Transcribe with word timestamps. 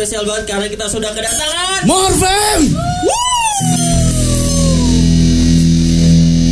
spesial 0.00 0.24
banget 0.24 0.48
karena 0.48 0.64
kita 0.64 0.88
sudah 0.88 1.12
kedatangan 1.12 1.84
Morfem. 1.84 2.60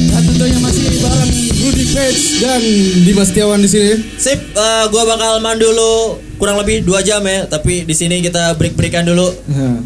Dan 0.07 0.21
tentunya 0.23 0.59
masih 0.61 0.85
bareng 1.01 1.33
Rudy 1.59 1.85
Page 1.89 2.23
dan 2.39 2.61
Dimas 3.03 3.27
Setiawan 3.27 3.57
di 3.59 3.71
sini. 3.73 3.93
Sip, 4.15 4.53
eh, 4.53 4.85
gua 4.89 5.09
bakal 5.09 5.41
man 5.41 5.57
dulu 5.57 6.21
kurang 6.37 6.61
lebih 6.61 6.85
2 6.85 7.01
jam 7.01 7.25
ya, 7.25 7.49
tapi 7.49 7.89
di 7.89 7.95
sini 7.97 8.21
kita 8.21 8.53
break-breakan 8.55 9.09
dulu. 9.09 9.33
Nah, 9.49 9.81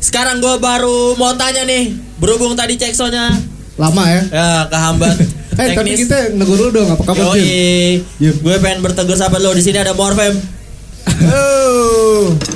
Sekarang 0.00 0.40
gua 0.40 0.56
baru 0.56 1.12
mau 1.12 1.36
tanya 1.36 1.68
nih, 1.68 1.92
berhubung 2.16 2.56
tadi 2.56 2.80
cek 2.80 2.96
soalnya 2.96 3.36
lama 3.76 4.04
ya. 4.06 4.22
ya 4.26 4.48
kehambat 4.66 5.14
Eh 5.58 5.74
tapi 5.74 5.90
teknis. 5.90 6.06
kita 6.06 6.18
negur 6.32 6.56
dulu 6.56 6.70
dong 6.72 6.88
apa 6.88 7.02
kabar 7.04 7.34
Jim? 7.34 8.00
Jim. 8.16 8.34
gue 8.38 8.56
pengen 8.58 8.78
bertegur 8.78 9.12
sahabat 9.12 9.38
lo 9.38 9.50
di 9.50 9.60
sini 9.60 9.76
ada 9.76 9.90
Morfem. 9.90 10.38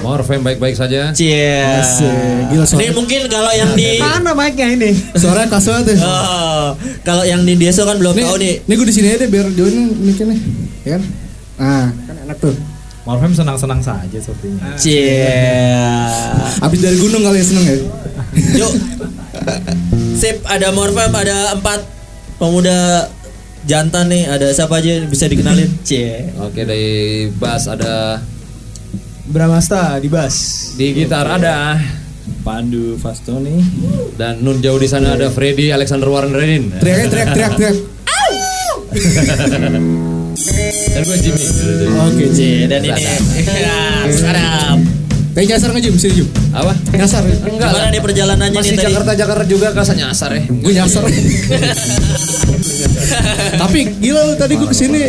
Morfem 0.02 0.42
baik-baik 0.42 0.74
saja. 0.74 1.10
Cie. 1.14 1.62
Gila 2.50 2.62
Ini 2.62 2.66
suara. 2.66 2.92
mungkin 2.92 3.20
kalau 3.26 3.52
yang 3.52 3.72
di 3.74 3.98
Mana 3.98 4.34
mic-nya 4.34 4.68
ini? 4.70 4.90
Suaranya 5.14 5.48
khas 5.48 5.66
banget 5.66 5.94
ya. 5.94 6.04
Oh, 6.04 6.68
kalau 7.02 7.24
yang 7.24 7.42
di 7.42 7.54
Deso 7.56 7.82
kan 7.82 7.96
belum 7.96 8.14
Nih, 8.14 8.24
tahu 8.24 8.36
nih. 8.38 8.54
nih 8.66 8.74
gue 8.76 8.86
di 8.86 8.94
sini 8.94 9.06
aja 9.10 9.18
deh 9.24 9.28
biar 9.30 9.46
join 9.54 9.74
mic 9.98 10.18
nih. 10.18 10.38
Ya 10.82 10.90
kan? 10.98 11.02
Nah, 11.58 11.86
kan 12.06 12.16
enak 12.22 12.36
tuh. 12.38 12.54
Morfem 13.02 13.34
senang-senang 13.34 13.82
saja 13.82 14.18
sepertinya. 14.18 14.78
Cie. 14.78 15.26
Habis 16.62 16.78
dari 16.78 16.96
gunung 17.02 17.22
kali 17.22 17.42
ya 17.42 17.46
seneng 17.46 17.64
ya. 17.66 17.76
Yuk. 18.62 18.72
Sip, 20.14 20.38
ada 20.46 20.70
Morfem, 20.70 21.10
ada 21.10 21.58
empat 21.58 21.82
pemuda 22.38 23.10
jantan 23.64 24.06
nih. 24.06 24.26
Ada 24.26 24.52
siapa 24.52 24.78
aja 24.78 25.02
bisa 25.04 25.26
dikenalin? 25.26 25.66
Cie. 25.86 26.30
Oke 26.38 26.62
dari 26.62 27.26
bass 27.32 27.66
ada 27.66 28.20
Bramasta 29.22 29.96
di 29.96 30.06
bass. 30.06 30.68
di 30.74 30.92
gitar 30.92 31.24
ada 31.24 31.78
Pandu 32.42 32.98
Fastoni. 32.98 33.54
dan 34.14 34.40
nun 34.40 34.58
jauh 34.58 34.76
di 34.76 34.84
sana 34.84 35.14
ada 35.14 35.28
Freddy 35.28 35.70
Alexander 35.70 36.06
Warren 36.06 36.30
Redin 36.30 36.70
Teriak 36.76 37.06
teriak 37.06 37.28
teriak 37.30 37.52
teriak. 37.54 37.76
dan 40.92 41.02
gue 41.02 41.16
Jimmy. 41.16 41.44
Oke, 41.96 42.24
Cie, 42.34 42.66
dan 42.68 42.82
ini. 42.82 42.92
Ya, 42.92 44.91
Kayak 45.32 45.46
nyasar 45.56 45.68
nggak 45.72 45.84
Jim? 45.88 45.94
Sini 45.96 46.12
Jim. 46.20 46.28
Apa? 46.52 46.72
Nyasar. 46.92 47.24
ya? 47.24 47.36
Enggak 47.48 47.70
Gimana 47.72 47.88
nih 47.88 48.02
perjalanannya 48.04 48.58
Masih 48.60 48.76
nih 48.76 48.78
tadi? 48.78 48.86
Jakarta 48.92 49.12
Jakarta 49.16 49.44
juga 49.48 49.66
kerasa 49.72 49.92
nyasar 49.96 50.30
ya. 50.36 50.42
Gue 50.44 50.72
nyasar. 50.76 51.02
Tapi 53.56 53.78
gila 54.00 54.20
lu 54.28 54.34
tadi 54.36 54.54
gue 54.60 54.68
ke 54.68 54.76
sini 54.76 55.00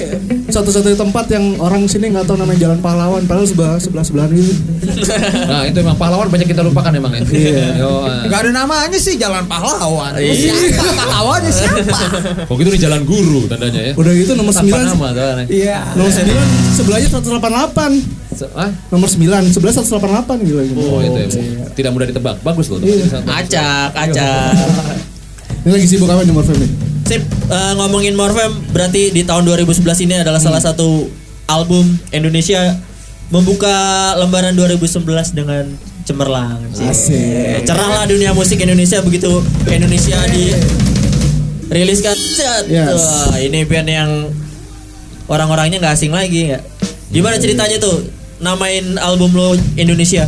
satu-satunya 0.48 0.96
tempat 0.96 1.26
yang 1.28 1.60
orang 1.60 1.84
sini 1.92 2.16
nggak 2.16 2.24
tahu 2.24 2.40
namanya 2.40 2.70
Jalan 2.70 2.80
Pahlawan 2.80 3.22
padahal 3.28 3.48
sebelah 3.48 3.76
sebelah 3.84 4.04
sebelahan 4.08 4.32
gitu. 4.32 4.54
Nah 5.44 5.68
itu 5.68 5.78
emang 5.84 5.98
pahlawan 6.00 6.28
banyak 6.32 6.48
kita 6.48 6.64
lupakan 6.64 6.92
emang 6.96 7.20
ya. 7.20 7.24
Iya. 7.28 7.68
Gak 8.32 8.40
ada 8.48 8.52
namanya 8.64 8.96
sih 8.96 9.20
Jalan 9.20 9.44
Pahlawan. 9.44 10.16
Iya. 10.24 10.56
Siapa 10.56 10.92
pahlawannya 11.04 11.52
siapa? 11.52 11.84
Kok 12.48 12.56
gitu 12.64 12.70
nih 12.72 12.82
jalan 12.82 13.02
guru 13.04 13.44
tandanya 13.52 13.92
ya. 13.92 13.94
Udah 14.00 14.12
gitu 14.16 14.40
nomor 14.40 14.56
Tanpa 14.56 14.88
9 14.88 14.88
nama 14.96 15.08
tuh 15.12 15.24
aneh. 15.36 15.46
Iya. 15.52 15.80
Nomor 16.00 16.12
9 16.16 16.80
sebelahnya 16.80 17.08
188. 17.12 18.23
Ah? 18.52 18.72
Nomor 18.92 19.08
9 19.08 19.56
sebelah 19.56 19.74
188 19.74 20.44
gila 20.44 20.62
gitu. 20.68 20.82
Oh 20.84 21.00
itu 21.00 21.18
ya. 21.24 21.28
Tidak 21.72 21.92
mudah 21.96 22.08
ditebak. 22.12 22.44
Bagus 22.44 22.68
loh. 22.68 22.84
Iya. 22.84 23.24
Acak, 23.24 23.90
acak. 23.96 24.52
Ini 25.64 25.72
lagi 25.72 25.88
sibuk 25.88 26.12
apa 26.12 26.28
nih 26.28 26.36
Morfem 26.36 26.60
nih? 26.60 26.72
Sip, 27.08 27.24
eh, 27.24 27.74
ngomongin 27.80 28.16
Morfem 28.20 28.52
berarti 28.76 29.16
di 29.16 29.24
tahun 29.24 29.48
2011 29.48 30.04
ini 30.04 30.20
adalah 30.20 30.40
salah 30.40 30.60
satu 30.60 31.08
album 31.48 31.88
Indonesia 32.12 32.76
membuka 33.32 33.72
lembaran 34.20 34.54
2011 34.56 35.32
dengan 35.32 35.64
cemerlang. 36.04 36.60
Asik. 36.84 37.64
Cerahlah 37.64 38.04
dunia 38.06 38.36
musik 38.36 38.60
Indonesia 38.60 39.00
begitu 39.00 39.40
Indonesia 39.72 40.20
di 40.30 40.52
riliskan. 41.72 42.16
Yes. 42.68 43.00
Wah, 43.00 43.40
ini 43.40 43.64
band 43.64 43.88
yang 43.90 44.12
orang-orangnya 45.32 45.80
nggak 45.80 45.96
asing 45.96 46.12
lagi 46.12 46.52
nggak. 46.52 46.64
Gimana 47.10 47.40
ceritanya 47.40 47.78
tuh 47.80 48.04
namain 48.44 49.00
album 49.00 49.32
lo 49.32 49.56
Indonesia? 49.80 50.28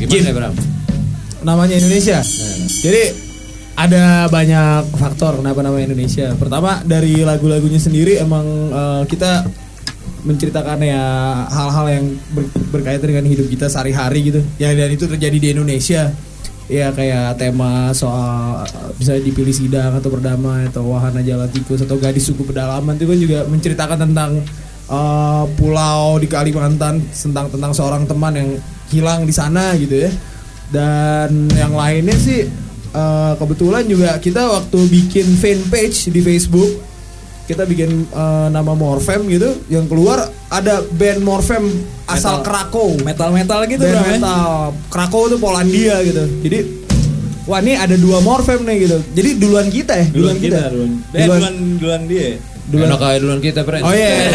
Gimana 0.00 0.08
Jim. 0.08 0.24
ya 0.24 0.32
Bram? 0.32 0.54
Namanya 1.44 1.76
Indonesia. 1.76 2.18
Jadi 2.82 3.02
ada 3.76 4.26
banyak 4.32 4.96
faktor 4.96 5.44
kenapa 5.44 5.60
nama 5.60 5.76
Indonesia. 5.78 6.32
Pertama 6.40 6.80
dari 6.82 7.20
lagu-lagunya 7.20 7.78
sendiri 7.78 8.16
emang 8.18 8.46
eh, 8.72 9.02
kita 9.06 9.44
menceritakan 10.22 10.78
ya 10.80 11.02
hal-hal 11.50 11.86
yang 11.90 12.04
ber- 12.30 12.52
berkaitan 12.70 13.10
dengan 13.10 13.26
hidup 13.26 13.46
kita 13.52 13.68
sehari-hari 13.68 14.32
gitu. 14.32 14.40
Ya 14.56 14.72
dan 14.72 14.88
itu 14.88 15.04
terjadi 15.04 15.36
di 15.36 15.48
Indonesia. 15.52 16.08
Ya 16.70 16.88
kayak 16.94 17.36
tema 17.42 17.90
soal 17.92 18.64
eh, 18.64 18.90
bisa 18.96 19.18
dipilih 19.18 19.52
sidang 19.52 19.98
atau 19.98 20.08
berdamai 20.08 20.72
atau 20.72 20.88
wahana 20.88 21.20
jalan 21.20 21.50
tikus 21.52 21.84
atau 21.84 22.00
gadis 22.00 22.32
suku 22.32 22.48
pedalaman 22.48 22.96
itu 22.96 23.04
kan 23.04 23.18
juga 23.18 23.38
menceritakan 23.50 23.98
tentang 24.08 24.40
eh, 24.92 25.44
pulau 25.56 26.20
di 26.20 26.28
Kalimantan 26.28 27.00
tentang 27.08 27.48
tentang 27.48 27.72
seorang 27.72 28.04
teman 28.04 28.36
yang 28.36 28.50
hilang 28.88 29.24
di 29.24 29.32
sana 29.32 29.72
gitu 29.74 29.96
ya. 29.96 30.12
Dan 30.68 31.48
yang 31.52 31.72
lainnya 31.72 32.14
sih 32.14 32.44
eh, 32.92 33.32
kebetulan 33.36 33.84
juga 33.84 34.16
kita 34.16 34.44
waktu 34.46 34.78
bikin 34.86 35.26
fanpage 35.34 36.08
di 36.08 36.20
Facebook 36.20 36.92
kita 37.42 37.66
bikin 37.66 38.06
eh, 38.06 38.48
nama 38.48 38.72
Morfem 38.72 39.26
gitu 39.26 39.52
yang 39.66 39.84
keluar 39.84 40.24
ada 40.48 40.80
band 40.88 41.20
Morfem 41.20 41.64
asal 42.06 42.40
Krakow. 42.40 42.96
Metal-metal 43.02 43.60
gitu 43.66 43.82
band 43.82 43.92
bro 43.92 44.04
ya? 44.04 44.12
metal. 44.14 44.50
Krakow 44.88 45.22
itu 45.26 45.36
Polandia 45.36 45.96
gitu. 46.00 46.22
Jadi 46.40 46.58
wah 47.44 47.58
ini 47.58 47.74
ada 47.74 47.98
dua 47.98 48.22
Morfem 48.22 48.62
nih 48.62 48.76
gitu. 48.86 48.98
Jadi 49.12 49.30
duluan 49.36 49.68
kita 49.68 49.92
ya 49.98 50.06
duluan 50.08 50.36
kita 50.38 50.70
duluan. 50.70 50.90
Eh, 51.12 51.26
Duluan- 51.26 51.40
duluan 51.40 51.56
duluan 51.76 52.02
dia 52.06 52.28
duluan. 52.70 52.94
Enak 52.94 53.02
aja 53.02 53.18
duluan 53.18 53.40
kita, 53.40 53.60
Bren. 53.66 53.82
oh 53.82 53.90
iya 53.90 54.30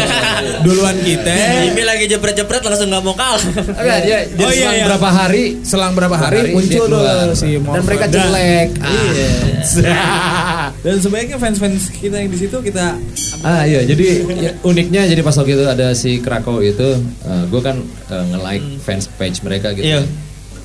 duluan 0.60 0.96
kita. 1.00 1.32
Ini 1.72 1.82
lagi 1.82 2.04
jepret-jepret 2.06 2.60
langsung 2.60 2.92
nggak 2.92 3.00
mau 3.00 3.16
kalah. 3.16 3.40
Enggak, 3.40 3.98
dia, 4.04 4.18
dia 4.28 4.44
Oh, 4.44 4.52
iya, 4.52 4.60
selang 4.60 4.76
iya. 4.76 4.84
berapa 4.84 5.08
hari? 5.08 5.44
Selang 5.64 5.92
berapa 5.96 6.16
hari, 6.16 6.38
Hari? 6.38 6.50
muncul 6.52 6.84
tuh 6.86 7.00
si 7.32 7.56
dan 7.56 7.82
mereka 7.82 8.06
jelek. 8.06 8.68
dan 10.84 10.94
sebaiknya 10.98 11.36
fans-fans 11.36 11.90
kita 11.90 12.16
yang 12.18 12.30
di 12.30 12.38
situ 12.38 12.56
kita 12.58 12.94
Ah 13.40 13.62
iya, 13.62 13.86
jadi 13.86 14.26
ya, 14.34 14.50
uniknya 14.62 15.06
jadi 15.06 15.22
pas 15.22 15.34
waktu 15.34 15.54
itu 15.54 15.62
ada 15.62 15.94
si 15.94 16.18
Krakow 16.18 16.58
itu, 16.58 16.98
gue 17.46 17.60
kan 17.62 17.78
eh, 18.10 18.24
nge-like 18.34 18.66
fans 18.82 19.06
page 19.14 19.38
mereka 19.46 19.70
gitu. 19.72 19.86
Iya. 19.86 20.02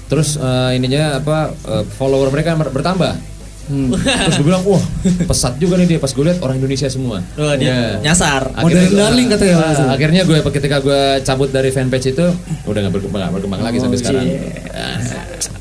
Terus 0.09 0.37
eh, 0.37 0.77
ininya 0.77 1.21
apa 1.21 1.53
eh, 1.53 1.83
follower 1.85 2.29
mereka 2.29 2.57
mer- 2.57 2.73
bertambah. 3.73 3.99
Terus 4.23 4.35
gue 4.35 4.45
bilang, 4.45 4.63
wah 4.63 4.83
pesat 5.25 5.53
juga 5.57 5.73
nih 5.75 5.87
dia 5.87 5.99
pas 5.99 6.09
gue 6.09 6.23
lihat 6.23 6.39
orang 6.39 6.55
Indonesia 6.57 6.87
semua. 6.87 7.17
Wah, 7.33 7.55
dia 7.55 7.67
Ya. 7.67 7.79
nyasar. 8.03 8.53
Modern 8.55 8.89
darling 8.89 9.27
katanya 9.27 9.53
ah, 9.53 9.61
langsung. 9.65 9.89
akhirnya 9.89 10.21
gue 10.23 10.37
ketika 10.51 10.77
gue 10.79 11.01
cabut 11.21 11.49
dari 11.49 11.69
fanpage 11.69 12.07
itu 12.09 12.25
udah 12.63 12.79
nggak 12.81 12.93
berkembang, 12.93 13.19
nggak 13.21 13.33
berkembang 13.33 13.61
lagi 13.61 13.77
sampai 13.77 13.97
sekarang. 13.97 14.25
Ah, 14.69 14.97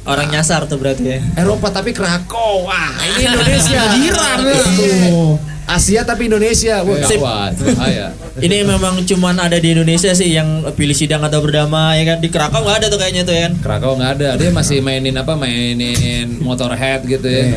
Orang 0.03 0.29
nyasar 0.29 0.67
tuh 0.67 0.77
berarti 0.77 1.05
ya. 1.07 1.19
Eropa 1.37 1.71
tapi 1.71 1.95
Krakow, 1.95 2.67
wah 2.67 2.91
ini 3.07 3.23
Indonesia. 3.29 3.81
Jiran 3.95 4.39
ya. 4.43 5.52
Asia 5.63 6.03
tapi 6.03 6.27
Indonesia, 6.27 6.83
wah 6.83 6.99
Sip. 7.07 7.23
gawat. 7.23 7.55
Bahaya. 7.57 8.07
Ini 8.45 8.65
memang 8.65 9.05
cuman 9.05 9.37
ada 9.39 9.61
di 9.61 9.77
Indonesia 9.77 10.11
sih 10.17 10.33
yang 10.35 10.65
pilih 10.73 10.97
sidang 10.97 11.23
atau 11.23 11.39
berdamai 11.45 12.03
ya 12.03 12.15
kan. 12.15 12.19
Di 12.19 12.29
Krakow 12.33 12.65
nggak 12.65 12.77
ada 12.83 12.87
tuh 12.91 12.99
kayaknya 12.99 13.23
tuh 13.23 13.35
ya 13.37 13.43
kan. 13.49 13.53
Krakow 13.61 13.93
nggak 13.95 14.11
ada, 14.19 14.29
dia 14.41 14.51
masih 14.51 14.81
mainin 14.81 15.15
apa, 15.15 15.37
mainin 15.37 16.41
Motorhead 16.41 17.05
gitu 17.07 17.29
ya. 17.29 17.53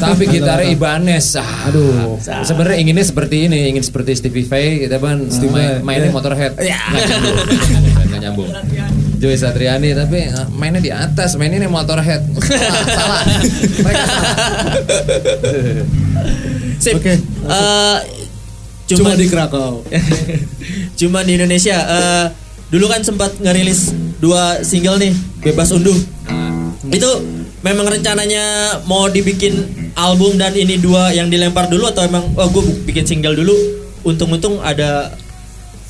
Tapi 0.00 0.22
gitarnya 0.28 0.66
Ibanez, 0.72 1.36
ah, 1.38 1.68
Aduh. 1.70 2.18
Sebenarnya 2.20 2.78
inginnya 2.80 3.04
seperti 3.04 3.46
ini, 3.46 3.70
ingin 3.70 3.84
seperti 3.84 4.16
Stevie 4.16 4.48
Vai, 4.48 4.84
kita 4.88 4.98
kan 4.98 5.28
main, 5.52 5.84
mainin 5.84 6.10
Motorhead, 6.10 6.56
nggak 6.56 7.06
nyambung, 7.10 7.36
nggak 8.08 8.20
nyambung. 8.22 8.48
Joy 9.18 9.36
Satriani, 9.38 9.94
tapi 9.94 10.28
ah, 10.28 10.46
mainnya 10.52 10.82
di 10.82 10.90
atas, 10.90 11.38
mainnya 11.38 11.66
Motorhead, 11.70 12.22
salah, 12.44 12.84
salah. 12.86 13.22
Mereka 13.82 14.04
salah. 14.04 14.32
Sip. 16.82 16.94
Oke, 16.98 17.14
Eh, 17.16 17.98
Cuma 18.84 19.16
cuman 19.16 19.16
di 19.16 19.26
Krakow. 19.32 19.80
Cuma 21.00 21.24
di 21.24 21.32
Indonesia. 21.40 21.76
Eh, 21.80 22.26
dulu 22.68 22.90
kan 22.90 23.00
sempat 23.00 23.32
ngerilis 23.40 23.94
dua 24.20 24.60
single 24.60 25.00
nih, 25.00 25.12
Bebas 25.40 25.72
Unduh. 25.72 25.96
Itu 26.92 27.10
memang 27.64 27.88
rencananya 27.88 28.76
mau 28.84 29.08
dibikin 29.08 29.56
album 29.96 30.36
dan 30.36 30.52
ini 30.52 30.76
dua 30.76 31.16
yang 31.16 31.32
dilempar 31.32 31.72
dulu 31.72 31.88
atau 31.88 32.04
emang 32.04 32.28
oh 32.36 32.48
gue 32.52 32.64
bikin 32.84 33.08
single 33.08 33.32
dulu. 33.32 33.56
Untung-untung 34.04 34.60
ada 34.60 35.16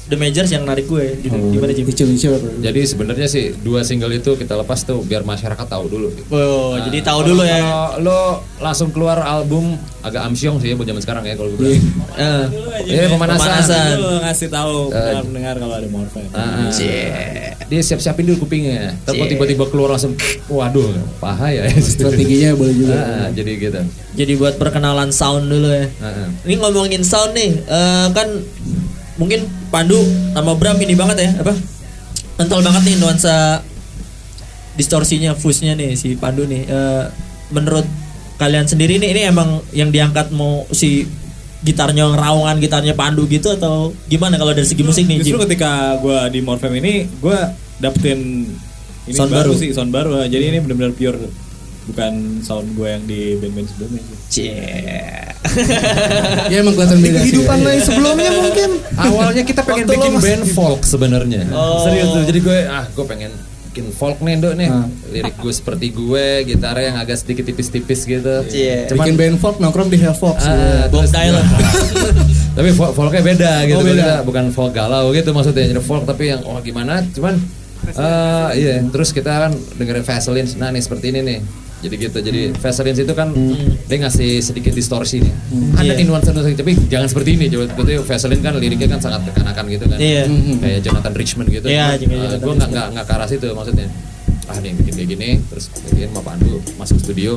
The 0.04 0.20
Majors 0.20 0.52
yang 0.52 0.68
narik 0.68 0.84
gue. 0.84 1.16
Gimana 1.24 1.72
Jim? 1.72 1.88
Icil-icil. 1.88 2.36
Jadi 2.60 2.80
sebenarnya 2.84 3.24
sih 3.24 3.56
dua 3.56 3.80
single 3.80 4.12
itu 4.12 4.36
kita 4.36 4.52
lepas 4.54 4.84
tuh 4.84 5.00
biar 5.00 5.24
masyarakat 5.24 5.64
tahu 5.64 5.88
dulu. 5.88 6.08
Oh, 6.28 6.76
Nah, 6.76 6.84
jadi 6.84 7.00
tahu 7.00 7.20
dulu 7.24 7.40
ya. 7.40 7.56
Kalau 7.56 8.04
lo 8.04 8.20
langsung 8.60 8.92
keluar 8.92 9.16
album 9.18 9.80
agak 10.04 10.28
amsyong 10.28 10.60
sih 10.60 10.68
ya 10.68 10.76
buat 10.76 10.84
zaman 10.84 11.00
sekarang 11.00 11.24
ya 11.24 11.34
kalau 11.34 11.48
gue 11.52 11.58
bilang. 11.58 11.80
Eh, 12.14 12.44
Iya 12.84 13.08
pemanasan. 13.08 13.48
Pemanasan. 13.48 13.92
Lu 13.96 14.08
ngasih 14.20 14.48
tahu 14.52 14.76
Eh, 14.92 15.12
pendengar 15.24 15.54
kalau 15.56 15.74
ada 15.74 15.88
Morphin. 15.88 16.28
Ah, 16.36 16.68
Dia 17.64 17.80
siap-siapin 17.80 18.28
dulu 18.28 18.44
kupingnya. 18.44 18.92
Tapi 19.02 19.24
tiba-tiba 19.24 19.64
keluar 19.66 19.96
langsung, 19.96 20.12
waduh, 20.46 20.92
bahaya 21.16 21.64
ya. 21.64 21.72
Strateginya 21.80 22.52
boleh 22.52 22.74
juga. 22.76 22.94
Ah, 22.94 23.28
jadi 23.32 23.52
gitu. 23.56 23.80
jadi 24.14 24.32
buat 24.36 24.60
perkenalan 24.60 25.08
sound 25.10 25.48
dulu 25.48 25.72
ya. 25.72 25.88
Ah. 25.98 26.28
Ini 26.44 26.60
ngomongin 26.60 27.00
sound 27.00 27.32
nih, 27.32 27.56
eh, 27.56 28.06
kan 28.12 28.28
mungkin 29.14 29.46
Pandu 29.70 29.98
sama 30.34 30.54
Bram 30.54 30.78
ini 30.78 30.94
banget 30.94 31.16
ya, 31.22 31.30
apa? 31.40 31.54
Kental 32.34 32.60
banget 32.62 32.82
nih 32.82 32.96
nuansa 32.98 33.62
distorsinya, 34.74 35.38
fuzz-nya 35.38 35.78
nih 35.78 35.94
si 35.94 36.18
Pandu 36.18 36.44
nih. 36.46 36.66
Eh, 36.66 37.04
menurut 37.54 37.86
kalian 38.34 38.66
sendiri 38.66 38.98
nih 38.98 39.14
ini 39.14 39.20
emang 39.30 39.62
yang 39.70 39.94
diangkat 39.94 40.34
mau 40.34 40.66
si 40.74 41.06
gitarnya 41.62 42.10
ngeraungan 42.10 42.58
gitarnya 42.58 42.92
Pandu 42.92 43.24
gitu 43.24 43.54
atau 43.54 43.94
gimana 44.04 44.36
kalau 44.36 44.52
dari 44.52 44.66
segi 44.66 44.82
musik 44.84 45.06
nih 45.06 45.22
Justru 45.22 45.38
Jim? 45.38 45.44
ketika 45.48 45.96
gue 45.96 46.18
di 46.28 46.40
Morphem 46.44 46.74
ini 46.76 47.08
gue 47.08 47.38
dapetin 47.80 48.50
ini 49.04 49.12
Sound 49.14 49.30
baru, 49.32 49.52
baru. 49.52 49.60
sih 49.60 49.70
sound 49.72 49.92
baru. 49.92 50.16
Jadi 50.24 50.44
ini 50.48 50.58
benar-benar 50.64 50.92
pure 50.96 51.28
bukan 51.90 52.40
sound 52.40 52.68
gue 52.76 52.88
yang 52.88 53.04
di 53.04 53.20
band-band 53.40 53.68
sebelumnya. 53.68 54.02
Cie. 54.32 54.56
Ya 56.48 56.56
emang 56.64 56.74
kelihatan 56.74 56.98
beda. 57.04 57.18
Kehidupan 57.20 57.56
lo 57.60 57.68
yang 57.68 57.84
sebelumnya 57.84 58.30
mungkin. 58.32 58.70
Awalnya 58.96 59.42
kita 59.44 59.60
pengen 59.62 59.84
Waktu 59.84 59.94
bikin 60.00 60.14
band 60.20 60.44
folk 60.56 60.80
sebenarnya. 60.82 61.42
Oh. 61.52 61.84
Serius 61.84 62.08
tuh. 62.10 62.24
Jadi 62.24 62.40
gue 62.40 62.58
ah 62.64 62.84
gue 62.88 63.04
pengen 63.04 63.32
bikin 63.70 63.86
folk 63.92 64.18
nih 64.24 64.34
Dok 64.40 64.54
nih. 64.56 64.68
Ah. 64.72 64.86
Lirik 65.12 65.36
gue 65.36 65.52
seperti 65.52 65.86
gue, 65.92 66.26
gitarnya 66.48 66.84
yang 66.94 66.98
agak 66.98 67.16
sedikit 67.20 67.44
tipis-tipis 67.44 68.08
gitu. 68.08 68.34
Cie. 68.48 68.88
Cuman 68.88 69.04
Bikin 69.04 69.14
band 69.20 69.36
folk 69.38 69.56
nongkrong 69.60 69.92
di 69.92 70.00
Hellfox. 70.00 70.40
Ah, 70.40 70.88
Bob 70.88 71.04
Dylan. 71.04 71.44
tapi 72.56 72.70
folk, 72.70 72.94
folknya 72.94 73.22
beda 73.22 73.52
gitu 73.66 73.82
Oh, 73.82 73.84
beda. 73.84 73.98
Kita 73.98 74.14
bukan 74.22 74.44
folk 74.54 74.72
galau 74.72 75.10
gitu 75.10 75.34
maksudnya 75.34 75.66
jadi 75.74 75.82
folk 75.82 76.06
tapi 76.06 76.30
yang 76.30 76.46
oh 76.46 76.62
gimana 76.62 77.02
cuman 77.10 77.34
eh 77.84 78.48
iya 78.56 78.74
terus 78.88 79.10
kita 79.10 79.28
kan 79.28 79.52
dengerin 79.76 80.06
Vaseline 80.06 80.48
nah 80.56 80.70
nih 80.70 80.80
seperti 80.80 81.10
ini 81.12 81.20
nih 81.20 81.38
jadi 81.84 81.96
gitu 82.00 82.18
jadi 82.18 82.40
Vaseline 82.56 82.96
itu 82.96 83.12
kan 83.12 83.28
dia 83.84 83.96
ngasih 84.00 84.40
sedikit 84.40 84.72
distorsi 84.72 85.20
nih 85.20 85.34
ada 85.76 85.84
Iya. 85.84 86.00
nih 86.00 86.06
nuansa 86.08 86.32
nuansa 86.32 86.48
tapi 86.54 86.72
jangan 86.88 87.04
seperti 87.06 87.36
ini 87.36 87.46
coba 87.46 87.64
berarti 87.70 87.92
Vaseline 88.00 88.40
kan 88.40 88.52
liriknya 88.56 88.88
kan 88.88 88.98
sangat 88.98 89.20
kekanakan 89.28 89.64
gitu 89.68 89.84
kan. 89.84 89.98
Iya. 90.00 90.22
kayak 90.56 90.80
Jonathan 90.80 91.12
Richman 91.12 91.46
gitu. 91.46 91.66
Eh, 91.66 91.76
Jonathan 92.00 92.38
gue 92.38 92.54
nggak 92.56 92.70
nggak 92.70 92.86
nggak 92.90 93.04
ke 93.04 93.12
arah 93.12 93.28
situ 93.28 93.46
maksudnya. 93.52 93.86
Ah 94.44 94.56
nih 94.58 94.72
bikin 94.74 94.92
kayak 94.94 95.08
gini 95.10 95.28
terus 95.44 95.64
bikin 95.86 96.08
sama 96.08 96.22
Pandu 96.24 96.58
masuk 96.74 96.96
studio. 96.98 97.36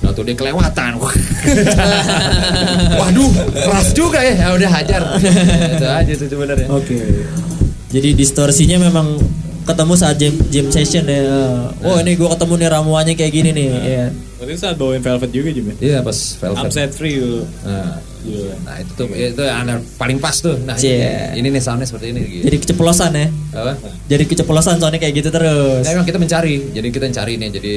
Nah 0.00 0.10
tuh 0.10 0.22
dia 0.22 0.34
kelewatan. 0.34 1.00
Waduh 3.00 3.30
keras 3.50 3.88
juga 3.92 4.20
ya. 4.20 4.34
Ya 4.36 4.48
udah 4.52 4.70
hajar. 4.72 5.02
Itu 5.74 5.86
aja 5.86 6.12
tuh 6.14 6.28
sebenarnya. 6.28 6.68
Oke. 6.68 6.98
Jadi 7.88 8.08
distorsinya 8.12 8.78
memang 8.80 9.18
ketemu 9.64 9.92
saat 9.96 10.16
jam 10.20 10.34
jam 10.52 10.66
session 10.68 11.04
ya. 11.08 11.24
Oh 11.80 11.96
ini 11.98 12.14
gua 12.14 12.36
ketemu 12.36 12.54
nih 12.60 12.68
ramuannya 12.70 13.14
kayak 13.16 13.32
gini 13.32 13.50
nih. 13.50 13.68
Iya. 13.72 14.06
Waktu 14.38 14.50
itu 14.52 14.60
saat 14.60 14.76
bawain 14.76 15.00
Velvet 15.00 15.30
juga 15.32 15.48
Jim 15.56 15.64
ya? 15.72 15.74
Iya 15.80 15.98
pas 16.04 16.18
Velvet 16.36 16.64
Upset 16.68 16.90
Free 16.92 17.16
dulu. 17.16 17.48
Nah, 17.64 17.96
Gila. 18.24 18.56
nah 18.64 18.76
itu 18.80 18.92
tuh 18.96 19.06
itu 19.12 19.42
yang 19.44 19.68
paling 20.00 20.16
pas 20.16 20.32
tuh 20.32 20.56
Nah 20.64 20.76
Cie. 20.80 20.96
ini, 21.36 21.44
ini 21.44 21.48
nih 21.52 21.62
soundnya 21.64 21.84
seperti 21.84 22.12
ini 22.12 22.20
gitu. 22.24 22.44
Jadi 22.48 22.56
keceplosan 22.60 23.10
ya. 23.16 23.26
Apa? 23.52 23.72
Jadi 24.08 24.24
keceplosan 24.28 24.80
soalnya 24.80 25.00
kayak 25.00 25.14
gitu 25.20 25.28
terus. 25.28 25.84
Nah, 25.84 25.92
emang 25.92 26.08
kita 26.08 26.16
mencari, 26.16 26.72
jadi 26.72 26.88
kita 26.88 27.04
mencari 27.08 27.32
nih. 27.36 27.50
Jadi 27.52 27.72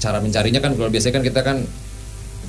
cara 0.00 0.18
mencarinya 0.20 0.60
kan 0.60 0.72
kalau 0.76 0.88
biasanya 0.88 1.14
kan 1.20 1.24
kita 1.24 1.40
kan 1.44 1.56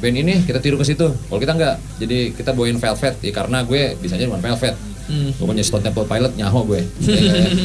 band 0.02 0.18
ini 0.18 0.34
kita 0.48 0.60
tiru 0.64 0.76
ke 0.80 0.86
situ. 0.88 1.08
Kalau 1.12 1.40
kita 1.40 1.54
enggak, 1.56 1.76
jadi 2.00 2.34
kita 2.34 2.52
bawain 2.56 2.80
Velvet 2.80 3.16
ya 3.20 3.32
karena 3.36 3.64
gue 3.68 3.82
bisanya 4.00 4.32
cuma 4.32 4.40
Velvet. 4.40 4.76
Hmm. 5.12 5.36
Gue 5.36 5.46
punya 5.52 5.64
Stone 5.68 5.84
Temple 5.84 6.08
Pilot 6.08 6.34
nyaho 6.40 6.64
gue. 6.64 6.82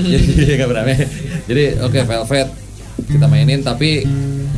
Ya, 0.06 0.18
ya. 0.18 0.18
jadi 0.18 0.52
nggak 0.58 0.68
berani. 0.70 0.94
Jadi 1.46 1.64
oke 1.78 1.98
Velvet 2.02 2.48
kita 3.06 3.26
mainin 3.28 3.60
tapi 3.62 4.02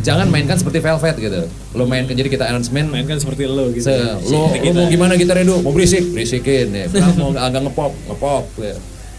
jangan 0.00 0.30
mainkan 0.32 0.56
seperti 0.56 0.80
Velvet 0.80 1.16
gitu. 1.20 1.40
Lo 1.76 1.84
main 1.84 2.08
jadi 2.08 2.28
kita 2.32 2.48
arrangement 2.48 2.88
Main 2.88 3.04
kan 3.04 3.20
seperti 3.20 3.44
lo 3.44 3.68
gitu. 3.76 3.84
Se, 3.84 3.94
lo, 4.32 4.48
lo 4.48 4.70
mau 4.72 4.86
gimana 4.88 5.12
gitarnya 5.20 5.44
Edo? 5.44 5.60
Mau 5.60 5.76
berisik? 5.76 6.16
Berisikin 6.16 6.72
ya. 6.72 6.86
Mau 7.20 7.36
agak 7.36 7.68
ngepop, 7.68 7.92
ngepop 8.08 8.44
ya. 8.62 8.74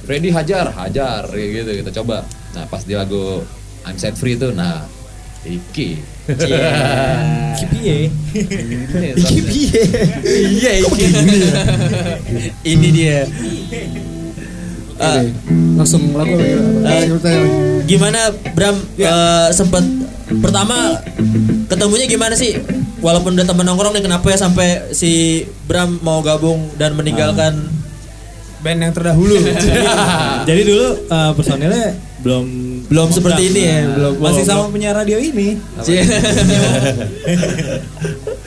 Ready 0.10 0.34
hajar, 0.34 0.74
hajar 0.74 1.30
ya 1.38 1.46
gitu 1.62 1.72
kita 1.86 1.92
coba. 2.02 2.26
Nah 2.58 2.66
pas 2.66 2.82
di 2.82 2.98
lagu 2.98 3.46
I'm 3.86 3.96
Set 4.02 4.18
Free 4.18 4.36
itu, 4.36 4.50
nah 4.52 4.84
Iki. 5.48 5.90
Kipiye. 7.56 8.12
Iki 9.16 9.62
Iya 10.60 10.72
iki. 10.84 11.06
Ini 12.68 12.88
dia. 12.92 13.18
Langsung 15.80 16.12
lagu 16.12 16.36
apa 16.36 16.44
ya? 16.44 16.60
Eh, 16.60 17.04
Ceritanya. 17.08 17.48
Gimana 17.88 18.20
Bram 18.52 18.76
eh, 19.00 19.48
sempet 19.56 19.84
pertama 20.44 21.00
ketemunya 21.72 22.06
gimana 22.12 22.36
sih? 22.36 22.60
Walaupun 23.00 23.40
udah 23.40 23.48
temen 23.48 23.64
nongkrong 23.64 23.96
nih 23.96 24.04
kenapa 24.04 24.28
ya 24.28 24.38
sampai 24.38 24.92
si 24.92 25.44
Bram 25.72 26.04
mau 26.04 26.20
gabung 26.20 26.68
dan 26.76 27.00
meninggalkan 27.00 27.79
Band 28.60 28.80
yang 28.84 28.94
terdahulu. 28.94 29.36
Jadi 30.50 30.62
dulu 30.68 30.88
eh, 31.08 31.32
personilnya 31.36 31.96
belum 32.20 32.46
belum 32.92 33.08
seperti 33.16 33.48
ini 33.48 33.62
ya, 33.64 33.80
belum 33.96 34.14
masih 34.20 34.44
belum- 34.44 34.50
sama 34.60 34.74
penyiar 34.76 34.96
radio 34.98 35.16
ini. 35.16 35.56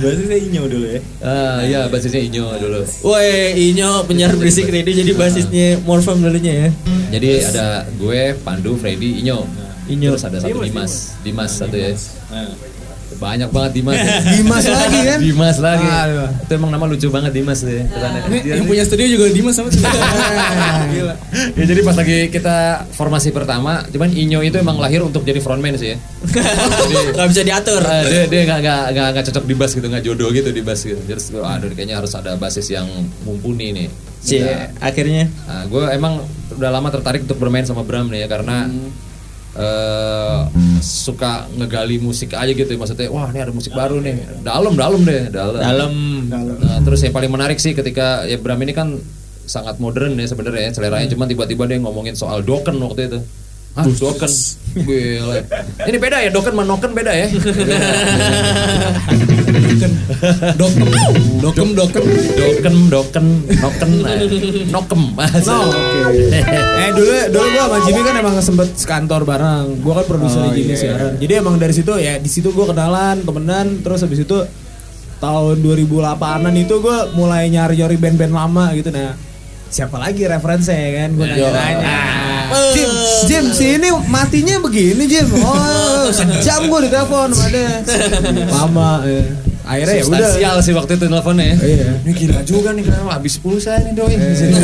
Saya 0.02 0.38
Inyo 0.38 0.62
dulu 0.68 0.86
ya. 0.88 1.00
Ah 1.22 1.60
iya 1.64 1.80
basisnya 1.88 2.20
Inyo 2.20 2.44
dulu. 2.58 2.82
Woi, 3.06 3.72
Inyo 3.72 4.04
penyiar 4.04 4.34
berisik 4.36 4.68
radio 4.68 4.92
jadi 4.92 5.12
basisnya 5.16 5.80
Morfem 5.86 6.20
dulunya 6.20 6.52
ya. 6.52 6.68
Jadi 7.12 7.28
ada 7.44 7.86
gue, 7.96 8.36
Pandu, 8.44 8.76
Freddy, 8.76 9.24
Inyo. 9.24 9.46
Inyo. 9.88 10.10
Terus 10.16 10.26
ada 10.26 10.38
satu 10.40 10.58
Dimas, 10.60 11.16
Dimas 11.24 11.50
satu 11.56 11.76
ya. 11.76 11.92
Banyak 13.14 13.48
banget 13.48 13.70
Dimas. 13.74 13.96
ya. 13.96 14.20
Dimas 14.34 14.64
lagi 14.64 14.98
kan? 15.02 15.18
Dimas 15.18 15.56
lagi. 15.58 15.86
Aduh. 15.86 16.28
Itu 16.38 16.52
emang 16.54 16.70
nama 16.70 16.84
lucu 16.84 17.08
banget 17.08 17.32
Dimas 17.32 17.60
deh. 17.60 17.82
Ini 17.82 18.38
yang 18.54 18.64
punya 18.64 18.82
studio 18.82 19.06
juga 19.08 19.28
Dimas 19.28 19.54
sama 19.54 19.68
Gila. 20.92 21.14
ya 21.52 21.64
jadi 21.64 21.80
pas 21.80 21.94
lagi 21.94 22.28
kita 22.28 22.56
formasi 22.90 23.30
pertama, 23.30 23.82
cuman 23.86 24.08
Inyo 24.08 24.40
itu 24.40 24.56
emang 24.56 24.76
lahir 24.76 25.00
untuk 25.00 25.22
jadi 25.22 25.38
frontman 25.38 25.74
sih 25.74 25.94
ya. 25.94 25.98
Jadi 26.82 26.94
Gak 27.12 27.28
bisa 27.28 27.42
diatur. 27.42 27.82
eh, 27.82 28.02
dia 28.04 28.22
dia 28.26 28.40
nggak 28.44 28.58
nggak 28.62 28.82
nggak 28.92 29.08
nggak 29.10 29.24
cocok 29.26 29.44
di 29.44 29.54
bass 29.54 29.72
gitu, 29.72 29.86
nggak 29.86 30.04
jodoh 30.04 30.28
gitu 30.30 30.48
di 30.48 30.62
bass 30.62 30.80
gitu. 30.82 31.00
Terus 31.02 31.28
gue, 31.28 31.40
aduh 31.40 31.68
kayaknya 31.68 31.98
harus 31.98 32.12
ada 32.12 32.36
basis 32.36 32.68
yang 32.68 32.86
mumpuni 33.22 33.72
nih. 33.72 33.88
Cie, 34.22 34.70
akhirnya 34.78 35.26
Nah, 35.42 35.66
gue 35.66 35.82
emang 35.90 36.22
udah 36.54 36.70
lama 36.70 36.88
tertarik 36.88 37.26
untuk 37.26 37.36
bermain 37.36 37.66
sama 37.66 37.82
Bram 37.82 38.06
nih 38.06 38.22
ya 38.22 38.28
karena 38.30 38.70
eh, 39.56 40.40
suka 40.80 41.46
ngegali 41.56 42.00
musik 42.00 42.32
aja 42.32 42.52
gitu 42.52 42.72
maksudnya 42.76 43.08
wah 43.12 43.28
ini 43.30 43.40
ada 43.44 43.52
musik 43.52 43.72
baru 43.72 44.00
nih. 44.00 44.44
Dalam 44.44 44.72
dalam 44.76 45.00
deh 45.04 45.28
dalam. 45.28 45.60
Dalam. 45.60 45.92
Nah, 46.30 46.78
terus 46.84 47.04
yang 47.04 47.14
paling 47.14 47.32
menarik 47.32 47.58
sih 47.60 47.76
ketika 47.76 48.24
ya 48.24 48.40
Bram 48.40 48.60
ini 48.64 48.72
kan 48.72 48.96
sangat 49.46 49.76
modern 49.82 50.16
ya 50.16 50.26
sebenarnya 50.28 50.70
ya, 50.70 50.72
seleranya. 50.72 51.08
Cuman 51.12 51.26
tiba-tiba 51.28 51.68
dia 51.68 51.78
ngomongin 51.82 52.16
soal 52.16 52.40
doken 52.40 52.80
waktu 52.80 53.10
itu. 53.10 53.20
Hah, 53.72 53.88
doken? 53.88 54.28
Gila. 54.84 55.36
Ini 55.88 55.96
beda 55.96 56.20
ya, 56.20 56.28
doken 56.28 56.52
sama 56.52 56.64
noken 56.68 56.92
beda 56.92 57.12
ya? 57.16 57.24
Dokem. 59.72 59.92
Dokem 61.40 61.68
dokem. 61.72 62.04
doken, 62.36 62.74
doken, 62.90 63.26
noken, 63.58 63.90
nah, 64.02 64.14
nokem. 64.70 65.02
No, 65.48 65.56
oke. 65.68 66.00
eh 66.82 66.90
dulu 66.92 67.12
dulu 67.32 67.46
gua 67.50 67.64
sama 67.66 67.76
Jimmy 67.84 68.00
kan 68.04 68.14
emang 68.20 68.34
sempet 68.40 68.68
sekantor 68.76 69.22
bareng. 69.24 69.80
Gua 69.80 70.02
kan 70.02 70.06
produser 70.06 70.40
Oh, 70.42 70.52
Jimmy 70.52 70.74
iya. 70.74 70.80
siaran. 70.80 71.12
Jadi 71.16 71.32
emang 71.34 71.56
dari 71.56 71.72
situ 71.72 71.92
ya 71.96 72.18
di 72.18 72.30
situ 72.30 72.52
gua 72.52 72.70
kenalan, 72.70 73.22
temenan, 73.22 73.80
terus 73.80 74.02
habis 74.02 74.22
itu 74.22 74.38
tahun 75.18 75.56
2008-an 75.62 76.54
itu 76.58 76.74
gua 76.82 77.10
mulai 77.14 77.46
nyari-nyari 77.48 77.96
band-band 77.96 78.32
lama 78.34 78.64
gitu 78.74 78.90
nah. 78.90 79.14
Siapa 79.72 79.96
lagi 79.96 80.28
referensinya 80.28 80.76
ya 80.76 80.90
kan? 81.00 81.10
Gua 81.16 81.24
nanya-nanya. 81.24 81.96
Jim, 82.76 82.90
Jim, 83.24 83.44
si 83.56 83.80
ini 83.80 83.88
matinya 84.04 84.60
begini 84.60 85.08
Jim. 85.08 85.24
Oh, 85.40 86.12
sejam 86.12 86.68
gua 86.68 86.84
ditelepon 86.84 87.32
dia. 87.48 87.80
Lama 88.52 89.00
ya. 89.08 89.24
Akhirnya 89.62 89.94
ya 89.94 90.04
udah. 90.04 90.58
Sih 90.58 90.72
waktu 90.72 90.92
itu 90.94 91.06
nelfonnya 91.06 91.44
ya. 91.44 91.56
Iya. 91.56 91.86
Ini 92.02 92.12
gila 92.12 92.40
juga 92.42 92.68
nih 92.70 92.82
kenapa 92.82 93.10
habis 93.14 93.34
pulsa 93.36 93.78
nih 93.78 93.92
doi. 93.92 94.14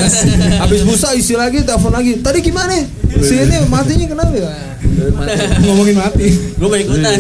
Habis 0.63 0.81
busa 0.83 1.15
isi 1.15 1.35
lagi 1.35 1.63
telepon 1.63 1.91
lagi. 1.91 2.19
Tadi 2.19 2.39
gimana? 2.41 2.75
Si 3.19 3.35
ini 3.37 3.57
matinya 3.65 4.07
kenapa 4.07 4.33
ya? 4.33 4.51
Ngomongin 5.65 5.97
mati. 5.97 6.27
gue 6.29 6.67
mau 6.67 6.75
ikutan. 6.75 7.15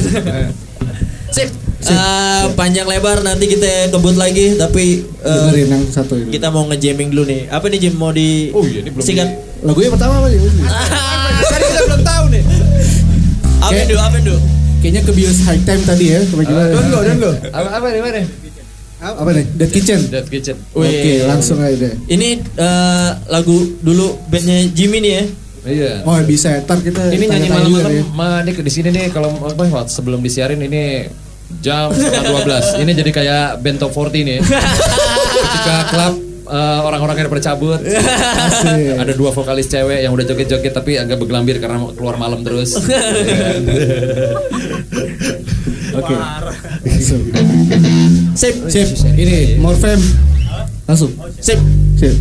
Sip. 1.31 1.51
Eh, 1.79 2.45
panjang 2.53 2.85
lebar 2.85 3.23
nanti 3.23 3.47
kita 3.47 3.89
kebut 3.89 4.19
lagi 4.19 4.59
tapi 4.59 5.07
eh, 5.17 5.31
Dengerin 5.31 5.69
yang 5.71 5.85
satu 5.87 6.19
ini. 6.19 6.29
kita 6.29 6.51
mau 6.51 6.67
ngejamming 6.67 7.09
dulu 7.09 7.23
nih. 7.25 7.47
Apa 7.49 7.71
nih 7.71 7.79
Jim 7.79 7.95
mau 7.95 8.11
di 8.11 8.51
Oh 8.51 8.67
iya, 8.67 8.83
ini 8.83 8.91
belum 8.91 9.01
singkat 9.01 9.29
di- 9.31 9.39
Lagunya 9.63 9.89
pertama 9.89 10.19
apa 10.19 10.27
sih? 10.27 10.39
Tadi 10.43 11.65
kita 11.71 11.83
belum 11.87 12.03
tahu 12.03 12.25
nih. 12.29 12.43
Apa 13.61 13.79
itu? 13.79 13.95
Apa 13.97 14.17
itu? 14.19 14.35
Kayaknya 14.79 15.03
ke 15.03 15.13
bios 15.13 15.39
high 15.43 15.63
time 15.67 15.83
tadi 15.83 16.05
ya. 16.15 16.21
Coba 16.29 16.43
coba. 16.47 16.63
Don't 16.71 16.89
go, 16.91 16.99
don't 17.03 17.21
go. 17.21 17.31
Apa 17.51 17.69
apa 17.83 17.87
mana? 17.99 18.23
Apa 18.99 19.31
nih? 19.31 19.45
Dead 19.55 19.71
Kitchen. 19.71 20.01
Dead 20.11 20.27
Kitchen. 20.27 20.57
Oke, 20.75 21.13
langsung 21.27 21.63
aja 21.63 21.77
deh. 21.79 21.95
Ini 22.11 22.29
eh, 22.43 23.11
lagu 23.31 23.57
dulu 23.79 24.19
bandnya 24.27 24.67
Jimmy 24.75 24.99
nih 24.99 25.13
ya. 25.15 25.25
Iya. 25.69 25.93
Oh 26.07 26.17
bisa 26.25 26.65
ntar 26.65 26.81
kita 26.81 27.13
Ini 27.13 27.29
nyanyi 27.29 27.49
malam-malam 27.51 27.93
ya. 27.93 28.03
ma, 28.17 28.41
nih 28.41 28.57
di 28.57 28.73
sini 28.73 28.89
nih 28.89 29.13
kalau 29.13 29.29
apa 29.45 29.69
waktu 29.69 29.93
sebelum 29.93 30.23
disiarin 30.25 30.63
ini 30.65 31.05
jam 31.61 31.93
setengah 31.93 32.47
12. 32.47 32.83
Ini 32.87 32.93
jadi 32.95 33.11
kayak 33.13 33.47
band 33.61 33.79
top 33.83 33.93
40 33.93 34.23
nih. 34.25 34.39
Ketika 34.43 35.77
klub 35.93 36.15
eh, 36.49 36.81
orang-orangnya 36.89 37.29
udah 37.29 37.33
pada 37.39 37.45
cabut. 37.53 37.81
Asik. 37.85 38.97
Ada 38.99 39.13
dua 39.15 39.31
vokalis 39.31 39.69
cewek 39.69 40.01
yang 40.03 40.13
udah 40.15 40.25
joget-joget 40.25 40.73
tapi 40.73 40.97
agak 40.97 41.21
bergelambir 41.21 41.61
karena 41.61 41.77
mau 41.79 41.93
keluar 41.93 42.17
malam 42.17 42.41
terus. 42.43 42.75
Oke. 45.99 46.15
Sip. 48.39 48.55
Sip. 48.71 48.89
Ini 49.19 49.59
Morfem. 49.59 49.99
Langsung. 50.87 51.11
Sip. 51.43 51.59
Sip. 51.99 52.15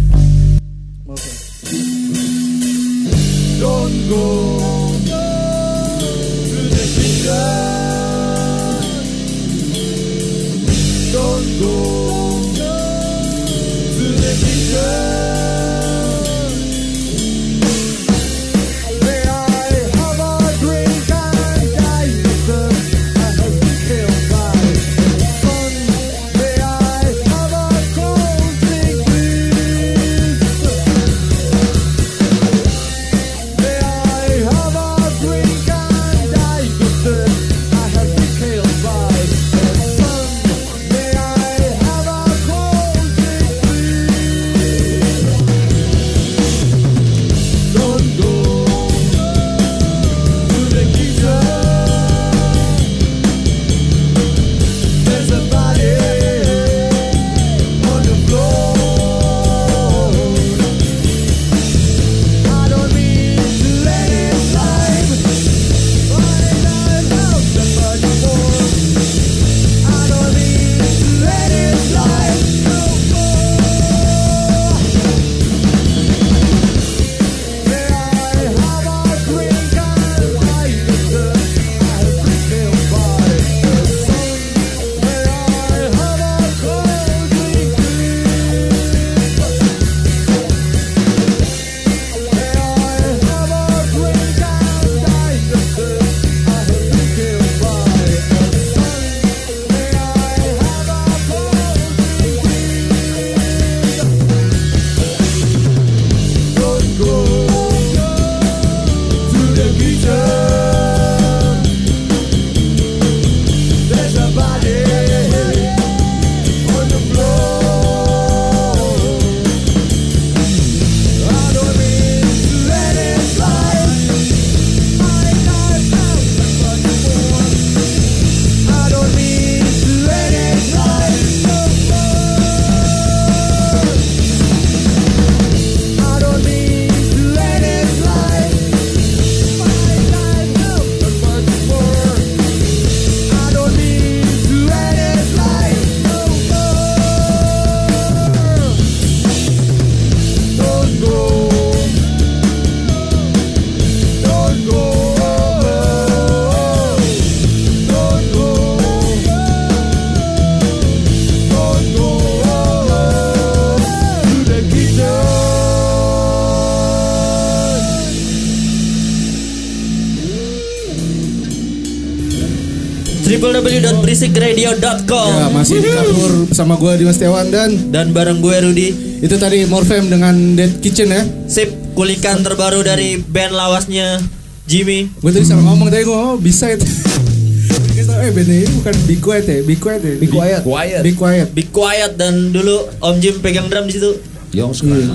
www.berisikradio.com 173.37 175.29
Ya, 175.29 175.47
masih 175.53 175.77
di 175.77 175.89
kapur 175.93 176.49
bersama 176.49 176.73
gue 176.77 176.91
Dimas 176.97 177.15
Setiawan 177.21 177.47
dan 177.53 177.69
dan 177.93 178.09
bareng 178.09 178.41
gue 178.41 178.55
Rudi. 178.65 178.89
itu 179.21 179.35
tadi 179.37 179.65
Morfem 179.69 180.09
dengan 180.09 180.33
Dead 180.57 180.81
Kitchen 180.81 181.13
ya. 181.13 181.21
Sip, 181.45 181.69
kulikan 181.93 182.41
terbaru 182.41 182.81
dari 182.81 183.21
band 183.21 183.53
lawasnya 183.53 184.17
Jimmy. 184.65 185.09
Gue 185.21 185.31
tadi 185.33 185.45
salah 185.45 185.63
ngomong 185.65 185.93
tadi 185.93 186.03
gue 186.05 186.17
ngomong 186.17 186.41
bisa 186.41 186.73
itu. 186.73 186.85
eh 188.25 188.31
band 188.33 188.49
ini 188.49 188.65
bukan 188.81 188.95
Be 189.05 189.15
Quiet 189.21 189.45
ya, 189.45 189.57
Be 189.61 189.75
Quiet 189.77 190.01
ya, 190.01 190.13
Be 190.17 190.27
Quiet. 190.27 190.61
Quiet. 190.65 191.01
Be 191.05 191.11
Quiet. 191.13 191.47
Be 191.53 191.63
quiet 191.69 192.11
dan 192.17 192.49
dulu 192.49 192.89
Om 192.97 193.15
Jim 193.21 193.37
pegang 193.37 193.69
drum 193.69 193.85
di 193.85 193.93
situ. 193.93 194.17
Yang 194.55 194.81
sekarang. 194.81 195.13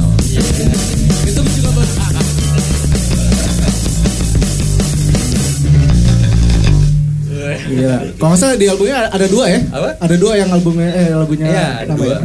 Iya. 7.73 7.95
Kalau 8.21 8.29
nggak 8.33 8.41
salah 8.41 8.57
di 8.61 8.67
albumnya 8.69 8.97
ada 9.09 9.27
dua 9.27 9.45
ya? 9.49 9.61
Apa? 9.73 9.89
Ada 9.99 10.17
dua 10.21 10.33
yang 10.37 10.49
albumnya 10.53 10.91
eh 10.93 11.09
lagunya 11.17 11.47
Iya, 11.49 11.69
apa 11.89 11.95
dua. 11.97 12.07
ya? 12.13 12.19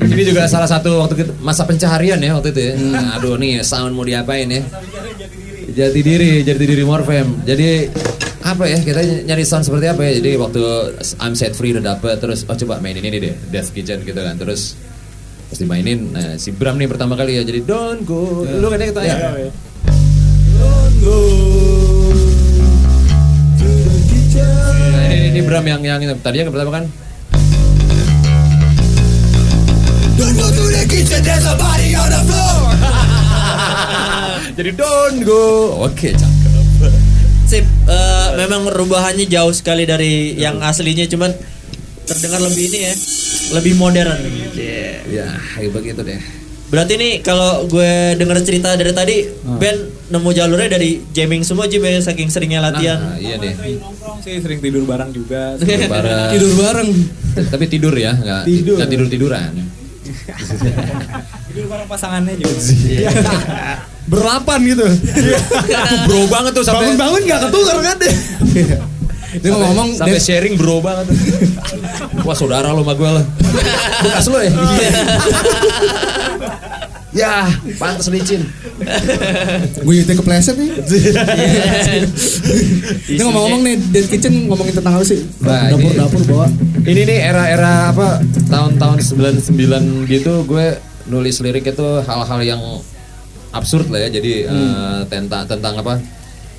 Ini 0.00 0.22
juga 0.28 0.42
salah 0.48 0.68
satu 0.68 0.90
waktu 1.00 1.14
kita, 1.24 1.32
masa 1.40 1.62
pencaharian 1.64 2.20
ya 2.20 2.36
waktu 2.36 2.52
itu 2.52 2.60
ya. 2.60 2.72
Nah, 2.76 3.16
aduh 3.16 3.36
nih 3.40 3.64
sound 3.64 3.96
mau 3.96 4.04
diapain 4.04 4.48
ya? 4.48 4.62
Jati 5.70 6.00
diri, 6.02 6.42
jati 6.44 6.64
diri 6.66 6.82
Morfem. 6.84 7.46
Jadi 7.46 7.88
apa 8.40 8.64
ya 8.64 8.80
kita 8.80 9.00
nyari 9.28 9.44
sound 9.44 9.64
seperti 9.64 9.86
apa 9.88 10.00
ya? 10.04 10.12
Jadi 10.20 10.30
waktu 10.36 10.62
I'm 11.20 11.32
Set 11.36 11.56
Free 11.56 11.72
udah 11.76 11.96
dapet 11.96 12.20
terus 12.20 12.44
oh 12.44 12.56
coba 12.56 12.80
mainin 12.80 13.04
ini 13.04 13.18
deh 13.20 13.34
Death 13.48 13.72
Kitchen 13.72 14.04
gitu 14.04 14.20
kan 14.20 14.36
terus 14.36 14.76
pas 15.50 15.58
dimainin 15.58 16.14
nah, 16.14 16.38
si 16.38 16.54
Bram 16.54 16.78
nih 16.78 16.86
pertama 16.86 17.18
kali 17.18 17.34
ya 17.34 17.42
jadi 17.42 17.66
Don't 17.66 18.06
Go 18.06 18.46
lu 18.46 18.70
kan 18.70 18.78
kita 18.78 19.02
ya 19.02 19.50
ini, 25.30 25.40
Bram 25.46 25.64
yang 25.64 25.80
yang 25.80 26.02
tadi 26.18 26.42
yang 26.42 26.50
pertama 26.50 26.82
kan? 26.82 26.84
Jadi 34.60 34.70
don't 34.76 35.24
go. 35.24 35.72
Oke 35.88 36.12
cakep. 36.12 36.52
Sip, 37.48 37.64
eh, 37.66 38.28
memang 38.38 38.68
perubahannya 38.68 39.26
jauh 39.26 39.50
sekali 39.50 39.88
dari 39.88 40.36
yang 40.36 40.60
aslinya 40.60 41.08
cuman 41.08 41.32
terdengar 42.04 42.44
lebih 42.44 42.70
ini 42.70 42.78
ya, 42.86 42.94
lebih 43.56 43.74
modern. 43.80 44.20
Yeah. 44.54 45.00
ya 45.10 45.26
kayak 45.56 45.74
begitu 45.74 46.00
deh 46.06 46.20
Berarti 46.70 46.94
nih 46.94 47.12
kalau 47.20 47.66
gue 47.66 47.90
denger 48.14 48.38
cerita 48.40 48.72
dari 48.72 48.94
tadi 48.94 49.16
Ah. 49.26 49.58
Ben 49.58 49.74
nemu 50.06 50.30
jalurnya 50.30 50.70
dari 50.70 51.02
jamming 51.10 51.42
semua 51.42 51.66
Jim 51.66 51.82
ya 51.82 51.98
saking 51.98 52.30
seringnya 52.30 52.62
latihan. 52.62 52.96
Nah, 52.96 53.18
iya 53.18 53.34
deh. 53.36 53.50
Sering 53.50 53.78
nongkrong 53.78 54.18
sih, 54.22 54.38
sering 54.38 54.58
tidur 54.58 54.86
bareng 54.86 55.10
juga. 55.10 55.58
Tidur 55.58 55.90
bareng. 55.90 56.30
Tidur 56.30 56.52
bareng. 56.56 56.88
Tapi 57.46 57.64
tidur 57.66 57.94
ya, 57.94 58.12
nggak 58.12 58.42
Tidur. 58.42 58.74
nggak 58.78 58.88
tidur 58.88 59.06
tiduran. 59.06 59.50
tidur 61.46 61.66
bareng 61.66 61.86
pasangannya 61.86 62.34
juga. 62.38 62.58
Berlapan 64.06 64.58
gitu. 64.66 64.86
Tuh 64.86 65.98
bro 66.06 66.22
banget 66.26 66.52
tuh 66.54 66.64
sampai 66.66 66.90
Bangun-bangun 66.90 67.20
gak 67.26 67.40
ketukar 67.46 67.76
kan 67.78 67.96
deh. 67.98 68.14
Dia 69.30 69.50
ngomong 69.54 69.94
sampai 69.94 70.18
sharing 70.18 70.54
bro 70.58 70.82
banget 70.82 71.06
tuh. 71.06 71.16
Wah 72.26 72.34
saudara 72.34 72.74
lo 72.74 72.82
sama 72.82 72.94
gue 72.94 73.10
lah. 73.10 73.24
Bekas 74.02 74.26
lo 74.26 74.38
ya. 74.42 74.50
ya, 77.20 77.44
pantas 77.76 78.08
licin. 78.08 78.42
gue 79.84 79.94
itu 79.94 80.12
kepleset 80.16 80.56
nih. 80.56 80.70
Ini 83.12 83.20
ngomong-ngomong 83.20 83.60
nih 83.66 83.74
Dead 83.92 84.06
Kitchen 84.08 84.48
ngomongin 84.48 84.74
tentang 84.74 84.96
apa 84.96 85.04
sih? 85.04 85.20
Nah, 85.44 85.70
Dapur-dapur 85.76 86.20
bawa. 86.26 86.46
Ini 86.80 87.00
nih 87.04 87.18
era-era 87.20 87.92
apa 87.92 88.24
tahun-tahun 88.48 88.98
99 89.04 90.08
gitu 90.08 90.48
gue 90.48 90.80
nulis 91.10 91.36
lirik 91.44 91.68
itu 91.68 91.86
hal-hal 92.06 92.40
yang 92.40 92.62
absurd 93.52 93.90
lah 93.92 94.06
ya. 94.06 94.08
Jadi 94.08 94.48
eh, 94.48 94.98
tentang 95.10 95.44
tentang 95.44 95.76
apa? 95.82 96.00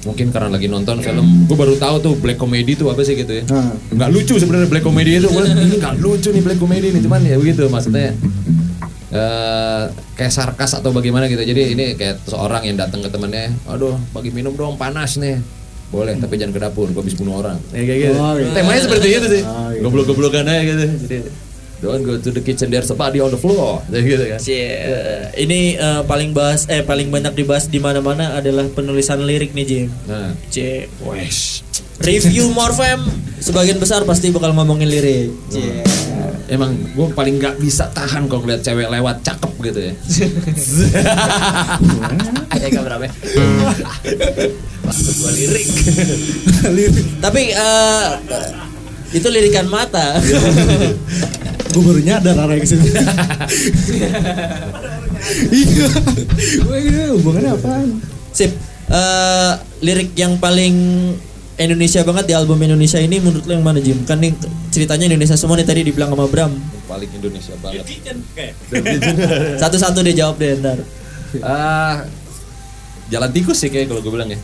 Mungkin 0.02 0.34
karena 0.34 0.50
lagi 0.50 0.66
nonton 0.66 0.98
film, 0.98 1.46
gue 1.46 1.54
baru 1.54 1.78
tahu 1.78 1.96
tuh 2.02 2.14
black 2.18 2.42
comedy 2.42 2.74
itu 2.74 2.90
apa 2.90 3.06
sih 3.06 3.14
gitu 3.14 3.38
ya. 3.38 3.44
Nah. 3.54 3.70
Nggak 3.94 4.10
lucu 4.10 4.34
sebenarnya 4.42 4.66
black 4.66 4.82
comedy 4.82 5.22
itu. 5.22 5.30
Gue 5.30 5.46
ini 5.46 5.78
nggak 5.78 6.02
lucu 6.02 6.34
nih 6.34 6.42
black 6.42 6.58
comedy 6.58 6.90
ini, 6.90 7.00
cuman 7.06 7.22
ya 7.22 7.38
begitu 7.38 7.70
maksudnya. 7.70 8.18
Eh 9.12 9.84
kayak 10.16 10.32
sarkas 10.32 10.72
atau 10.80 10.96
bagaimana 10.96 11.28
gitu. 11.28 11.44
Jadi 11.44 11.76
ini 11.76 11.86
kayak 12.00 12.24
seorang 12.26 12.64
yang 12.64 12.80
datang 12.80 13.04
ke 13.04 13.12
temennya, 13.12 13.52
aduh 13.68 14.00
bagi 14.16 14.32
minum 14.32 14.56
dong 14.56 14.80
panas 14.80 15.20
nih. 15.20 15.40
Boleh, 15.92 16.16
tapi 16.16 16.40
jangan 16.40 16.56
ke 16.56 16.62
dapur, 16.64 16.88
gue 16.88 17.04
habis 17.04 17.20
bunuh 17.20 17.44
orang. 17.44 17.60
Ya, 17.76 17.84
kayak 17.84 18.00
gitu. 18.00 18.16
Oh, 18.16 18.40
iya. 18.40 18.48
Temanya 18.56 18.82
seperti 18.88 19.08
itu 19.12 19.28
sih. 19.28 19.44
Oh, 19.44 19.76
iya. 19.76 19.84
Goblok-goblokan 19.84 20.48
aja 20.48 20.64
gitu. 20.64 20.86
Jadi 20.88 21.18
don't 21.84 22.06
go 22.06 22.16
to 22.16 22.30
the 22.32 22.40
kitchen 22.40 22.70
there's 22.72 22.88
a 22.88 22.96
body 22.96 23.20
on 23.20 23.28
the 23.28 23.36
floor. 23.36 23.84
Gitu 23.92 24.24
kan. 24.24 24.40
Ini 25.36 25.60
eh, 25.76 26.02
paling 26.08 26.32
bahas 26.32 26.64
eh 26.72 26.80
paling 26.88 27.12
banyak 27.12 27.36
dibahas 27.36 27.68
di 27.68 27.84
mana-mana 27.84 28.40
adalah 28.40 28.72
penulisan 28.72 29.20
lirik 29.20 29.52
nih 29.52 29.66
Jim. 29.68 29.88
Nah, 30.08 30.32
Cie. 30.48 30.88
wesh. 31.04 31.60
Review 32.00 32.56
Morfem 32.56 33.04
sebagian 33.44 33.76
besar 33.76 34.08
pasti 34.08 34.32
bakal 34.32 34.56
ngomongin 34.56 34.88
lirik. 34.88 35.28
Cie. 35.52 35.84
Emang 36.52 36.76
gue 36.76 37.08
paling 37.16 37.40
nggak 37.40 37.64
bisa 37.64 37.88
tahan 37.96 38.28
kalau 38.28 38.44
ngeliat 38.44 38.60
cewek 38.60 38.92
lewat 38.92 39.24
cakep 39.24 39.52
gitu 39.72 39.80
ya. 39.88 39.94
Ayo 42.52 42.68
gak 42.76 42.84
berapa. 42.84 43.08
Maksud 44.84 45.16
gue 45.16 45.32
lirik. 45.40 45.68
Tapi 47.24 47.56
eh, 47.56 48.08
itu 49.16 49.28
lirikan 49.32 49.72
mata. 49.72 50.20
Gue 51.72 51.88
baru 51.88 52.04
nyadar 52.04 52.36
arah 52.36 52.60
ke 52.60 52.68
sini. 52.68 52.84
Iya. 55.56 55.88
Gue 56.68 56.78
ini 56.84 57.16
hubungannya 57.16 57.56
apaan? 57.56 58.04
Sip. 58.36 58.52
Eh, 58.92 59.54
lirik 59.80 60.12
yang 60.20 60.36
paling 60.36 60.76
Indonesia 61.60 62.02
banget 62.08 62.26
di 62.32 62.34
album 62.34 62.58
Indonesia 62.64 63.00
ini 63.02 63.20
menurut 63.20 63.44
lo 63.44 63.54
yang 63.54 63.66
mana 63.66 63.84
Jim? 63.84 64.02
Kan 64.08 64.24
nih 64.24 64.32
ceritanya 64.72 65.12
Indonesia 65.12 65.36
semua 65.36 65.60
nih 65.60 65.68
tadi 65.68 65.82
dibilang 65.84 66.16
sama 66.16 66.26
Bram. 66.32 66.52
paling 66.88 67.12
Indonesia 67.12 67.56
banget. 67.60 67.88
Kayak 68.36 68.56
Satu-satu 69.62 70.04
deh 70.04 70.16
jawab 70.16 70.40
deh 70.40 70.60
ntar. 70.60 70.80
Ah, 71.40 72.04
jalan 73.08 73.32
tikus 73.32 73.64
sih 73.64 73.72
kayak 73.72 73.92
kalau 73.92 74.04
gue 74.04 74.12
bilang 74.12 74.32
ya. 74.32 74.40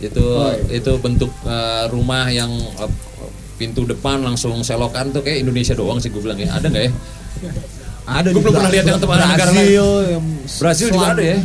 Itu 0.00 0.24
itu 0.68 0.92
bentuk 1.00 1.32
eh, 1.44 1.84
rumah 1.92 2.28
yang 2.28 2.52
eh, 2.56 2.90
pintu 3.56 3.84
depan 3.84 4.20
langsung 4.24 4.60
selokan 4.64 5.12
tuh 5.12 5.20
kayak 5.24 5.44
Indonesia 5.44 5.76
doang 5.76 6.00
sih 6.00 6.08
gue 6.12 6.20
bilang 6.20 6.40
ya. 6.40 6.56
Ada 6.56 6.66
nggak 6.72 6.84
ya? 6.84 6.92
Ada 8.04 8.28
Gue 8.36 8.40
belum 8.44 8.52
pernah 8.52 8.72
lihat 8.72 8.84
yang 8.84 9.00
tempat 9.00 9.16
negara 9.16 9.50
lain. 9.52 9.56
Brazil, 9.56 9.88
yang 10.12 10.24
Brazil 10.60 10.88
juga 10.92 11.06
ada 11.16 11.24
ya. 11.24 11.38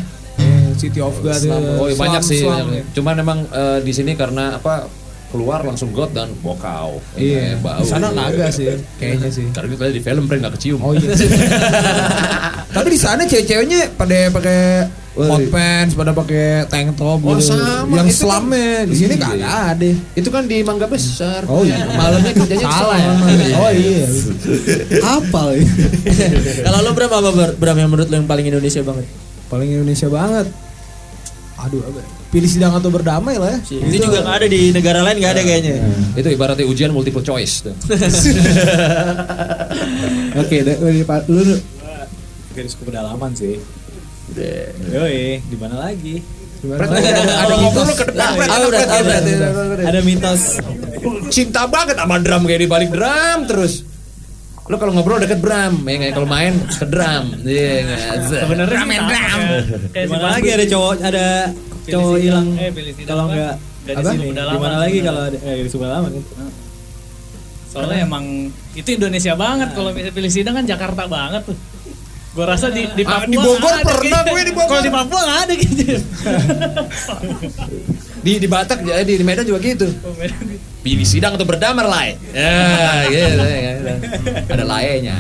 Eh, 0.80 0.82
City 0.82 1.00
of 1.00 1.16
God. 1.20 1.36
Ya. 1.38 1.60
Oh 1.76 1.86
iya, 1.86 1.96
banyak 1.98 2.22
sih. 2.22 2.42
Banyak. 2.42 2.72
ya. 2.72 2.84
Cuman 2.94 3.16
emang 3.18 3.40
eh, 3.46 3.80
di 3.80 3.92
sini 3.92 4.16
karena 4.16 4.56
apa 4.56 4.88
keluar 5.30 5.62
langsung 5.62 5.92
got 5.92 6.10
dan 6.10 6.32
bokau. 6.36 6.98
Iya, 7.14 7.54
Eh, 7.54 7.62
bau. 7.62 7.78
di 7.78 7.86
sana 7.86 8.10
kagak 8.10 8.50
sih, 8.50 8.66
kayaknya 8.96 9.30
sih. 9.30 9.46
Karena 9.52 9.70
kita 9.70 9.86
di 9.92 10.02
film 10.02 10.24
prank 10.26 10.40
nggak 10.42 10.54
kecium. 10.56 10.80
Oh 10.80 10.92
iya. 10.92 11.12
Tapi 12.70 12.88
di 12.88 12.98
sana 12.98 13.22
cewek-ceweknya 13.24 13.94
pada 13.94 14.30
pakai 14.32 14.60
hot 15.12 15.44
pants, 15.50 15.94
pada 15.94 16.14
pakai 16.14 16.64
tank 16.66 16.96
top 16.96 17.20
Oh, 17.20 17.36
gitu. 17.36 17.52
sama. 17.52 17.94
Yang 17.94 18.10
Itu 18.10 18.14
kan- 18.16 18.20
slamnya 18.42 18.74
di 18.86 18.96
sini 18.96 19.14
Iya. 19.14 19.24
kagak 19.28 19.54
ada. 19.70 19.92
Itu 20.16 20.30
kan 20.30 20.44
di 20.46 20.58
Mangga 20.62 20.88
Besar. 20.88 21.42
Oh 21.46 21.62
iya. 21.62 21.78
Malamnya 21.88 22.32
kerjanya 22.32 22.66
Salah 22.66 22.98
ya. 22.98 23.12
sana. 23.12 23.58
Oh 23.60 23.72
iya. 23.72 24.06
Apa 25.04 25.42
ya? 25.52 25.66
Kalau 26.66 26.80
lo 26.80 26.92
Bram 26.92 27.12
apa 27.12 27.30
Bram 27.54 27.76
yang 27.76 27.90
menurut 27.90 28.08
lo 28.08 28.16
yang 28.16 28.26
paling 28.26 28.46
Indonesia 28.48 28.82
banget? 28.82 29.06
Paling 29.46 29.70
Indonesia 29.72 30.08
banget. 30.08 30.48
Aduh, 31.60 31.84
apa? 31.84 32.00
ya? 32.00 32.08
Pilih 32.30 32.46
sidang 32.46 32.72
atau 32.78 32.88
berdamai 32.88 33.36
lah 33.36 33.58
ya. 33.58 33.60
Itu 33.90 34.06
juga 34.06 34.22
nggak 34.22 34.38
ada 34.40 34.48
di 34.48 34.62
negara 34.72 35.02
lain 35.02 35.18
nggak 35.18 35.34
ada 35.34 35.42
kayaknya. 35.42 35.76
Itu 36.14 36.30
ibaratnya 36.30 36.66
ujian 36.70 36.94
multiple 36.94 37.26
choice 37.26 37.66
tuh. 37.66 37.74
Oke, 40.42 40.58
da- 40.62 40.80
dari 40.80 41.02
Pak 41.04 41.22
lu 41.28 41.58
garis 42.54 42.74
pedalaman 42.78 43.32
sih. 43.34 43.58
Yoi, 44.94 45.42
di 45.42 45.58
mana 45.58 45.90
lagi? 45.90 46.22
Gitu. 46.60 46.76
udah. 48.68 48.84
Ada 49.80 50.00
mitos 50.04 50.60
Cinta 51.32 51.64
banget 51.72 51.96
sama 51.96 52.20
drum 52.20 52.44
kayak 52.44 52.62
di 52.62 52.70
balik 52.70 52.90
drum 52.92 53.48
terus. 53.48 53.88
Lo 54.70 54.78
kalau 54.78 54.94
ngobrol 54.94 55.18
deket 55.18 55.42
drum, 55.42 55.82
ya 55.82 55.96
nggak? 55.98 56.12
kalau 56.14 56.28
main 56.30 56.54
ke 56.62 56.86
drum. 56.86 57.26
Iya, 57.42 57.74
nggak? 57.82 58.02
sebenarnya 58.30 58.84
main 58.86 59.04
drum. 59.04 59.40
Di 59.90 60.08
mana 60.08 60.26
lagi 60.30 60.50
ada 60.52 60.66
cowok 60.68 60.94
ada 61.02 61.26
cowok 61.84 62.18
hilang 62.18 62.48
kalau 63.04 63.24
nggak 63.28 63.54
Apa? 63.90 64.00
apa? 64.06 64.12
Di 64.14 64.60
mana 64.60 64.78
lagi 64.78 64.98
kalau 65.02 65.22
ada 65.26 65.38
eh, 65.40 65.66
di 65.66 65.70
pedalaman 65.72 66.10
kan? 66.14 66.22
Soalnya 67.66 67.98
emang 68.02 68.26
itu 68.74 68.90
Indonesia 68.92 69.34
banget 69.34 69.74
kalau 69.74 69.90
misalnya 69.90 70.14
pilih 70.14 70.30
sidang 70.30 70.54
kan 70.54 70.66
Jakarta 70.66 71.06
banget 71.06 71.42
tuh. 71.46 71.58
Gua 72.30 72.46
rasa 72.46 72.70
di 72.70 72.86
di 72.94 73.02
Ah, 73.02 73.26
Papua 73.26 73.26
di 73.26 73.38
Bogor 73.38 73.74
pernah 73.82 74.22
gitu. 74.22 74.30
gue 74.30 74.44
di 74.44 74.54
Bogor. 74.54 74.70
Kalau 74.70 74.84
di 74.86 74.94
Papua 74.94 75.20
nggak 75.20 75.40
ada 75.42 75.54
gitu. 75.56 75.82
Di 78.20 78.36
di 78.36 78.46
Batak 78.46 78.84
jadi 78.84 79.08
di 79.08 79.24
Medan 79.24 79.48
juga 79.48 79.64
gitu. 79.64 79.88
Pilih 80.80 81.04
sidang 81.04 81.36
atau 81.36 81.44
berdamai 81.44 81.84
lai. 81.84 82.10
Ya, 82.32 83.04
gitu. 83.12 83.44
ya, 83.44 83.72
gitu. 83.76 83.94
Ada 84.48 84.64
lainnya. 84.64 85.18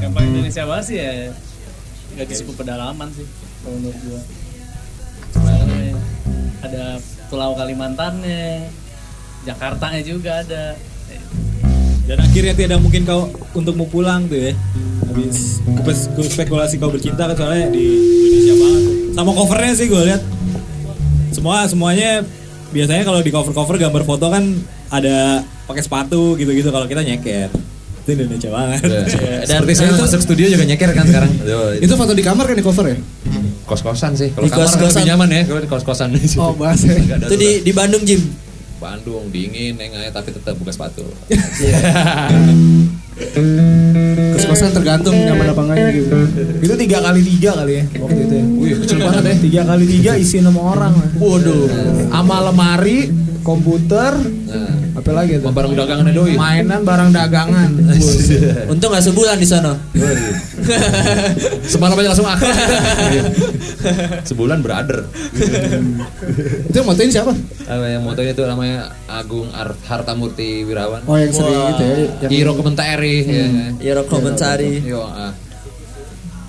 Yang 0.00 0.12
paling 0.16 0.30
Indonesia 0.32 0.62
banget 0.64 0.84
sih 0.88 0.96
ya 0.96 1.12
gadis 2.16 2.40
pedalaman 2.48 3.08
sih 3.12 3.28
kalau 3.60 3.76
menurut 3.76 3.98
gua. 4.08 4.20
Soalnya 5.36 5.92
ada 6.64 6.84
Pulau 7.28 7.52
Kalimantannya, 7.52 8.72
Jakartanya 9.44 10.00
juga 10.00 10.40
ada. 10.40 10.64
Dan 12.06 12.22
akhirnya 12.22 12.54
tidak 12.54 12.78
mungkin 12.78 13.02
kau 13.02 13.28
untuk 13.52 13.74
mau 13.74 13.84
pulang 13.90 14.30
tuh 14.30 14.38
ya. 14.38 14.52
Habis 15.10 15.60
ku 16.14 16.22
spekulasi 16.24 16.78
kau 16.78 16.88
bercinta 16.88 17.26
kan 17.26 17.36
soalnya 17.36 17.68
di 17.68 17.84
Indonesia 17.84 18.54
banget. 18.56 18.82
Sama 19.12 19.30
covernya 19.34 19.74
sih 19.74 19.86
gue 19.90 20.02
lihat. 20.06 20.22
Semua 21.34 21.66
semuanya 21.68 22.24
biasanya 22.70 23.02
kalau 23.04 23.20
di 23.20 23.30
cover-cover 23.34 23.76
gambar 23.76 24.02
foto 24.06 24.26
kan 24.30 24.44
ada 24.90 25.42
pakai 25.66 25.82
sepatu 25.82 26.38
gitu-gitu 26.38 26.68
kalau 26.70 26.86
kita 26.86 27.02
nyeker. 27.02 27.50
Itu 28.06 28.08
Indonesia 28.14 28.50
banget. 28.54 28.80
Dan 29.50 29.66
Seperti 29.66 29.72
saya 29.74 29.90
masuk 29.98 30.20
studio 30.22 30.46
juga 30.46 30.64
nyeker 30.64 30.90
kan 30.94 31.04
sekarang. 31.06 31.32
itu 31.82 31.94
foto 31.98 32.12
di 32.14 32.22
kamar 32.22 32.44
kan 32.46 32.56
di 32.56 32.64
cover 32.64 32.86
ya? 32.94 32.98
kos-kosan 33.66 34.14
sih. 34.14 34.30
Kalau 34.30 34.46
Di 34.46 34.50
kamar 34.54 34.62
kos-kosan. 34.70 35.02
lebih 35.02 35.10
nyaman 35.10 35.28
ya, 35.28 35.42
kalau 35.42 35.60
di 35.60 35.68
kos-kosan. 35.68 36.08
Oh, 36.38 36.54
bahasa. 36.54 36.86
Nggak 36.86 37.18
ada 37.18 37.26
Itu 37.26 37.36
di 37.36 37.50
di 37.66 37.72
Bandung 37.74 38.06
Jim. 38.06 38.22
Bandung 38.78 39.26
dingin, 39.32 39.74
enggak 39.74 40.14
tapi 40.14 40.30
tetap 40.30 40.54
buka 40.54 40.70
sepatu. 40.70 41.02
Kos-kosan 44.36 44.76
tergantung 44.76 45.16
nyaman 45.16 45.48
apa 45.50 45.60
enggaknya 45.64 45.90
gitu. 45.96 46.16
Itu 46.60 46.74
tiga 46.76 46.98
kali 47.00 47.20
tiga 47.24 47.50
kali 47.56 47.72
ya 47.80 47.84
waktu 47.96 48.20
itu 48.22 48.34
ya. 48.36 48.44
Wih, 48.60 48.70
kecil 48.84 48.98
banget 49.00 49.24
ya. 49.24 49.34
Tiga 49.40 49.62
kali 49.64 49.84
tiga 49.88 50.12
isi 50.20 50.36
enam 50.38 50.56
orang. 50.60 50.92
Waduh. 51.16 51.66
Sama 52.12 52.36
lemari, 52.44 53.08
komputer, 53.46 54.12
Nah, 54.46 54.98
apa 54.98 55.10
lagi 55.14 55.38
tuh? 55.38 55.46
sama 55.46 55.54
barang 55.54 55.72
dagangannya 55.78 56.12
doi. 56.18 56.34
Mainan 56.34 56.82
barang 56.82 57.10
dagangan. 57.14 57.70
Untung 58.74 58.90
nggak 58.90 59.04
sebulan 59.06 59.38
di 59.38 59.46
sana. 59.46 59.78
Semalam 61.70 61.94
aja 61.94 62.10
langsung 62.10 62.26
akrab. 62.26 62.58
Sebulan 64.26 64.58
brother. 64.66 65.06
Itu 66.66 66.74
yang 66.74 66.88
motoin 66.90 67.10
siapa? 67.14 67.30
Apa 67.70 67.86
yang 67.86 68.02
motonya 68.02 68.32
itu 68.34 68.42
namanya 68.42 68.90
Agung 69.06 69.46
Ar- 69.54 69.78
Hartamurti 69.86 70.66
Wirawan. 70.66 71.06
Oh, 71.06 71.14
yang 71.14 71.30
sering 71.30 71.54
gitu 71.54 71.84
ya. 71.86 71.94
Yang 72.26 72.30
Hero 72.34 72.52
komentari 72.58 73.14
ya. 73.22 73.46
kan? 73.46 73.72
Ya 73.78 73.92
komentari. 74.02 74.72
Yo, 74.82 75.02
ah. 75.06 75.30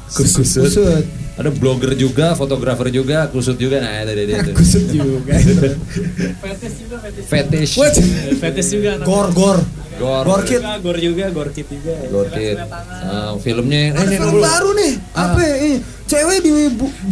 kusut. 0.09 0.45
Kusut. 0.45 1.26
Ada 1.37 1.53
blogger 1.53 1.93
juga, 1.93 2.33
fotografer 2.33 2.89
juga, 2.89 3.29
kusut 3.29 3.55
juga. 3.55 3.77
Nah, 3.77 4.01
itu 4.01 4.11
dia 4.11 4.25
dia 4.25 4.37
tuh. 4.41 4.53
Kusut 4.59 4.89
juga. 4.89 5.37
Fetis 5.37 6.73
juga, 6.81 6.95
fetis. 6.99 7.23
Fetish. 7.29 7.73
What? 7.77 7.93
Fetis 8.41 8.67
juga. 8.73 8.91
Gor 9.01 9.29
gor. 9.31 9.61
Gor. 9.97 10.23
Gor 10.25 10.41
kid. 10.41 10.57
Juga, 10.57 10.81
gor 10.81 10.97
juga, 10.97 11.25
gor 11.29 11.49
kit 11.51 11.69
juga. 11.69 11.93
Gorkit. 12.09 12.57
Ah, 12.57 13.37
filmnya 13.37 13.93
Ada 13.93 14.01
ini 14.03 14.15
film 14.17 14.41
baru 14.41 14.69
nih. 14.73 14.93
Apa? 15.13 15.39
Eh, 15.41 15.77
cewek 16.05 16.37
di 16.41 16.51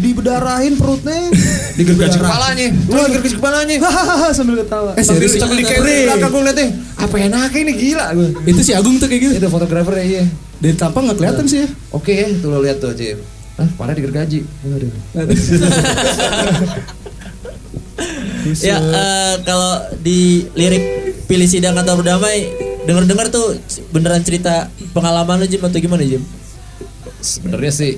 dibedarahin 0.01 0.73
perutnya. 0.73 1.29
Digergaji 1.77 2.17
kepalanya. 2.17 2.67
Lu 2.85 3.01
digergaji 3.05 3.35
kepalanya. 3.37 3.75
Hahaha 3.79 4.29
sambil 4.33 4.55
ketawa. 4.61 4.97
Eh, 4.97 5.05
Sambil 5.05 5.29
serius? 5.29 5.41
sambil 5.41 5.57
di 5.57 5.65
Serius? 5.65 5.81
kamera 5.81 6.01
belakang 6.07 6.29
gue 6.29 6.41
ngeliatnya. 6.41 6.67
Apa 6.97 7.15
enaknya 7.19 7.59
ini 7.61 7.73
gila 7.73 8.05
gue. 8.13 8.29
Itu 8.49 8.61
si 8.61 8.71
Agung 8.73 8.97
tuh 8.97 9.05
kayak 9.05 9.21
gitu. 9.21 9.33
Itu 9.37 9.47
fotografer 9.49 10.01
ya. 10.01 10.05
iya. 10.05 10.23
Dari 10.55 10.73
tampang 10.73 11.05
nggak 11.05 11.17
kelihatan 11.17 11.45
sih 11.45 11.61
ya. 11.61 11.67
Oke 11.89 12.13
ya, 12.13 12.25
tuh 12.37 12.49
lo 12.49 12.61
lihat 12.61 12.81
tuh, 12.81 12.93
Cip. 12.93 13.17
Ah, 13.55 13.69
parah 13.79 13.95
digergaji. 13.95 14.43
Waduh. 14.63 14.91
Ya 18.61 18.77
eh, 18.77 19.35
kalau 19.41 19.81
di 20.05 20.45
lirik 20.53 21.17
pilih 21.25 21.49
sidang 21.49 21.73
atau 21.73 21.97
berdamai 21.97 22.45
denger-dengar 22.85 23.33
tuh 23.33 23.57
beneran 23.89 24.21
cerita 24.21 24.69
pengalaman 24.93 25.41
lu 25.41 25.47
Jim 25.49 25.65
atau 25.65 25.81
gimana 25.81 26.05
Jim? 26.05 26.21
Sebenarnya 27.25 27.73
sih 27.73 27.97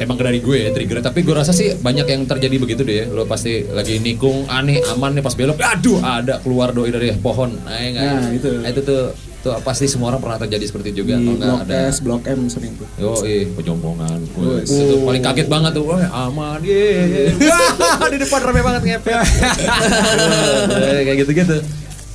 emang 0.00 0.16
dari 0.20 0.40
gue 0.40 0.68
ya 0.68 0.70
trigger 0.72 1.00
tapi 1.00 1.20
gue 1.24 1.32
rasa 1.36 1.52
sih 1.52 1.76
banyak 1.76 2.08
yang 2.08 2.24
terjadi 2.24 2.56
begitu 2.56 2.82
deh 2.84 2.96
ya. 3.04 3.06
lo 3.12 3.28
pasti 3.28 3.68
lagi 3.68 4.00
nikung 4.00 4.48
aneh 4.48 4.80
aman 4.96 5.12
nih 5.12 5.24
pas 5.24 5.36
belok 5.36 5.60
aduh 5.60 6.00
ada 6.00 6.40
keluar 6.40 6.72
doi 6.72 6.88
dari 6.88 7.12
pohon 7.20 7.52
nah, 7.64 7.76
ya? 7.76 8.16
Nah, 8.16 8.32
itu. 8.32 8.48
Nah, 8.64 8.68
itu 8.72 8.80
tuh 8.80 9.12
tuh 9.40 9.56
pasti 9.64 9.88
semua 9.88 10.12
orang 10.12 10.20
pernah 10.20 10.38
terjadi 10.44 10.64
seperti 10.68 10.92
juga 10.92 11.16
Di 11.16 11.24
blok 11.24 11.64
ada 11.64 11.76
S, 11.88 12.04
blok 12.04 12.22
M 12.28 12.46
sering 12.52 12.76
tuh. 12.76 12.88
Yo, 13.00 13.16
eh, 13.24 13.48
penyombongan. 13.56 14.20
Gue 14.36 14.60
itu 14.64 14.94
paling 15.04 15.22
kaget 15.24 15.48
banget 15.48 15.72
tuh. 15.76 15.84
Wah, 15.88 16.28
aman. 16.28 16.60
Ye. 16.60 17.32
Wah, 17.40 18.08
di 18.12 18.18
depan 18.20 18.40
rame 18.44 18.60
banget 18.60 18.82
ngepet. 18.84 19.16
Kayak 21.08 21.16
gitu-gitu. 21.24 21.56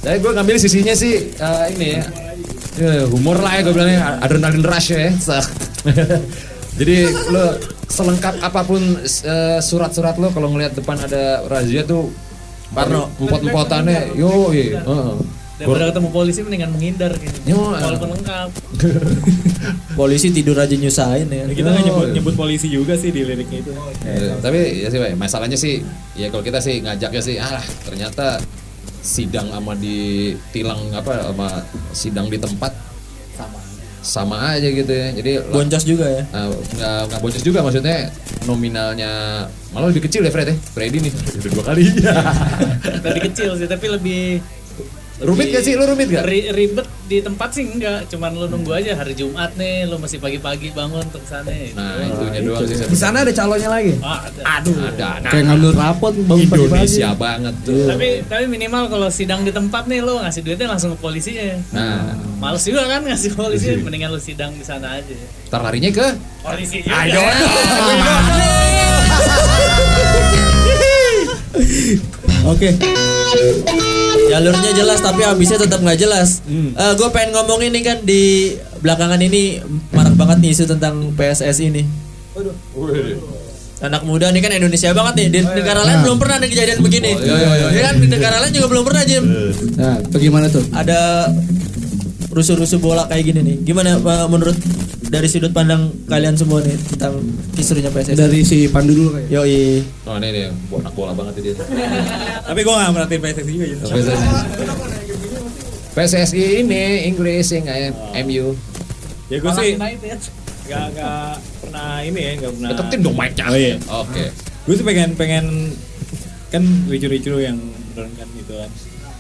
Saya 0.06 0.22
gue 0.22 0.32
ngambil 0.38 0.56
sisinya 0.62 0.94
sih 0.94 1.34
eh, 1.34 1.66
ini 1.74 1.88
ya. 1.98 2.04
Eh, 2.76 3.04
humor 3.10 3.42
lah 3.42 3.58
ya 3.58 3.62
gue 3.66 3.74
bilangnya 3.74 4.22
adrenalin 4.22 4.62
rush 4.62 4.94
ya. 4.94 5.10
Jadi 6.80 6.98
lo 7.34 7.58
selengkap 7.90 8.38
apa 8.44 8.62
pun 8.68 8.82
eh, 9.02 9.60
surat-surat 9.66 10.20
lo 10.22 10.30
kalau 10.30 10.54
ngelihat 10.54 10.78
depan 10.78 11.00
ada 11.02 11.42
razia 11.50 11.82
tuh 11.88 12.14
Parno. 12.76 13.08
empot-empotannya 13.22 14.18
yo 14.20 14.52
iya. 14.52 14.84
heeh. 14.84 15.14
Daripada 15.56 15.88
ketemu 15.88 16.10
polisi 16.12 16.40
mendingan 16.44 16.70
menghindar 16.76 17.12
gitu. 17.16 17.38
Yo, 17.48 17.72
Walaupun 17.72 18.10
lengkap. 18.12 18.50
Polisi 20.00 20.28
tidur 20.36 20.60
aja 20.60 20.76
nyusahin 20.76 21.32
ya. 21.32 21.48
Ya, 21.48 21.56
kita 21.56 21.68
nggak 21.72 21.86
nyebut 21.88 22.08
nyebut 22.12 22.34
polisi 22.36 22.68
juga 22.68 23.00
sih 23.00 23.10
di 23.16 23.24
liriknya 23.24 23.64
itu. 23.64 23.72
Eh, 24.04 24.36
tapi 24.44 24.84
ya 24.84 24.92
sih 24.92 25.00
Pak, 25.00 25.16
masalahnya 25.16 25.56
sih 25.56 25.80
ya 26.14 26.28
kalau 26.28 26.44
kita 26.44 26.60
sih 26.60 26.84
ngajaknya 26.84 27.22
sih 27.24 27.36
ah 27.40 27.64
ternyata 27.88 28.44
sidang 29.00 29.48
sama 29.48 29.72
di 29.80 30.34
tilang 30.52 30.92
apa 30.92 31.32
sama 31.32 31.48
sidang 31.96 32.28
di 32.28 32.36
tempat 32.36 32.74
sama 33.38 33.58
sama 34.06 34.38
aja 34.54 34.66
gitu 34.66 34.90
ya 34.90 35.14
jadi 35.14 35.32
Boncos 35.50 35.86
juga 35.86 36.06
ya. 36.10 36.24
eh, 36.26 36.48
nggak 36.78 37.00
nggak 37.10 37.20
boncos 37.22 37.44
juga 37.46 37.60
maksudnya 37.62 38.10
nominalnya 38.46 39.46
malah 39.74 39.90
lebih 39.90 40.06
kecil 40.10 40.26
ya 40.26 40.34
Fred 40.34 40.50
ya 40.50 40.56
Freddy 40.74 40.98
nih 41.06 41.12
udah 41.14 41.52
dua 41.54 41.64
kali 41.70 41.84
Tadi 43.02 43.20
kecil 43.30 43.50
sih, 43.58 43.68
tapi 43.70 43.86
lebih 43.90 44.22
rumit 45.18 45.48
gak 45.48 45.64
sih 45.64 45.74
lu 45.74 45.86
rumit 45.86 46.08
gak 46.08 46.24
Ri- 46.24 46.50
ribet 46.50 46.84
di 47.06 47.22
tempat 47.22 47.54
sih 47.54 47.64
enggak, 47.64 48.10
cuman 48.10 48.34
lu 48.34 48.50
nunggu 48.50 48.74
aja 48.74 48.92
hari 48.94 49.14
Jumat 49.14 49.54
nih, 49.54 49.86
lu 49.86 49.96
masih 49.96 50.18
pagi-pagi 50.18 50.74
bangun 50.74 51.00
untuk 51.00 51.22
sana. 51.24 51.48
gitu. 51.48 51.78
nah 51.78 52.02
itunya 52.02 52.40
doang 52.42 52.66
sih 52.66 52.82
Di 52.82 52.98
sana 52.98 53.22
ada 53.22 53.30
calonnya 53.30 53.70
lagi. 53.70 53.94
Ah, 54.02 54.26
ada. 54.26 54.42
aduh 54.60 54.76
ada 54.82 55.10
nah, 55.20 55.30
Kayak 55.30 55.44
ngambil 55.46 55.72
rapot 55.72 56.14
bangun 56.18 56.48
pagi-pagi. 56.48 56.66
Indonesia 56.68 57.10
banget 57.14 57.56
tuh 57.62 57.86
Tapi 57.86 58.08
tapi 58.26 58.44
minimal 58.48 58.90
kalau 58.90 59.08
sidang 59.08 59.42
di 59.42 59.52
tempat 59.52 59.86
nih 59.86 60.02
lu 60.02 60.18
ngasih 60.18 60.42
duitnya 60.42 60.68
langsung 60.68 60.92
ke 60.92 61.00
polisinya. 61.00 61.62
nah 61.72 62.10
Males 62.36 62.62
juga 62.62 62.84
kan 62.86 63.02
ngasih 63.02 63.32
polisi, 63.32 63.72
mendingan 63.86 64.10
lu 64.10 64.20
sidang 64.20 64.52
di 64.52 64.66
sana 64.66 64.98
aja. 64.98 65.16
ntar 65.48 65.62
larinya 65.62 65.94
ke 65.94 66.08
Polisi 66.42 66.82
juga. 66.82 66.98
ayo 67.00 67.22
Oke. 72.46 72.70
Jalurnya 74.26 74.72
jelas 74.74 75.00
tapi 75.02 75.22
habisnya 75.22 75.58
tetap 75.62 75.80
nggak 75.82 76.00
jelas. 76.00 76.42
gue 76.74 77.10
pengen 77.14 77.36
ngomongin 77.36 77.72
nih 77.74 77.84
kan 77.84 77.98
di 78.04 78.56
belakangan 78.82 79.20
ini 79.22 79.62
marak 79.94 80.16
banget 80.18 80.38
nih 80.42 80.50
isu 80.54 80.64
tentang 80.70 81.14
PSS 81.14 81.58
ini. 81.62 81.84
Anak 83.84 84.08
muda 84.08 84.32
nih 84.32 84.42
kan 84.42 84.52
Indonesia 84.56 84.96
banget 84.96 85.14
nih. 85.20 85.28
Di 85.30 85.40
negara 85.44 85.84
lain 85.84 86.00
belum 86.02 86.18
pernah 86.18 86.36
ada 86.42 86.48
kejadian 86.48 86.80
begini. 86.82 87.12
Ya 87.76 87.82
kan 87.92 87.96
di 88.02 88.08
negara 88.08 88.40
lain 88.42 88.54
juga 88.56 88.68
belum 88.72 88.84
pernah 88.88 89.04
Jim. 89.04 89.24
Nah, 89.76 90.00
bagaimana 90.10 90.48
tuh? 90.50 90.64
Ada 90.72 91.30
rusuh-rusuh 92.36 92.80
bola 92.84 93.08
kayak 93.08 93.24
gini 93.32 93.40
nih. 93.44 93.58
Gimana 93.64 94.00
Pak, 94.00 94.28
menurut 94.28 94.58
dari 95.06 95.28
sudut 95.30 95.54
pandang 95.54 95.94
kalian 96.10 96.34
semua 96.34 96.60
nih 96.66 96.74
tentang 96.94 97.22
kisruhnya 97.54 97.94
PSS? 97.94 98.18
Dari 98.18 98.40
si 98.42 98.66
Pandu 98.70 98.92
dulu 98.94 99.10
kayak. 99.18 99.30
Yoi. 99.30 99.86
oh 100.10 100.16
ini 100.18 100.28
nih 100.34 100.44
anak 100.52 100.94
bola 100.98 101.14
banget 101.14 101.34
dia 101.42 101.54
Tapi 102.50 102.60
gue 102.66 102.74
nggak 102.74 102.92
merhatiin 102.92 103.22
PSSI 103.22 103.52
juga 103.54 103.66
gitu. 103.70 103.84
PSSI. 103.86 104.28
PSSI 105.96 106.44
ini 106.66 106.82
Inggris 107.08 107.48
yang 107.54 107.66
kayak 107.70 107.92
MU. 108.26 108.46
Ya 109.30 109.38
gue 109.42 109.50
Malang 109.50 109.62
sih 109.64 109.70
United. 109.78 110.20
nggak 110.66 110.86
nggak 110.98 111.30
pernah 111.62 111.90
ini 112.02 112.20
ya 112.20 112.32
nggak 112.42 112.52
pernah. 112.58 112.70
Deketin 112.74 113.00
dong 113.06 113.16
mic-nya. 113.16 113.46
Oh 113.48 113.58
iya. 113.58 113.76
Oke. 114.04 114.26
Gue 114.66 114.76
sih 114.76 114.86
pengen 114.86 115.10
pengen 115.14 115.46
kan 116.50 116.64
ricu-ricu 116.90 117.38
yang 117.38 117.58
menurunkan 117.94 118.28
gitu 118.38 118.54
kan. 118.58 118.70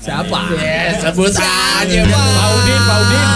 Siapa? 0.06 0.39
Sebut 1.02 1.34
aja 1.34 2.02
Paudin, 2.06 2.80
Paudin. 2.80 3.28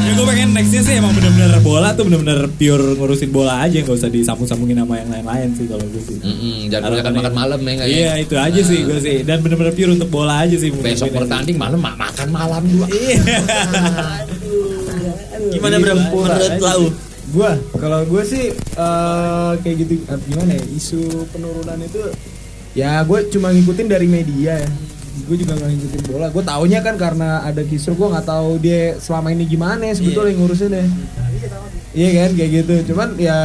ya 0.00 0.10
gue 0.16 0.24
pengen 0.24 0.48
nextnya 0.50 0.80
sih 0.80 0.94
emang 0.96 1.12
bener-bener 1.12 1.60
bola 1.60 1.92
tuh 1.92 2.02
bener-bener 2.02 2.48
pure 2.50 2.96
ngurusin 2.96 3.28
bola 3.28 3.60
aja 3.60 3.76
nggak 3.76 3.92
usah 3.92 4.08
disambung-sambungin 4.08 4.78
sama 4.78 4.96
yang 4.96 5.10
lain-lain 5.12 5.48
sih 5.52 5.68
kalau 5.68 5.84
gue 5.84 6.00
sih. 6.00 6.16
Mm-mm, 6.18 6.54
jangan 6.66 6.90
kebanyakan 6.90 7.12
makan 7.14 7.34
malam 7.36 7.58
ya 7.60 7.70
ya? 7.70 7.84
Iya 7.84 8.12
itu 8.18 8.34
aja 8.34 8.60
sih 8.64 8.78
gue 8.82 8.98
sih 8.98 9.16
dan 9.22 9.38
bener-bener 9.38 9.70
pure 9.70 9.92
untuk 9.92 10.08
bola 10.08 10.42
aja 10.42 10.56
sih. 10.56 10.72
Besok 10.72 11.12
bertanding 11.12 11.54
malam 11.54 11.76
ma- 11.76 11.94
makan 11.94 12.28
malam 12.32 12.62
dua. 12.64 12.88
Iya. 12.88 13.20
Gimana 15.48 15.76
Bram? 15.78 15.98
Menurut 16.08 16.56
Lau? 16.58 16.82
Gua, 17.28 17.52
kalau 17.76 18.08
gue 18.08 18.22
sih 18.24 18.56
eh, 18.56 19.52
kayak 19.60 19.76
gitu 19.78 20.00
eh, 20.02 20.18
gimana 20.24 20.50
ya 20.50 20.64
isu 20.72 21.28
penurunan 21.28 21.76
itu 21.78 22.00
ya 22.72 23.04
gue 23.04 23.28
cuma 23.28 23.52
ngikutin 23.52 23.86
dari 23.86 24.08
media 24.08 24.56
ya. 24.56 24.70
Gue 25.26 25.36
juga 25.40 25.52
nggak 25.58 25.68
ngikutin 25.74 26.02
bola. 26.06 26.26
Gue 26.30 26.44
taunya 26.44 26.78
kan 26.84 26.94
karena 26.94 27.42
ada 27.42 27.62
kisru 27.64 27.98
gue 27.98 28.08
nggak 28.12 28.26
tahu 28.28 28.62
dia 28.62 28.94
selama 29.02 29.34
ini 29.34 29.44
gimana 29.48 29.82
ya 29.88 29.94
sebetulnya 29.96 30.36
ngurusin 30.38 30.70
ya. 30.70 30.86
Iya 31.96 32.08
kan 32.26 32.30
kayak 32.36 32.50
gitu. 32.62 32.74
Cuman 32.92 33.08
ya 33.18 33.38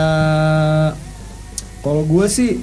kalau 1.82 2.04
gue 2.06 2.26
sih 2.30 2.62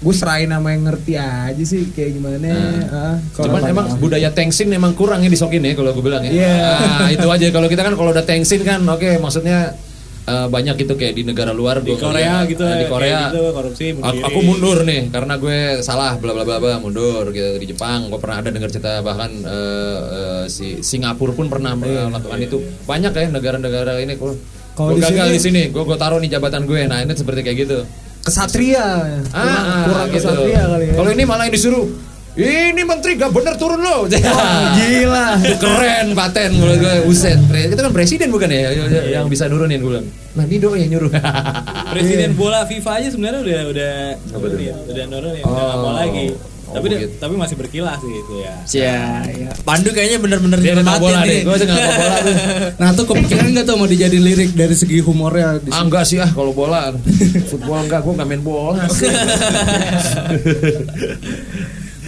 gue 0.00 0.14
serahin 0.16 0.48
sama 0.48 0.72
yang 0.72 0.88
ngerti 0.88 1.12
aja 1.20 1.64
sih 1.64 1.92
kayak 1.92 2.10
gimana. 2.16 2.48
ah. 2.88 3.16
Kalau 3.36 3.52
Cuman 3.52 3.62
emang 3.68 3.86
budaya 4.00 4.32
tengsin 4.32 4.72
emang 4.72 4.96
kurang 4.96 5.20
ya 5.20 5.28
di 5.28 5.36
Sokin 5.36 5.60
ya 5.60 5.76
kalau 5.76 5.92
gue 5.92 6.04
bilang 6.04 6.24
ya. 6.24 6.32
Iya. 6.32 6.56
Nah, 6.80 7.08
itu 7.12 7.28
aja 7.28 7.46
kalau 7.52 7.68
kita 7.68 7.82
kan 7.84 7.94
kalau 7.96 8.10
udah 8.12 8.24
tengsin 8.24 8.64
kan 8.64 8.80
oke 8.84 9.20
maksudnya 9.20 9.76
eh, 10.30 10.46
banyak 10.46 10.76
itu 10.78 10.94
kayak 10.94 11.12
di 11.12 11.22
negara 11.22 11.50
luar 11.50 11.82
Di 11.82 11.90
gua 11.90 12.08
Korea 12.08 12.40
ngeliat, 12.40 12.50
gitu 12.50 12.62
eh, 12.62 12.76
di 12.78 12.86
Korea. 12.86 13.20
gitu, 13.28 13.42
korupsi 13.50 13.84
aku, 13.98 14.18
aku 14.22 14.38
mundur 14.40 14.78
nih 14.82 15.10
karena 15.10 15.34
gue 15.34 15.58
salah 15.80 16.14
bla 16.16 16.30
bla 16.30 16.46
bla 16.46 16.56
bla 16.56 16.74
mundur 16.78 17.28
gitu 17.30 17.58
di 17.58 17.66
Jepang. 17.66 18.06
Gue 18.06 18.16
pernah 18.16 18.38
ada 18.38 18.48
dengar 18.48 18.70
cerita 18.70 19.02
bahkan 19.02 19.30
eh, 19.34 19.98
eh, 20.08 20.44
si 20.46 20.78
Singapura 20.80 21.32
pun 21.32 21.50
pernah 21.50 21.74
melakukan 21.74 22.38
itu. 22.38 22.58
Banyak 22.86 23.10
ya 23.10 23.26
negara-negara 23.28 23.98
ini 23.98 24.14
Kalau 24.14 24.94
gue 24.94 24.96
di 24.96 25.02
gagal 25.02 25.26
sini- 25.26 25.34
di 25.34 25.40
sini 25.42 25.62
gue 25.68 25.82
gue 25.82 25.98
taruh 25.98 26.16
nih 26.16 26.30
jabatan 26.30 26.62
gue. 26.64 26.80
Nah 26.86 27.02
ini 27.02 27.12
seperti 27.12 27.40
kayak 27.42 27.58
gitu. 27.60 27.78
Kesatria. 28.20 28.86
Kurang, 29.32 29.64
ah, 29.64 29.84
kurang 29.88 30.08
gitu. 30.12 30.16
kesatria 30.22 30.62
kali 30.68 30.84
ya. 30.86 30.94
kalau 30.94 31.10
ini 31.10 31.24
malah 31.24 31.44
yang 31.48 31.54
disuruh 31.56 31.84
ini 32.32 32.82
menteri 32.82 33.14
gak 33.14 33.30
bener 33.30 33.54
turun 33.54 33.78
lo 33.78 34.06
gila. 34.76 35.26
Itu 35.36 35.56
keren 35.58 36.12
paten 36.12 36.50
menurut 36.52 36.78
gue 36.78 36.94
uset 37.06 37.38
itu 37.50 37.74
kan 37.76 37.90
presiden 37.90 38.28
bukan 38.28 38.46
ya 38.46 38.70
yang, 39.10 39.26
bisa 39.26 39.46
nurunin 39.46 39.78
gue 39.78 40.00
nah 40.30 40.44
ini 40.44 40.56
doi 40.56 40.78
yang 40.80 40.94
nyuruh 40.94 41.10
Presiden 41.92 42.32
bola 42.32 42.62
FIFA 42.62 42.90
aja 42.96 43.08
sebenarnya 43.08 43.40
udah 43.40 43.60
udah 43.66 43.92
nurunin, 44.30 44.74
udah 44.86 45.04
nurunin, 45.08 45.42
udah 45.42 45.58
nggak 45.60 45.76
mau 45.76 45.90
Oh. 45.90 45.94
lagi. 45.96 46.26
Oh, 46.70 46.78
tapi 46.78 46.86
begitu. 46.88 47.18
tapi 47.18 47.34
masih 47.34 47.56
berkilah 47.58 47.98
sih 47.98 48.06
itu 48.14 48.34
ya. 48.38 48.54
Ya, 48.70 48.98
ya. 49.26 49.50
Pandu 49.60 49.90
kayaknya 49.90 50.22
bener-bener 50.22 50.54
dia 50.56 50.78
nggak 50.78 51.02
bola 51.02 51.26
nih. 51.26 51.26
deh 51.26 51.40
gue 51.42 51.66
nggak 51.66 51.78
mau 51.82 51.94
bola 51.98 52.16
tuh 52.16 52.34
Nah 52.80 52.88
tuh 52.94 53.04
kepikiran 53.04 53.46
nggak 53.50 53.66
tuh 53.66 53.74
mau 53.74 53.88
dijadiin 53.90 54.22
lirik 54.22 54.50
dari 54.54 54.74
segi 54.78 55.02
humornya 55.02 55.58
di 55.58 55.66
ah 55.68 55.82
enggak 55.82 56.06
sih 56.06 56.22
ah 56.22 56.30
kalau 56.30 56.54
bola 56.54 56.94
football 57.50 57.82
enggak 57.82 58.06
gue 58.06 58.12
nggak 58.14 58.28
main 58.30 58.38
bola 58.40 58.86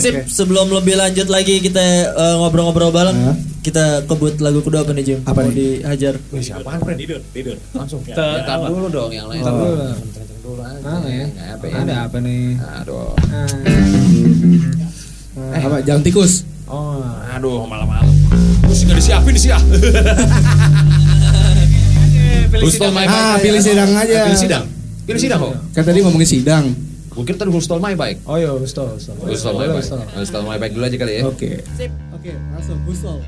Sip, 0.02 0.14
sebelum 0.26 0.66
lebih 0.68 0.94
lanjut 0.94 1.26
lagi 1.26 1.58
kita 1.58 1.78
eh, 2.10 2.34
ngobrol-ngobrol 2.36 2.90
bareng, 2.90 3.14
Hah? 3.22 3.36
kita 3.60 3.84
kebut 4.02 4.36
lagu 4.38 4.58
kedua 4.60 4.82
apa 4.82 4.90
nih 4.90 5.04
Jim? 5.04 5.18
Apa 5.22 5.40
Mau 5.40 5.48
nih? 5.48 5.78
dihajar? 5.78 6.14
Wih, 6.28 6.42
siapaan 6.42 6.82
Fred 6.82 6.98
Tidur, 6.98 7.20
tidur. 7.30 7.56
langsung 7.70 8.02
ya, 8.02 8.18
tar 8.18 8.58
dulu 8.60 8.90
dong 8.90 9.10
yang 9.10 9.30
lain 9.30 9.40
Oh. 9.40 9.94
dulu 10.42 10.58
aja. 10.58 10.82
Ah, 10.82 11.06
ya. 11.06 11.26
Apa 11.54 11.64
ya? 11.64 11.74
Ada 11.80 11.94
apa 12.04 12.16
nih? 12.18 12.58
Aduh. 12.82 13.14
Eh, 15.54 15.62
apa? 15.62 15.78
Jalan 15.80 16.02
tikus. 16.02 16.42
Oh, 16.66 16.98
Aduh, 17.30 17.62
malam-malam. 17.64 18.10
Terus 18.64 18.82
nggak 18.82 18.98
disiapin 18.98 19.36
sih 19.36 19.50
ah. 19.50 19.62
Ah, 22.52 23.36
pilih 23.40 23.58
sidang 23.58 23.90
aja. 23.92 24.28
Pilih 24.28 24.38
sidang. 24.38 24.64
Pilih 25.02 25.20
sidang 25.20 25.38
kok. 25.40 25.52
Kan 25.72 25.82
tadi 25.82 25.98
ngomongin 26.00 26.28
sidang. 26.28 26.64
Mungkin 27.12 27.35
tadi 27.37 27.51
who 27.53 27.61
stole 27.61 27.83
my 27.83 27.92
bike. 27.92 28.18
oh 28.25 28.40
yo, 28.40 28.57
stol, 28.64 28.96
stol. 28.96 29.16
Who 29.20 29.37
stole 29.37 29.61
my 29.61 29.68
bike? 29.68 29.88
Who 30.16 30.25
stole 30.25 30.46
my 30.48 30.57
bike 30.57 30.72
dulu 30.72 30.85
aja 30.88 30.96
kali 30.96 31.12
ya. 31.20 31.29
Oke. 31.29 31.61
Oke, 32.16 32.33
langsung 32.55 32.79
Gustol. 32.88 33.20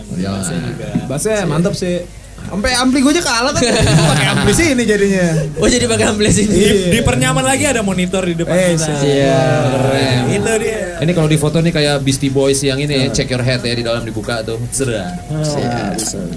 Bassnya 0.08 0.58
juga. 0.64 0.88
Bassnya 1.04 1.38
mantap 1.44 1.76
sih. 1.76 2.19
Sampai 2.40 2.72
ampli 2.74 2.98
gue 2.98 3.12
aja 3.12 3.22
kalah 3.22 3.52
kan. 3.52 3.62
Gua 3.62 4.10
Pakai 4.10 4.26
ampli 4.26 4.52
sih 4.52 4.66
ini 4.72 4.82
jadinya. 4.82 5.26
Oh 5.56 5.66
jadi 5.66 5.84
pakai 5.84 6.06
ampli 6.08 6.28
sini. 6.28 6.50
Di, 6.50 6.68
di 6.90 7.00
pernyaman 7.00 7.44
lagi 7.44 7.62
ada 7.62 7.78
monitor 7.80 8.24
di 8.24 8.34
depan 8.34 8.52
Eh, 8.52 8.74
kita. 8.74 8.94
Iya. 9.00 9.42
Keren. 9.70 10.18
Itu 10.30 10.52
dia. 10.58 10.80
Ini 10.98 11.12
kalau 11.12 11.28
di 11.28 11.36
foto 11.36 11.56
nih 11.58 11.70
kayak 11.70 11.96
Beastie 12.00 12.28
Boys 12.28 12.58
yang 12.60 12.76
ini 12.76 13.08
check 13.10 13.28
your 13.28 13.40
head 13.40 13.60
ya 13.60 13.70
di 13.70 13.80
dalam 13.80 14.02
dibuka 14.02 14.42
tuh. 14.42 14.58
Serah. 14.68 15.14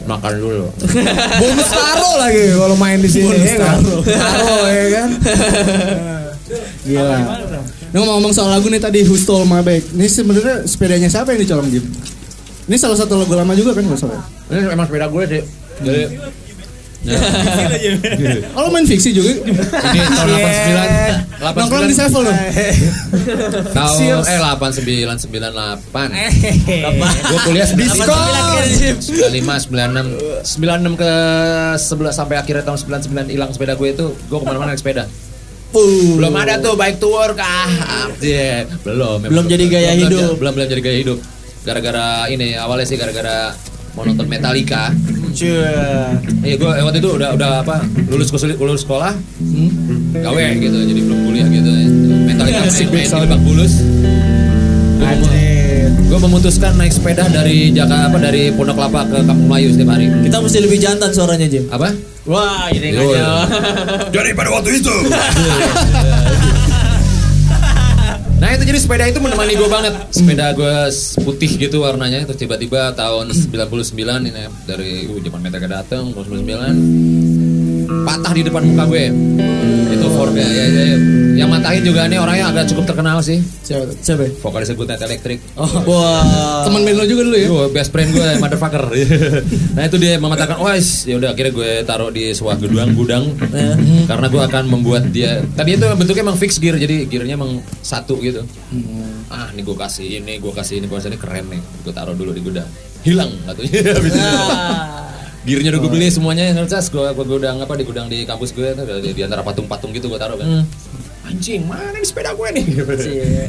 Makan 0.04 0.32
dulu. 0.36 0.68
Bonus 1.42 1.70
taro 1.70 2.12
lagi 2.18 2.44
kalau 2.52 2.78
main 2.78 3.00
di 3.00 3.10
sini. 3.10 3.28
Bonus 3.30 3.54
taro. 3.56 3.96
Taro 4.04 4.60
ya 4.68 4.86
kan. 4.92 5.10
Gila. 6.84 7.02
Nah, 7.10 7.32
ngomong-ngomong 7.96 8.34
soal 8.34 8.52
lagu 8.52 8.68
nih 8.68 8.78
tadi 8.78 9.02
Who 9.02 9.16
Stole 9.16 9.46
My 9.46 9.62
Bike. 9.62 9.94
Ini 9.94 10.06
sebenarnya 10.06 10.56
sepedanya 10.64 11.08
siapa 11.08 11.34
yang 11.34 11.42
dicolong 11.42 11.70
Jim? 11.70 11.86
Ini 12.64 12.76
salah 12.78 12.96
satu 12.96 13.18
lagu 13.18 13.34
lama 13.34 13.52
juga 13.54 13.74
kan 13.74 13.84
nggak 13.84 13.98
salah? 13.98 14.24
Ini 14.48 14.72
emang 14.72 14.86
sepeda 14.86 15.08
gue 15.08 15.24
deh. 15.82 16.08
Jadi 17.04 17.04
Oh, 18.56 18.64
lo 18.64 18.72
main 18.72 18.88
fiksi 18.88 19.12
juga? 19.12 19.36
ini 19.36 19.60
tahun 20.08 20.40
89 20.40 21.60
Nongkrong 21.60 21.92
di 21.92 21.96
Sevel 21.96 22.24
dong? 22.24 22.32
Tahun 23.76 24.24
eh 24.24 24.40
8998. 24.40 25.28
Gue 27.28 27.40
kuliah 27.44 27.68
99 27.68 28.80
Jim? 28.80 28.96
95 29.04 29.68
96 29.68 30.64
96 30.64 30.96
ke 30.96 31.12
11 31.76 32.16
sampai 32.16 32.40
akhirnya 32.40 32.64
tahun 32.64 32.80
99 33.04 33.36
hilang 33.36 33.52
sepeda 33.52 33.76
gue 33.76 33.92
itu 33.92 34.16
gue 34.16 34.40
ke 34.40 34.46
mana-mana 34.48 34.72
naik 34.72 34.80
sepeda. 34.80 35.04
Belum 35.76 36.32
ada 36.38 36.62
tuh 36.62 36.78
bike 36.80 37.02
tour 37.04 37.34
kah? 37.36 37.68
Iya, 38.22 38.70
belum. 38.86 39.26
Belum 39.28 39.46
jadi 39.50 39.66
gaya 39.68 39.92
hidup. 39.98 40.38
Belum, 40.40 40.40
belum, 40.40 40.54
belum 40.56 40.68
jadi 40.72 40.82
gaya 40.86 40.98
hidup. 41.04 41.20
Gara-gara 41.68 42.32
ini 42.32 42.56
awalnya 42.56 42.88
sih 42.88 42.96
gara-gara 42.96 43.52
mau 43.98 44.06
nonton 44.06 44.30
Metallica. 44.30 44.94
Iya, 46.44 46.56
gue 46.62 46.70
waktu 46.70 47.00
itu 47.02 47.10
udah 47.10 47.30
udah 47.34 47.50
apa 47.66 47.82
lulus 48.08 48.30
kuliah 48.30 48.58
lulus 48.60 48.86
sekolah, 48.86 49.18
gawe 50.14 50.44
gitu, 50.62 50.78
jadi 50.78 51.02
belum 51.02 51.20
kuliah 51.26 51.48
gitu. 51.50 51.72
Metallica 52.30 52.60
main, 52.70 52.88
main 52.94 53.08
di 53.10 53.18
Lebak 53.26 53.42
Bulus. 53.42 53.74
Gue 56.14 56.22
memutuskan 56.22 56.78
naik 56.78 56.94
sepeda 56.94 57.26
dari 57.26 57.74
Jakarta 57.74 58.14
apa 58.14 58.22
dari 58.22 58.54
Pondok 58.54 58.78
Kelapa 58.78 59.02
ke 59.10 59.18
Kampung 59.26 59.50
Melayu 59.50 59.74
setiap 59.74 59.98
hari. 59.98 60.14
Kita 60.22 60.38
mesti 60.46 60.58
lebih 60.62 60.78
jantan 60.78 61.10
suaranya 61.10 61.50
Jim. 61.50 61.66
Apa? 61.74 61.90
Wah, 62.30 62.70
ini 62.70 62.94
aja. 62.94 63.50
Jadi 64.14 64.30
pada 64.38 64.54
waktu 64.54 64.78
itu. 64.78 64.94
nah 68.44 68.52
itu 68.52 68.68
jadi 68.68 68.76
sepeda 68.76 69.08
itu 69.08 69.24
menemani 69.24 69.56
gue 69.56 69.70
banget. 69.72 69.94
Sepeda 70.12 70.52
gue 70.52 70.76
putih 71.24 71.52
gitu 71.56 71.88
warnanya. 71.88 72.28
Terus 72.28 72.44
tiba-tiba 72.44 72.92
tahun 72.92 73.32
99 73.32 74.04
ini 74.04 74.52
dari 74.68 75.08
uh, 75.08 75.20
zaman 75.24 75.40
Metallica 75.40 75.80
datang 75.80 76.12
tahun 76.12 76.44
99 76.44 77.73
patah 77.86 78.34
di 78.36 78.42
depan 78.46 78.64
muka 78.64 78.84
gue. 78.90 79.04
Itu 79.94 80.08
Ford 80.14 80.34
ya, 80.34 80.44
ya, 80.44 80.66
ya, 80.68 80.84
ya. 80.96 80.98
Yang 81.34 81.50
matahin 81.50 81.82
juga 81.82 82.06
nih 82.06 82.20
orangnya 82.22 82.46
agak 82.54 82.66
cukup 82.70 82.84
terkenal 82.94 83.18
sih. 83.26 83.42
Siapa 83.42 83.90
tuh? 83.90 83.96
Siapa? 83.98 84.22
ya? 84.26 84.32
Vokalis 84.38 84.70
Night 84.70 85.02
Electric. 85.02 85.40
Oh, 85.58 85.70
wah. 85.90 86.62
Teman 86.66 86.86
band 86.86 86.98
lo 87.02 87.06
juga 87.10 87.22
dulu 87.26 87.38
ya? 87.38 87.48
Gue 87.50 87.68
best 87.74 87.90
friend 87.90 88.10
gue 88.14 88.28
motherfucker. 88.38 88.84
nah 89.76 89.84
itu 89.90 89.98
dia 89.98 90.22
mengatakan, 90.22 90.62
wah 90.62 90.78
ya 90.78 91.16
udah 91.18 91.30
akhirnya 91.34 91.54
gue 91.54 91.72
taruh 91.86 92.10
di 92.14 92.30
sebuah 92.38 92.56
gudang 92.62 92.90
gudang 92.94 93.24
karena 94.10 94.28
gue 94.30 94.42
akan 94.46 94.64
membuat 94.70 95.10
dia. 95.10 95.42
Tadi 95.58 95.74
itu 95.74 95.86
bentuknya 95.98 96.22
emang 96.22 96.38
fix 96.38 96.62
gear 96.62 96.78
jadi 96.78 97.10
gearnya 97.10 97.34
emang 97.34 97.66
satu 97.82 98.22
gitu. 98.22 98.46
Ah 99.34 99.50
ini 99.54 99.66
gue 99.66 99.76
kasih 99.78 100.22
ini 100.22 100.38
gue 100.38 100.54
kasih 100.54 100.82
ini 100.82 100.86
gue 100.86 100.98
kasih 101.02 101.10
ini 101.10 101.18
keren 101.18 101.50
nih. 101.50 101.62
Gue 101.82 101.94
taruh 101.94 102.14
dulu 102.14 102.30
di 102.30 102.42
gudang. 102.46 102.70
Hilang 103.02 103.34
katanya. 103.50 103.82
Itu. 105.44 105.60
Gearnya 105.60 105.70
udah 105.76 105.82
gue 105.84 105.92
beli 105.92 106.08
semuanya 106.08 106.44
yang 106.48 106.68
cas 106.72 106.88
gue 106.88 107.04
gue 107.04 107.26
gudang 107.28 107.60
apa 107.60 107.76
di 107.76 107.84
gudang 107.84 108.08
di 108.08 108.24
kampus 108.24 108.56
gue 108.56 108.72
tuh 108.72 108.84
di, 109.04 109.12
di 109.12 109.22
antara 109.24 109.44
patung-patung 109.44 109.92
gitu 109.92 110.08
gue 110.08 110.16
taruh 110.16 110.40
kan. 110.40 110.64
Anjing 111.24 111.64
mana 111.68 111.96
nih 111.96 112.04
sepeda 112.04 112.36
gue 112.36 112.48
nih? 112.52 112.64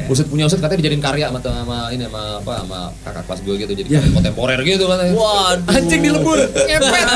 Usut 0.07 0.27
punya 0.31 0.47
usut 0.47 0.59
katanya 0.63 0.79
dijadiin 0.83 1.03
karya 1.03 1.27
sama, 1.27 1.39
sama 1.43 1.77
ini 1.91 2.07
sama 2.07 2.39
apa 2.39 2.53
sama 2.63 2.79
kakak 3.03 3.23
kelas 3.27 3.39
gue 3.43 3.55
gitu 3.63 3.71
jadi 3.83 3.89
karya 3.99 4.11
kontemporer 4.15 4.59
gitu 4.63 4.83
katanya. 4.87 5.13
Waduh. 5.15 5.75
Anjing 5.75 6.01
dilebur, 6.03 6.39
ngepet. 6.39 7.07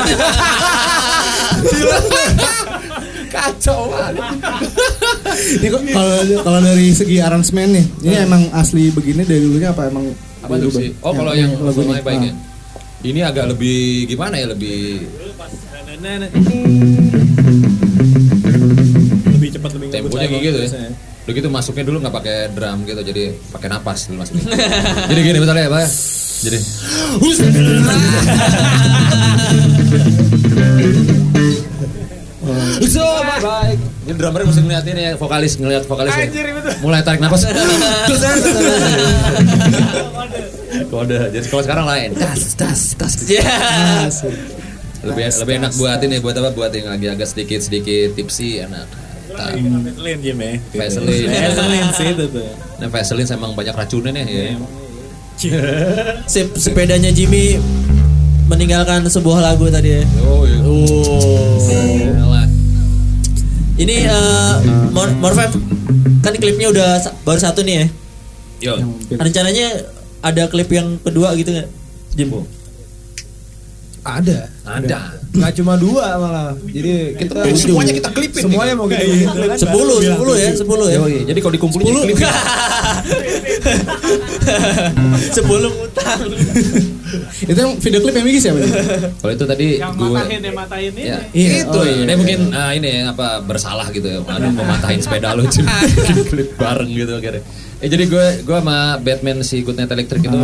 Kacau 3.30 3.88
banget. 3.88 4.14
Ini 5.62 5.66
kok 5.70 5.82
kalau 5.86 6.16
kalau 6.42 6.60
dari 6.60 6.90
segi 6.90 7.16
aransemen 7.22 7.68
nih, 7.72 7.84
ini 8.04 8.14
emang 8.26 8.42
asli 8.52 8.90
begini 8.90 9.22
dari 9.22 9.40
dulunya 9.40 9.70
apa 9.70 9.86
emang 9.86 10.12
Apa 10.40 10.56
dirubah? 10.56 10.80
sih? 10.82 10.90
Oh 11.04 11.12
kalau 11.14 11.32
yang 11.36 11.52
lagunya. 11.60 12.00
lagunya 12.00 12.04
baik 12.04 12.20
ya. 12.26 12.32
Ah. 12.32 12.49
Ini 13.00 13.20
agak 13.24 13.56
lebih 13.56 14.04
gimana 14.12 14.36
ya 14.36 14.52
lebih 14.52 15.08
lebih 19.24 19.48
cepat 19.56 19.70
lebih 19.72 19.88
temponya 19.88 20.28
kayak 20.28 20.42
gitu 20.44 20.58
ya. 20.60 20.64
biasanya. 20.68 20.90
Udah 21.24 21.32
gitu 21.36 21.48
masuknya 21.48 21.84
dulu 21.88 21.96
nggak 22.04 22.14
pakai 22.16 22.36
drum 22.52 22.78
gitu, 22.84 23.00
jadi 23.00 23.24
pakai 23.52 23.68
napas 23.72 24.08
dulu 24.08 24.20
masuknya. 24.20 24.44
jadi 25.08 25.20
gini 25.20 25.38
misalnya 25.40 25.64
ya, 25.64 25.72
Pak. 25.72 25.88
Jadi 26.40 26.58
So, 32.88 33.04
baik. 33.44 33.76
Jadi 34.08 34.16
drummer 34.16 34.48
mesti 34.48 34.64
ngeliatin 34.64 34.96
ya, 34.96 35.12
vokalis 35.20 35.60
ngeliat 35.60 35.84
vokalis 35.84 36.16
ya. 36.16 36.24
Mulai 36.80 37.04
tarik 37.04 37.20
napas. 37.20 37.44
Kode. 40.90 41.20
Jadi 41.36 41.46
kalau 41.52 41.62
sekarang 41.62 41.84
lain. 41.84 42.16
Tas, 42.16 42.56
tas, 42.56 42.96
tas. 42.96 43.14
Ya. 43.28 44.08
Lebih 45.04 45.32
lebih 45.32 45.54
enak 45.64 45.72
buat 45.76 46.00
ini 46.00 46.16
buat 46.24 46.36
apa? 46.40 46.52
Buat 46.56 46.72
yang 46.76 46.88
lagi 46.92 47.06
agak 47.12 47.28
sedikit 47.28 47.60
sedikit 47.60 48.16
tipsy 48.16 48.64
enak. 48.64 48.88
Vaseline 49.30 50.20
ya. 50.24 50.34
Vaseline. 50.74 51.28
Vaseline 51.28 51.90
sih 51.94 52.06
itu 52.08 52.24
tuh. 52.28 52.48
Nah, 52.80 52.88
Vaseline 52.88 53.28
emang 53.30 53.52
banyak 53.52 53.74
racunnya 53.76 54.10
nih 54.16 54.24
ya. 54.26 54.56
Sip, 56.32 56.52
sepedanya 56.52 57.08
Jimmy 57.08 57.56
meninggalkan 58.50 59.06
sebuah 59.06 59.38
lagu 59.38 59.70
tadi 59.70 59.94
ya. 59.94 60.02
Oh, 60.26 60.42
iya. 60.42 60.58
Oh. 60.66 61.30
Ini 63.80 63.96
eh 64.04 64.52
Mor 64.92 65.08
Morfem 65.16 65.56
kan 66.20 66.36
klipnya 66.36 66.68
udah 66.68 67.00
sa- 67.00 67.16
baru 67.24 67.40
satu 67.40 67.64
nih 67.64 67.74
ya. 67.80 67.86
Yo. 68.60 68.74
Rencananya 69.16 69.88
ada 70.20 70.44
klip 70.52 70.68
yang 70.68 71.00
kedua 71.00 71.32
gitu 71.32 71.48
nggak, 71.56 71.68
Jim? 72.12 72.28
Ada. 74.04 74.52
Ada. 74.68 75.16
Nggak 75.32 75.52
cuma 75.56 75.80
dua 75.80 76.20
malah. 76.20 76.52
Jadi 76.68 77.16
kita 77.24 77.40
Semuanya 77.56 77.92
kita 77.96 78.10
klipin. 78.12 78.42
Semuanya 78.44 78.72
mau 78.76 78.84
kita 78.84 79.00
Kayak 79.00 79.32
klip. 79.32 79.50
Sepuluh, 79.56 79.96
sepuluh 80.04 80.34
ya, 80.36 80.50
sepuluh 80.52 80.86
ya. 80.92 81.00
Yoi. 81.00 81.24
Jadi 81.24 81.38
kalau 81.40 81.54
dikumpulin 81.56 81.84
klip. 82.04 82.16
Sepuluh 85.32 85.72
utang. 85.88 86.20
Itu 87.44 87.58
yang 87.58 87.72
video 87.78 87.98
klip 88.02 88.14
yang 88.16 88.26
bikin 88.26 88.40
siapa? 88.40 88.58
nih? 88.60 88.72
Kalau 89.20 89.32
itu 89.34 89.44
tadi 89.46 89.66
Yang 89.78 89.92
gue 89.98 90.08
matahin 90.10 90.40
yang 90.42 90.56
matahin 90.56 90.92
ini. 90.94 91.02
Ya, 91.06 91.18
Iya, 91.30 91.50
itu 91.66 91.78
oh 91.78 91.84
iya. 91.84 92.02
dia 92.06 92.16
mungkin 92.16 92.40
ah, 92.54 92.70
ini 92.74 92.90
apa 93.06 93.26
bersalah 93.42 93.86
gitu 93.90 94.06
ya. 94.06 94.18
Aduh, 94.22 94.50
mau 94.54 94.66
matahin 94.66 95.00
sepeda 95.02 95.34
lu 95.34 95.44
cuy. 95.46 95.64
Bikin 95.66 96.16
klip 96.30 96.48
bareng 96.56 96.90
gitu 96.90 97.12
akhirnya. 97.16 97.42
Eh 97.80 97.88
jadi 97.88 98.04
gue 98.06 98.26
gue 98.44 98.56
sama 98.60 99.00
Batman 99.00 99.40
si 99.40 99.64
Good 99.64 99.76
Night 99.80 99.90
Electric 99.90 100.20
itu 100.24 100.40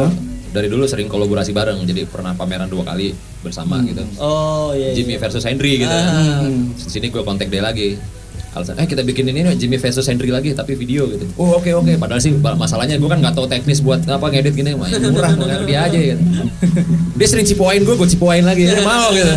dari 0.51 0.69
dulu 0.73 0.89
sering 0.89 1.07
kolaborasi 1.07 1.53
bareng. 1.53 1.85
Jadi 1.85 2.09
pernah 2.09 2.33
pameran 2.33 2.67
dua 2.67 2.83
kali 2.83 3.12
bersama 3.45 3.79
gitu. 3.85 4.01
Oh 4.19 4.73
iya. 4.73 4.91
iya. 4.91 4.97
Jimmy 4.97 5.21
versus 5.21 5.45
Henry 5.45 5.81
gitu. 5.85 5.97
Di 6.81 6.91
sini 6.91 7.12
gue 7.12 7.23
kontak 7.23 7.53
dia 7.53 7.61
lagi. 7.61 7.95
Alasan, 8.57 8.80
eh 8.80 8.89
kita 8.89 9.05
bikin 9.05 9.28
ini 9.28 9.45
nih, 9.45 9.53
Jimmy 9.53 9.76
versus 9.76 10.09
Henry 10.09 10.32
lagi 10.32 10.57
tapi 10.57 10.72
video 10.72 11.05
gitu. 11.12 11.28
Oh 11.37 11.61
oke 11.61 11.68
oke. 11.76 11.93
Padahal 12.01 12.20
sih 12.24 12.32
masalahnya 12.32 12.97
gue 12.97 13.05
kan 13.05 13.20
nggak 13.20 13.37
tahu 13.37 13.45
teknis 13.45 13.84
buat 13.84 14.01
apa 14.09 14.32
ngedit 14.32 14.57
gini. 14.57 14.72
Ini 14.72 15.09
murah 15.12 15.37
mau 15.37 15.45
dia 15.68 15.84
aja 15.84 15.99
gitu. 16.01 16.22
Dia 17.20 17.26
sering 17.28 17.45
cipoin 17.45 17.84
gue, 17.84 17.95
gue 17.95 18.09
cipoin 18.09 18.41
lagi. 18.41 18.64
Dia 18.64 18.80
mau 18.80 19.12
gitu. 19.12 19.32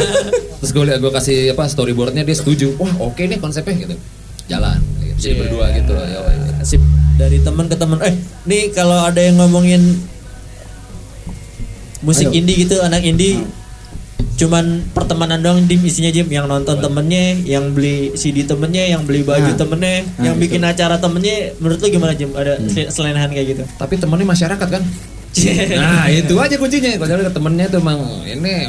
Terus 0.63 0.71
gue 0.71 0.83
liat 0.87 0.99
gue 1.03 1.11
kasih 1.11 1.37
apa 1.51 1.67
storyboardnya 1.67 2.23
dia 2.23 2.35
setuju. 2.35 2.79
Wah 2.79 3.11
oke 3.11 3.19
nih 3.19 3.39
konsepnya 3.43 3.75
gitu. 3.75 3.95
Jalan. 4.47 4.79
Gitu. 5.03 5.15
Jadi 5.19 5.33
Iya. 5.35 5.39
berdua 5.43 5.65
gitu. 5.75 5.93
Ya, 5.99 6.19
Sip 6.63 6.81
dari 7.19 7.43
teman 7.43 7.67
ke 7.67 7.75
teman. 7.75 7.99
Eh, 8.03 8.15
nih 8.47 8.71
kalau 8.71 9.03
ada 9.03 9.19
yang 9.19 9.35
ngomongin 9.35 9.99
musik 11.99 12.31
Ayo. 12.31 12.39
indie 12.39 12.63
gitu, 12.63 12.79
anak 12.79 13.03
indie 13.03 13.43
cuman 14.35 14.65
pertemanan 14.89 15.39
dong 15.39 15.63
dim 15.63 15.81
isinya 15.81 16.07
Jim 16.07 16.23
yang 16.25 16.45
nonton 16.45 16.79
temennya 16.79 17.35
yang 17.43 17.71
beli 17.71 18.11
CD 18.13 18.43
temennya 18.43 18.87
yang 18.89 19.03
beli 19.03 19.19
baju 19.21 19.43
Nah. 19.45 19.57
temennya 19.57 19.95
Nah, 20.09 20.23
yang 20.23 20.35
itu. 20.35 20.43
bikin 20.45 20.61
acara 20.63 20.95
temennya 20.95 21.35
menurut 21.57 21.77
lu 21.77 21.87
gimana 21.89 22.13
Jim 22.13 22.31
ada 22.33 22.55
sel- 22.65 22.87
selenahan 22.87 23.27
kayak 23.29 23.47
gitu 23.49 23.63
Tapi 23.75 23.93
temennya 23.95 24.23
masyarakat 24.25 24.67
kan. 24.69 24.83
Nah 25.75 26.07
itu 26.09 26.33
aja 26.35 26.55
kuncinya. 26.55 26.89
Kalau 26.97 27.29
temennya 27.29 27.65
tuh 27.67 27.79
emang 27.79 27.99
ini 28.23 28.65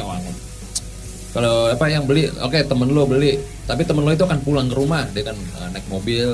kalau 1.31 1.71
apa 1.71 1.87
yang 1.87 2.03
beli, 2.03 2.27
oke 2.27 2.59
temen 2.61 2.91
lo 2.91 3.07
beli, 3.07 3.39
tapi 3.63 3.87
temen 3.87 4.03
lo 4.03 4.11
itu 4.11 4.19
akan 4.19 4.43
pulang 4.43 4.67
ke 4.67 4.75
rumah, 4.75 5.07
dia 5.09 5.23
kan 5.23 5.35
eh, 5.39 5.67
naik 5.71 5.87
mobil, 5.87 6.27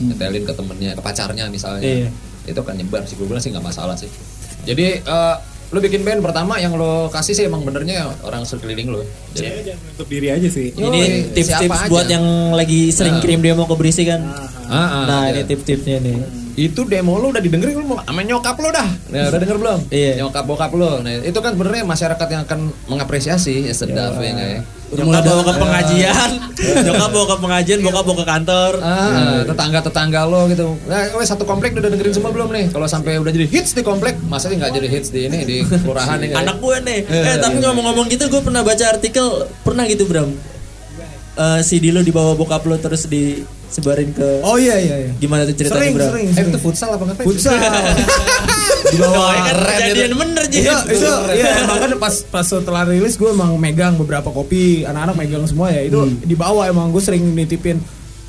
nyetelin 0.00 0.42
ke 0.42 0.50
temennya, 0.50 0.90
ke 0.92 1.00
pacarnya 1.00 1.46
misalnya, 1.46 1.78
Iya. 1.80 2.10
itu 2.44 2.58
akan 2.58 2.74
nyebar 2.74 3.06
sih 3.06 3.14
gue 3.14 3.22
bilang 3.24 3.38
sih 3.38 3.48
nggak 3.48 3.62
masalah 3.62 3.94
sih. 3.94 4.10
Jadi 4.64 4.98
eh, 4.98 5.36
lo 5.72 5.80
bikin 5.80 6.02
band 6.02 6.20
pertama 6.20 6.56
yang 6.56 6.72
lo 6.72 7.08
kasih 7.08 7.32
sih 7.32 7.44
emang 7.44 7.64
benernya 7.64 8.04
orang 8.22 8.44
sekeliling 8.44 8.88
lo. 8.88 9.00
Jadi, 9.32 9.40
Ya, 9.42 9.72
jangan 9.72 9.80
menutup 9.82 10.06
diri 10.06 10.28
aja 10.28 10.44
sih. 10.46 10.68
Ini 10.70 11.00
tips-tips 11.32 11.78
aja. 11.78 11.88
buat 11.88 12.06
yang 12.06 12.24
lagi 12.52 12.88
sering 12.88 13.16
Nah. 13.16 13.22
kirim 13.22 13.40
demo 13.40 13.64
ke 13.64 13.74
berisi 13.74 14.04
kan 14.04 14.20
Ah, 14.64 14.76
ah, 14.76 15.04
nah 15.04 15.20
iya. 15.26 15.32
ini 15.34 15.42
tips-tipsnya 15.44 15.98
nih 15.98 16.16
itu 16.54 16.84
demo 16.84 17.16
lo 17.16 17.28
udah 17.28 17.40
didengerin 17.40 17.76
lo 17.78 17.96
sama 17.98 18.20
nyokap 18.20 18.56
lo 18.56 18.68
dah 18.68 18.88
nah, 19.06 19.24
udah 19.26 19.36
denger 19.38 19.56
belum 19.56 19.80
Iya. 19.88 20.12
nyokap 20.18 20.44
bokap 20.44 20.72
lo 20.72 21.00
nah 21.00 21.12
itu 21.14 21.36
kan 21.36 21.52
sebenarnya 21.52 21.84
masyarakat 21.84 22.28
yang 22.30 22.42
akan 22.42 22.60
mengapresiasi 22.86 23.68
ya 23.68 23.72
sedap 23.72 24.16
ya 24.16 24.30
nggak 24.30 24.48
ya 24.50 24.60
nyokap 24.92 25.22
bawa 25.24 25.42
ke 25.42 25.52
pengajian. 25.56 26.30
Nyokap 26.86 27.08
bawa 27.10 27.26
ke 27.26 27.36
pengajian 27.40 27.78
bokap 27.80 28.04
bawa 28.04 28.16
ke 28.20 28.26
kantor. 28.28 28.72
Ah 28.84 29.40
tetangga 29.42 29.78
tetangga 29.80 30.20
lo 30.28 30.46
gitu. 30.52 30.76
Nah 30.86 31.12
wes 31.16 31.28
satu 31.28 31.44
komplek 31.48 31.74
udah 31.74 31.90
dengerin 31.90 32.14
semua 32.14 32.30
belum 32.30 32.48
nih? 32.52 32.68
Kalau 32.70 32.86
sampai 32.86 33.16
udah 33.18 33.32
jadi 33.32 33.46
hits 33.48 33.72
di 33.72 33.82
komplek 33.82 34.20
masa 34.28 34.52
sih 34.52 34.56
nggak 34.60 34.72
jadi 34.76 34.88
hits 34.88 35.08
di 35.10 35.26
ini 35.26 35.38
di 35.44 35.56
kelurahan 35.64 36.20
nih 36.22 36.36
anak 36.36 36.56
gue 36.60 36.76
nih. 36.84 37.00
Iya, 37.08 37.30
eh 37.34 37.36
tapi 37.40 37.56
ngomong-ngomong 37.64 38.06
gitu 38.12 38.28
gue 38.28 38.42
pernah 38.44 38.60
baca 38.60 38.84
artikel 38.92 39.48
pernah 39.64 39.84
gitu 39.88 40.04
Bram 40.04 40.30
Eh 41.34 41.60
CD 41.62 41.88
lo 41.88 42.00
dibawa 42.00 42.32
bokap 42.32 42.60
lo 42.64 42.76
terus 42.76 43.06
disebarin 43.06 44.12
ke 44.12 44.44
Oh 44.44 44.56
iya 44.56 44.76
iya 44.76 44.96
iya. 45.00 45.10
gimana 45.16 45.42
tuh 45.42 45.56
ceritanya 45.56 45.80
Sering 45.80 45.94
Bram 45.94 46.08
sering. 46.08 46.26
eh 46.26 46.34
sering. 46.34 46.50
itu 46.50 46.58
futsal 46.60 46.90
apa 46.90 47.04
ngapain 47.04 47.24
Futsal. 47.24 47.56
Di 48.84 48.98
Oh, 48.98 49.08
bawah 49.08 49.32
ya 49.32 49.40
kan 49.42 49.56
kejadian 49.80 50.12
bener 50.14 50.44
Jim 50.46 50.60
Itu, 50.60 50.74
itu 50.92 51.08
ya 51.34 51.64
emang 51.64 51.78
kan 51.80 51.90
pas 51.96 52.14
pas 52.22 52.44
setelah 52.44 52.84
rilis 52.84 53.16
gue 53.16 53.24
emang 53.26 53.56
megang 53.56 53.96
beberapa 53.96 54.28
kopi 54.28 54.84
anak-anak 54.84 55.16
megang 55.16 55.44
semua 55.46 55.72
ya 55.72 55.80
itu 55.80 55.96
dibawa 56.20 56.68
emang 56.68 56.92
gue 56.92 57.00
sering 57.00 57.24
nitipin 57.30 57.80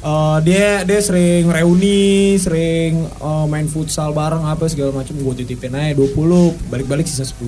Eh, 0.04 0.38
dia 0.44 0.84
dia 0.84 1.00
sering 1.00 1.48
reuni 1.48 2.36
sering 2.36 3.08
eh, 3.08 3.46
main 3.48 3.64
futsal 3.66 4.12
bareng 4.12 4.44
apa 4.44 4.68
segala 4.68 4.92
macam 4.94 5.16
gue 5.16 5.34
titipin 5.38 5.72
aja 5.72 5.96
20 5.96 6.12
balik-balik 6.68 7.08
sisa 7.08 7.24
10 7.24 7.40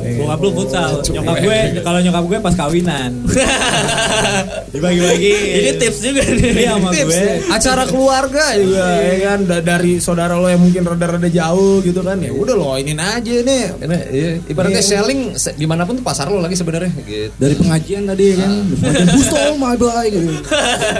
eh. 0.00 0.16
Bokap 0.16 0.40
lu 0.40 0.50
futsal. 0.54 1.04
Nyokap 1.04 1.36
gue 1.38 1.58
kalau 1.78 2.00
nyokap 2.00 2.24
gue 2.24 2.38
pas 2.40 2.54
kawinan. 2.56 3.12
Dibagi-bagi. 4.72 5.32
ini 5.58 5.70
tips 5.76 5.98
juga 6.00 6.22
nih 6.24 6.52
Iya 6.54 6.70
sama 6.74 6.88
Tips, 6.90 7.08
gue. 7.10 7.32
acara 7.50 7.82
keluarga 7.84 8.44
juga 8.54 8.84
ya 8.98 9.16
kan 9.26 9.38
Da- 9.44 9.64
dari 9.66 9.92
saudara 9.98 10.34
lo 10.34 10.46
yang 10.46 10.60
mungkin 10.60 10.84
rada-rada 10.84 11.24
jauh 11.26 11.80
gitu 11.80 12.00
kan 12.00 12.16
ya 12.18 12.30
udah 12.30 12.54
lo 12.54 12.76
ini 12.76 12.92
aja 12.94 13.32
nih 13.38 13.64
Karena, 13.74 13.96
iya, 14.08 14.30
ibaratnya 14.44 14.80
selling 14.80 15.20
se- 15.34 15.52
di 15.52 15.64
mana 15.64 15.84
pun 15.84 15.96
tuh 15.96 16.04
pasar 16.04 16.28
lo 16.28 16.38
lagi 16.38 16.52
sebenarnya 16.54 16.88
gitu 16.98 17.32
Dari 17.34 17.54
pengajian 17.54 18.02
tadi 18.06 18.24
ya 18.26 18.36
kan. 18.38 18.50
Pengajian 18.70 19.08
Bustol 19.10 19.48
my 19.56 19.76
boy 19.76 20.06
gitu. 20.06 20.30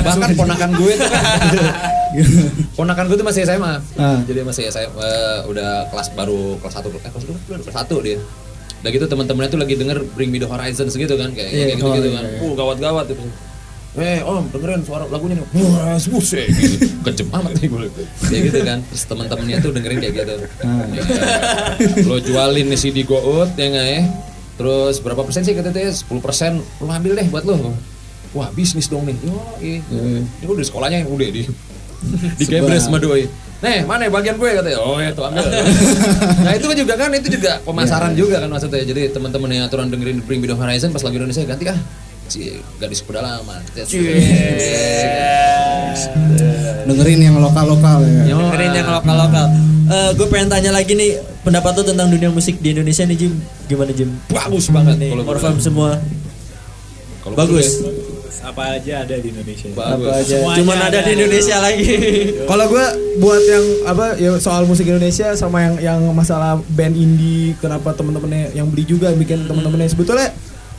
bahkan 0.02 0.30
ponakan 0.34 0.70
gue 0.74 0.94
ponakan 2.76 3.04
gue 3.06 3.16
tuh 3.16 3.26
masih 3.26 3.42
SMA 3.44 3.74
Ah. 3.96 4.18
jadi 4.24 4.40
masih 4.42 4.68
SMA 4.68 5.12
udah 5.46 5.88
kelas 5.88 6.08
baru 6.12 6.56
kelas 6.58 6.74
satu 6.74 6.88
eh 6.94 7.10
kelas 7.10 7.24
dua 7.24 7.36
kelas 7.60 7.74
satu 7.74 7.96
dia. 8.00 8.18
Udah 8.78 8.90
gitu 8.90 9.04
teman-temannya 9.04 9.50
tuh 9.50 9.58
lagi 9.58 9.74
denger 9.74 9.98
Bring 10.14 10.30
Me 10.30 10.38
The 10.38 10.46
Horizons 10.46 10.94
gitu 10.94 11.14
kan 11.14 11.34
kayak 11.34 11.50
Iya, 11.50 11.64
kayak 11.66 11.76
gitu 11.76 11.90
gitu 11.92 12.08
oh, 12.08 12.14
kan. 12.14 12.24
iya, 12.24 12.38
uh 12.40 12.52
gawat-gawat 12.54 13.04
tuh. 13.10 13.16
Eh 13.98 14.22
om 14.22 14.46
dengerin 14.46 14.86
suara 14.86 15.02
lagunya 15.04 15.34
nih 15.34 15.46
Wah 15.58 15.98
musik 16.08 16.46
gitu. 16.46 16.86
Kejem 17.02 17.26
amat 17.28 17.58
nih 17.58 17.66
gue 17.66 17.90
Kayak 18.22 18.42
gitu 18.46 18.58
kan 18.62 18.78
Terus 18.84 19.02
teman-temannya 19.04 19.56
tuh 19.58 19.70
dengerin 19.74 19.98
kayak 19.98 20.14
gitu. 20.16 20.34
Ya, 20.94 21.02
Lo 22.06 22.22
jualin 22.22 22.70
nih 22.70 22.78
CD 22.78 23.02
Goat 23.02 23.58
ya 23.58 23.66
nggak 23.66 23.86
ya? 23.90 24.02
Terus 24.54 24.98
berapa 24.98 25.22
persen 25.22 25.42
sih 25.42 25.54
kata 25.54 25.70
dia 25.70 25.90
10 25.90 26.06
persen. 26.18 26.62
Lo 26.78 26.86
ambil 26.86 27.14
deh 27.14 27.26
buat 27.26 27.42
lo 27.42 27.74
Wah 28.36 28.48
bisnis 28.52 28.86
dong 28.92 29.08
nih 29.08 29.16
Yo, 29.24 29.36
iya. 29.60 29.80
Ini 30.22 30.44
udah 30.44 30.64
sekolahnya 30.64 31.04
yang 31.04 31.10
udah 31.10 31.28
di 31.32 31.42
di 32.38 32.44
Gebres 32.46 32.86
sama 32.86 33.00
doi. 33.02 33.26
Nih, 33.58 33.82
mana 33.82 34.06
ya 34.06 34.10
bagian 34.14 34.38
gue 34.38 34.50
katanya? 34.54 34.78
Oh 34.78 35.02
ya 35.02 35.10
tuh 35.10 35.26
ambil. 35.26 35.42
nah 36.46 36.52
itu 36.54 36.66
kan 36.70 36.76
juga 36.78 36.94
kan 36.94 37.10
itu 37.10 37.26
juga 37.26 37.58
pemasaran 37.66 38.14
juga 38.14 38.38
kan 38.38 38.48
maksudnya. 38.54 38.86
Jadi 38.86 39.10
teman-teman 39.10 39.50
yang 39.50 39.66
aturan 39.66 39.90
dengerin 39.90 40.22
Bring 40.22 40.38
Me 40.38 40.46
The 40.46 40.54
Horizon 40.54 40.94
pas 40.94 41.02
lagu 41.02 41.18
Indonesia 41.18 41.42
ganti 41.42 41.66
ah 41.66 41.78
si 42.30 42.54
gadis 42.78 43.02
pedalaman. 43.02 43.58
Dengerin 46.86 47.18
yang 47.18 47.36
lokal-lokal 47.42 48.06
ya. 48.06 48.30
Dengerin 48.30 48.72
yang 48.78 48.88
lokal-lokal. 48.94 49.46
Eh, 49.88 50.10
gue 50.20 50.26
pengen 50.28 50.52
tanya 50.52 50.70
lagi 50.70 50.92
nih 50.92 51.16
pendapat 51.40 51.80
lo 51.80 51.82
tentang 51.82 52.12
dunia 52.12 52.28
musik 52.28 52.60
di 52.60 52.76
Indonesia 52.76 53.08
nih 53.08 53.16
Jim. 53.16 53.32
Gimana 53.66 53.90
Jim? 53.96 54.12
Bagus 54.28 54.68
banget 54.68 55.00
Nih, 55.00 55.10
kalau 55.16 55.24
Morfam 55.24 55.56
semua 55.56 55.96
Kalau 57.24 57.34
bagus. 57.34 57.80
Apa 58.42 58.78
aja 58.78 59.02
ada 59.02 59.14
di 59.18 59.28
Indonesia. 59.34 59.68
Bagus. 59.74 60.06
Apa 60.06 60.10
aja? 60.22 60.34
Semuanya 60.38 60.58
Cuman 60.62 60.78
ada 60.78 60.88
ada. 60.88 61.06
di 61.06 61.10
Indonesia 61.18 61.56
lagi. 61.58 61.92
Kalau 62.50 62.64
gue 62.70 62.86
buat 63.18 63.42
yang 63.42 63.66
apa 63.90 64.06
ya 64.14 64.32
soal 64.38 64.62
musik 64.64 64.86
Indonesia 64.86 65.34
sama 65.34 65.58
yang 65.66 65.74
yang 65.82 66.00
masalah 66.14 66.62
band 66.70 66.94
indie 66.94 67.58
kenapa 67.58 67.90
temen-temennya 67.98 68.54
yang 68.54 68.70
beli 68.70 68.86
juga 68.86 69.10
yang 69.10 69.18
bikin 69.18 69.50
temen-temennya 69.50 69.90
sebetulnya 69.90 70.30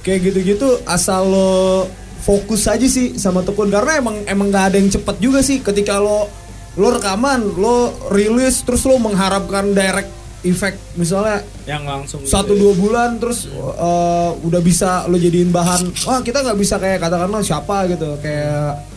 kayak 0.07 0.32
gitu-gitu 0.32 0.80
asal 0.88 1.28
lo 1.28 1.91
fokus 2.24 2.64
aja 2.72 2.88
sih 2.88 3.20
sama 3.20 3.43
tekun 3.43 3.68
karena 3.68 3.99
emang 3.99 4.24
emang 4.24 4.47
nggak 4.47 4.66
ada 4.72 4.78
yang 4.80 4.88
cepet 4.88 5.16
juga 5.20 5.43
sih 5.43 5.60
ketika 5.60 5.99
lo 5.99 6.32
lo 6.80 6.88
rekaman 6.95 7.43
lo 7.60 7.91
rilis 8.07 8.64
terus 8.64 8.88
lo 8.88 8.95
mengharapkan 9.03 9.76
direct 9.76 10.19
effect 10.42 10.80
misalnya 10.96 11.44
Yang 11.68 11.84
langsung 11.84 12.20
satu 12.24 12.56
gitu. 12.56 12.62
dua 12.64 12.74
bulan 12.80 13.10
terus 13.20 13.52
uh, 13.52 14.32
udah 14.40 14.62
bisa 14.64 15.04
lo 15.12 15.20
jadiin 15.20 15.52
bahan 15.52 15.92
wah 16.08 16.24
kita 16.24 16.42
nggak 16.44 16.60
bisa 16.60 16.80
kayak 16.80 17.04
katakanlah 17.04 17.44
siapa 17.44 17.92
gitu 17.92 18.16
kayak 18.24 18.88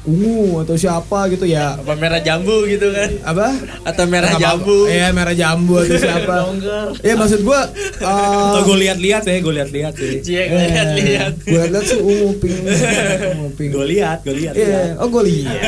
ungu 0.00 0.64
atau 0.64 0.80
siapa 0.80 1.28
gitu 1.28 1.44
ya 1.44 1.76
Apa 1.76 1.92
merah 1.92 2.24
jambu 2.24 2.64
gitu 2.64 2.88
kan? 2.88 3.20
apa 3.20 3.52
Atau 3.84 4.08
merah 4.08 4.32
Nggak 4.32 4.40
jambu? 4.40 4.88
Iya 4.88 5.12
merah 5.12 5.34
jambu 5.36 5.76
atau 5.76 5.98
siapa 6.08 6.34
Iya 7.04 7.14
maksud 7.20 7.40
gua 7.44 7.68
uh, 8.00 8.56
Atau 8.56 8.72
gue 8.72 8.78
lihat-lihat 8.88 9.28
ya, 9.28 9.36
gue 9.44 9.54
lihat-lihat 9.60 9.92
sih. 10.00 10.12
Cie, 10.24 10.48
lihat-lihat. 10.48 11.32
Gue 11.44 11.62
liat 11.68 11.84
sih 11.84 12.00
ungu 12.00 12.32
pink 12.40 12.56
ungu 13.36 13.48
pink 13.60 13.70
Gue 13.76 13.86
lihat, 13.92 14.24
gue 14.24 14.34
lihat. 14.40 14.54
Iya, 14.56 14.96
oh 15.04 15.08
gue 15.12 15.22
lihat. 15.28 15.60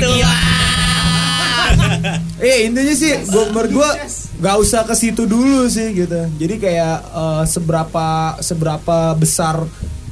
Itu 0.00 0.10
Eh 2.40 2.64
intinya 2.70 2.94
sih, 2.96 3.12
gue 3.26 3.44
menurut 3.52 3.72
gue 3.74 3.90
gak 4.38 4.56
usah 4.62 4.86
ke 4.86 4.94
situ 4.94 5.26
dulu 5.26 5.66
sih 5.66 5.94
gitu. 5.94 6.30
Jadi 6.38 6.54
kayak 6.58 6.96
eh, 7.04 7.44
seberapa 7.46 8.38
seberapa 8.38 9.14
besar 9.18 9.66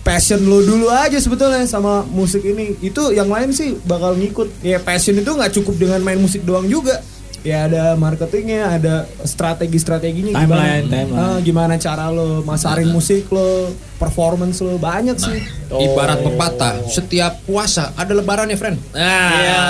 passion 0.06 0.38
lo 0.46 0.62
dulu 0.62 0.86
aja 0.86 1.18
sebetulnya 1.18 1.66
sama 1.66 2.06
musik 2.06 2.46
ini. 2.46 2.78
Itu 2.78 3.10
yang 3.10 3.26
lain 3.26 3.50
sih 3.50 3.74
bakal 3.86 4.14
ngikut. 4.14 4.62
Ya 4.62 4.78
passion 4.78 5.18
itu 5.18 5.30
nggak 5.34 5.50
cukup 5.58 5.74
dengan 5.78 6.00
main 6.06 6.18
musik 6.22 6.46
doang 6.46 6.70
juga. 6.70 7.02
Ya 7.46 7.62
ada 7.62 7.94
marketingnya, 7.94 8.74
ada 8.74 8.94
strategi-strateginya 9.22 10.34
Timeline, 10.34 10.82
gimana, 10.82 10.90
timeline. 10.90 11.14
eh, 11.14 11.38
gimana 11.40 11.74
cara 11.78 12.10
lo 12.10 12.42
masarin 12.42 12.90
musik 12.90 13.30
lo, 13.30 13.70
performance 13.96 14.58
lo 14.58 14.74
banyak 14.76 15.14
sih. 15.14 15.38
Ibarat 15.70 16.26
pepatah, 16.26 16.82
setiap 16.84 17.38
puasa 17.46 17.94
ada 17.94 18.10
lebaran 18.10 18.50
ya, 18.50 18.58
friend. 18.58 18.82
Nah, 18.90 19.30
Iya. 19.30 19.62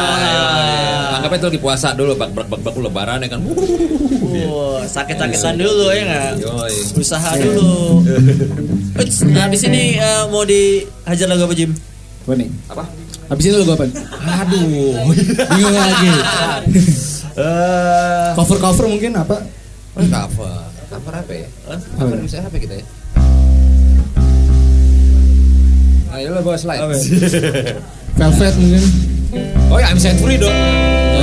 anggapnya 1.14 1.37
itu 1.37 1.47
lagi 1.47 1.61
puasa 1.61 1.93
dulu, 1.93 2.16
bak 2.16 2.33
bak 2.33 2.49
bak 2.49 2.61
bak 2.64 2.74
lebaran 2.74 3.20
ya 3.20 3.29
kan. 3.29 3.41
Wah, 3.45 4.81
sakit-sakitan 4.83 5.61
dulu 5.61 5.93
ya 5.93 6.03
nggak? 6.03 6.33
Usaha 6.97 7.37
dulu. 7.37 8.01
Uts, 8.97 9.20
nah, 9.22 9.45
habis 9.45 9.61
ini 9.64 10.01
eh, 10.01 10.24
mau 10.27 10.49
dihajar 10.49 11.29
lagu 11.29 11.45
apa 11.45 11.53
Jim? 11.53 11.77
Apa 12.24 12.33
nih? 12.35 12.49
Apa? 12.72 12.85
Habis 13.27 13.45
itu 13.45 13.57
lagu 13.59 13.72
apa? 13.74 13.85
Aduh. 14.41 15.12
Bingung 15.53 15.77
lagi. 15.77 16.09
Eh, 17.37 18.28
Cover-cover 18.32 18.89
mungkin 18.89 19.12
apa? 19.12 19.37
cover. 19.93 20.57
Cover 20.89 21.12
apa 21.12 21.32
ya? 21.32 21.49
Cover 22.01 22.16
bisa 22.24 22.41
apa 22.41 22.57
kita 22.57 22.80
ya? 22.80 22.84
Ayo 26.16 26.32
lo 26.32 26.41
bawa 26.41 26.57
slide. 26.57 26.80
Velvet 28.16 28.55
mungkin. 28.57 28.82
Oh 29.68 29.76
ya, 29.76 29.93
I'm 29.93 30.01
set 30.01 30.16
free 30.16 30.41
dong. 30.41 30.49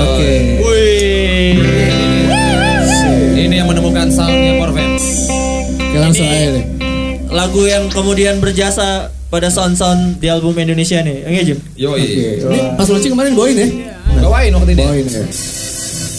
Oke. 0.05 0.61
Wih. 0.61 1.57
Ini 3.33 3.55
yang 3.57 3.67
menemukan 3.67 4.13
soundnya 4.13 4.61
Morven. 4.61 4.93
Oke 5.73 5.97
langsung 5.97 6.29
Ini- 6.29 6.37
aja 6.37 6.49
deh. 6.53 6.65
Lagu 7.33 7.65
yang 7.65 7.89
kemudian 7.89 8.37
berjasa 8.37 9.09
pada 9.33 9.49
sound-sound 9.49 10.21
di 10.21 10.29
album 10.29 10.53
Indonesia 10.53 11.01
nih. 11.01 11.25
Enggak 11.25 11.43
Jim? 11.49 11.57
Yoi. 11.73 11.97
Oke. 11.97 12.13
Ini 12.45 12.77
pas 12.77 12.85
launching 12.85 13.09
kemarin 13.09 13.33
bawain 13.33 13.57
ya? 13.57 13.67
Bawain 14.21 14.53
waktu 14.53 14.71
ini. 14.77 14.81
Bawain 14.85 15.05
ya. 15.09 15.23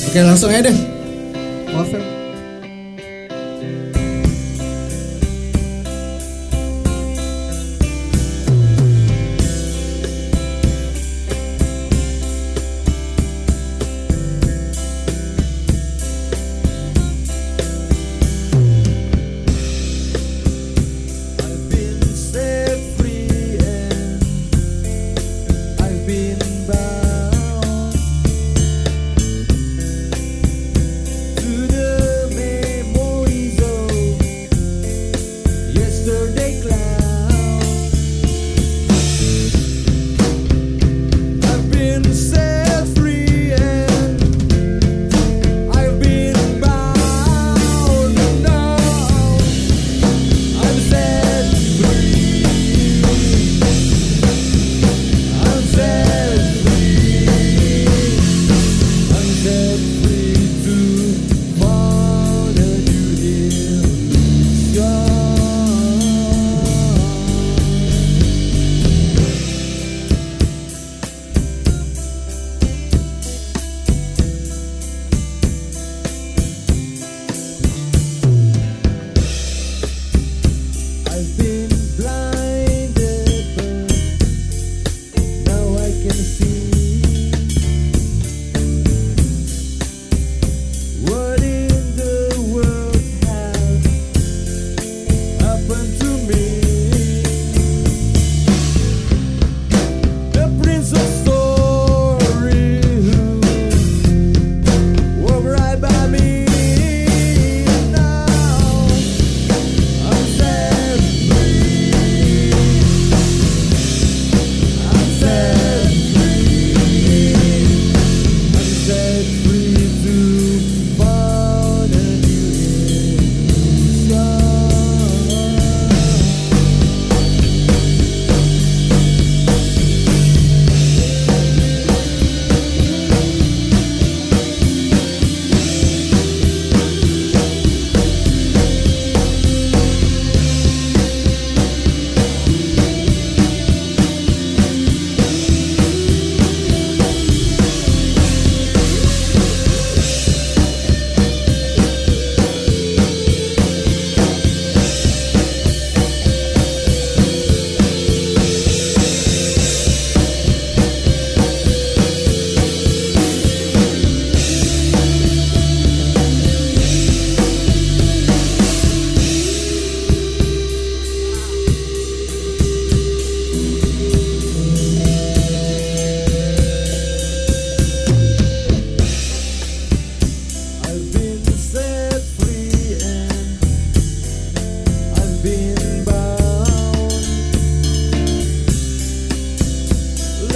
Oke 0.08 0.20
langsung 0.22 0.50
aja 0.52 0.70
deh. 0.70 0.78
Cover. 1.72 2.13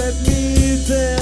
let 0.09 0.27
me 0.27 0.83
tell 0.87 1.18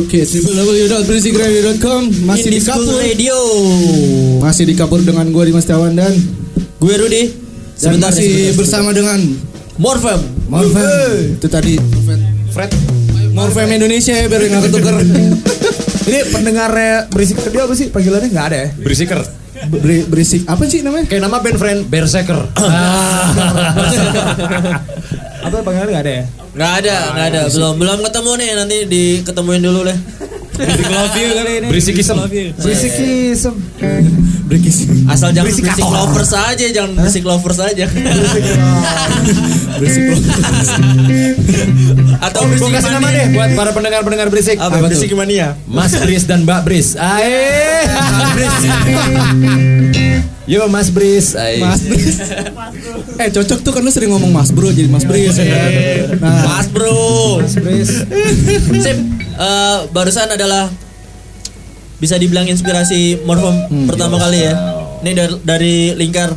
Oke, 0.00 0.24
www.berisikradio.com 0.24 2.02
masih 2.24 2.48
di 2.48 2.60
kapur. 2.60 2.96
Radio. 2.96 3.36
Masih 4.40 4.64
di 4.64 4.72
kapur 4.72 4.98
dengan 4.98 5.28
gue 5.28 5.44
Dimas 5.44 5.62
Tiawan 5.62 5.92
dan 5.92 6.16
Gue 6.78 6.96
Rudi. 6.96 7.28
dan 7.76 7.92
Sebentar 7.92 8.08
masih 8.08 8.24
sebentar. 8.24 8.56
bersama 8.56 8.90
dengan 8.90 9.20
Morfem. 9.76 10.20
Morfem. 10.48 11.36
Itu 11.36 11.46
tadi 11.46 11.76
Fred. 12.50 12.72
Morfem 13.30 13.68
Indonesia 13.70 14.10
ya 14.10 14.24
biar 14.24 14.40
nggak 14.42 14.62
ketuker. 14.66 14.94
Ini 16.10 16.18
pendengarnya 16.28 17.06
berisik 17.06 17.36
radio 17.38 17.68
apa 17.68 17.74
sih 17.74 17.86
panggilannya 17.88 18.28
nggak 18.28 18.46
ada 18.46 18.56
ya? 18.58 18.68
Berisiker. 18.74 19.20
Beri- 19.62 20.08
berisik 20.08 20.42
apa 20.44 20.64
sih 20.64 20.80
namanya? 20.80 21.04
Kayak 21.06 21.22
nama 21.22 21.36
band 21.38 21.56
friend 21.56 21.80
Berserker. 21.86 22.40
Apa 25.40 25.56
panggilannya 25.60 25.92
nggak 25.92 26.04
ada 26.04 26.14
ya? 26.14 26.24
Nggak 26.50 26.72
ada, 26.82 26.96
nggak 27.14 27.26
ada. 27.30 27.40
Belum, 27.52 27.74
belum 27.78 27.98
ketemu 28.06 28.30
nih. 28.36 28.48
Nanti 28.58 28.76
diketemuin 28.90 29.62
dulu 29.62 29.80
deh. 29.86 29.98
Basic 30.60 30.88
love 30.92 31.16
you 31.16 31.28
kali 31.32 31.52
ini. 31.56 31.68
Berisikism. 31.72 32.16
Love 32.20 32.34
you. 32.36 32.52
Berisikism. 32.52 33.54
Berikis. 34.50 34.82
Asal 35.06 35.30
jangan 35.30 35.46
berisik 35.46 35.86
lovers 35.86 36.32
aja, 36.34 36.66
jangan 36.74 36.90
berisik 36.98 37.24
lovers 37.24 37.60
aja. 37.62 37.86
Berisik 39.78 40.02
loh. 40.10 40.20
Atau 42.18 42.44
Gue 42.44 42.58
berisik 42.58 42.74
kasih 42.76 42.90
nama 42.98 43.08
deh 43.14 43.26
buat 43.32 43.50
para 43.56 43.70
pendengar-pendengar 43.72 44.28
berisik. 44.28 44.58
Apa, 44.58 44.82
berisik 44.84 45.14
mania? 45.14 45.56
Mas 45.64 45.94
Bris 45.96 46.26
dan 46.28 46.42
Mbak 46.44 46.60
Bris. 46.66 46.98
Ae. 46.98 47.30
Yo 50.50 50.66
Mas 50.66 50.90
Bris. 50.90 51.38
Ae. 51.38 51.62
Mas 51.62 51.78
Bris. 51.86 52.18
eh 53.22 53.30
cocok 53.30 53.62
tuh 53.62 53.70
kan 53.70 53.86
lu 53.86 53.90
sering 53.94 54.10
ngomong 54.10 54.34
Mas 54.34 54.50
Bro 54.50 54.74
jadi 54.74 54.90
Mas 54.90 55.06
Bris. 55.06 55.38
ya. 55.38 55.46
Nah, 56.18 56.58
Mas 56.58 56.66
bro. 56.66 57.38
Bris. 57.38 58.02
Sip. 58.82 58.98
Eh, 59.40 59.78
barusan 59.94 60.26
adalah 60.34 60.66
bisa 62.02 62.18
dibilang 62.18 62.50
inspirasi 62.50 63.22
Morfem 63.22 63.86
pertama 63.86 64.18
kali 64.18 64.42
ya. 64.42 64.58
Ini 65.06 65.10
dari, 65.14 65.34
dari 65.46 65.74
lingkar 65.94 66.34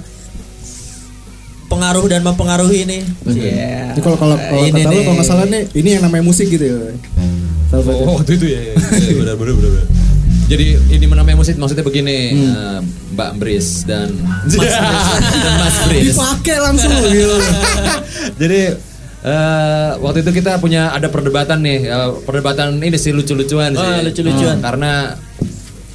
pengaruh 1.65 2.05
dan 2.05 2.21
mempengaruhi 2.21 2.85
ini. 2.85 3.01
Jadi 3.25 3.97
kalau 3.97 4.15
kalau 4.21 4.37
kalau 4.37 4.61
Ini 4.61 4.77
kata 4.77 4.93
lu 4.93 5.01
kalau 5.09 5.15
nggak 5.17 5.27
salah 5.27 5.45
nih 5.49 5.65
ini 5.73 5.89
yang 5.97 6.05
namanya 6.05 6.21
musik 6.21 6.53
gitu 6.53 6.61
ya. 6.69 6.77
Oh, 7.73 8.21
waktu 8.21 8.37
itu 8.37 8.45
ya. 8.45 8.61
ya, 8.61 8.77
ya, 8.77 9.13
benar, 9.17 9.33
benar, 9.41 9.53
benar, 9.57 9.71
benar. 9.73 10.12
Jadi 10.43 10.75
ini 10.91 11.05
namanya 11.07 11.39
musik 11.39 11.55
maksudnya 11.55 11.85
begini, 11.87 12.35
eh, 12.35 12.79
Mbak 13.15 13.31
Bris 13.39 13.67
dan 13.89 14.11
Mas 14.19 14.53
Bris 14.53 14.75
dan 14.75 15.53
Mas 15.57 15.77
Bris. 15.87 16.03
Dipakai 16.13 16.57
langsung 16.59 16.91
gitu. 17.09 17.37
Jadi 18.41 18.61
eh, 19.23 19.91
waktu 20.03 20.19
itu 20.21 20.31
kita 20.43 20.59
punya 20.59 20.91
ada 20.91 21.07
perdebatan 21.07 21.63
nih, 21.63 21.79
eh, 21.87 22.09
perdebatan 22.27 22.77
ini 22.83 22.97
sih 22.99 23.15
lucu-lucuan 23.15 23.71
sih. 23.73 23.81
Oh, 23.81 24.01
lucu-lucuan. 24.03 24.59
Hmm, 24.59 24.65
karena 24.65 24.91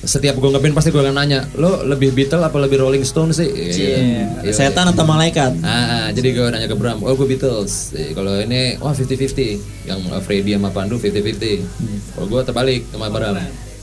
setiap 0.09 0.41
gue 0.41 0.49
ngeband 0.49 0.73
pasti 0.73 0.89
gue 0.89 1.05
akan 1.05 1.21
nanya, 1.21 1.45
lo 1.61 1.85
lebih 1.85 2.17
Beatles 2.17 2.41
apa 2.41 2.57
lebih 2.57 2.81
Rolling 2.81 3.05
Stone 3.05 3.37
sih? 3.37 3.45
Iya. 3.45 3.99
Iya. 4.41 4.53
Setan 4.57 4.89
atau 4.89 5.05
malaikat? 5.05 5.61
Ah, 5.61 6.09
jadi 6.17 6.33
gue 6.33 6.47
nanya 6.49 6.65
ke 6.65 6.77
Bram, 6.79 7.05
oh 7.05 7.13
gue 7.13 7.29
Beatles. 7.29 7.93
Eh, 7.93 8.17
Kalau 8.17 8.41
ini, 8.41 8.81
wah 8.81 8.97
50-50. 8.97 9.85
Yang 9.85 10.01
uh, 10.09 10.23
Freddy 10.25 10.57
sama 10.57 10.73
Pandu 10.73 10.97
50-50. 10.97 12.17
Kalau 12.17 12.27
gue 12.31 12.41
terbalik 12.41 12.83
sama 12.89 13.13
Bram. 13.13 13.37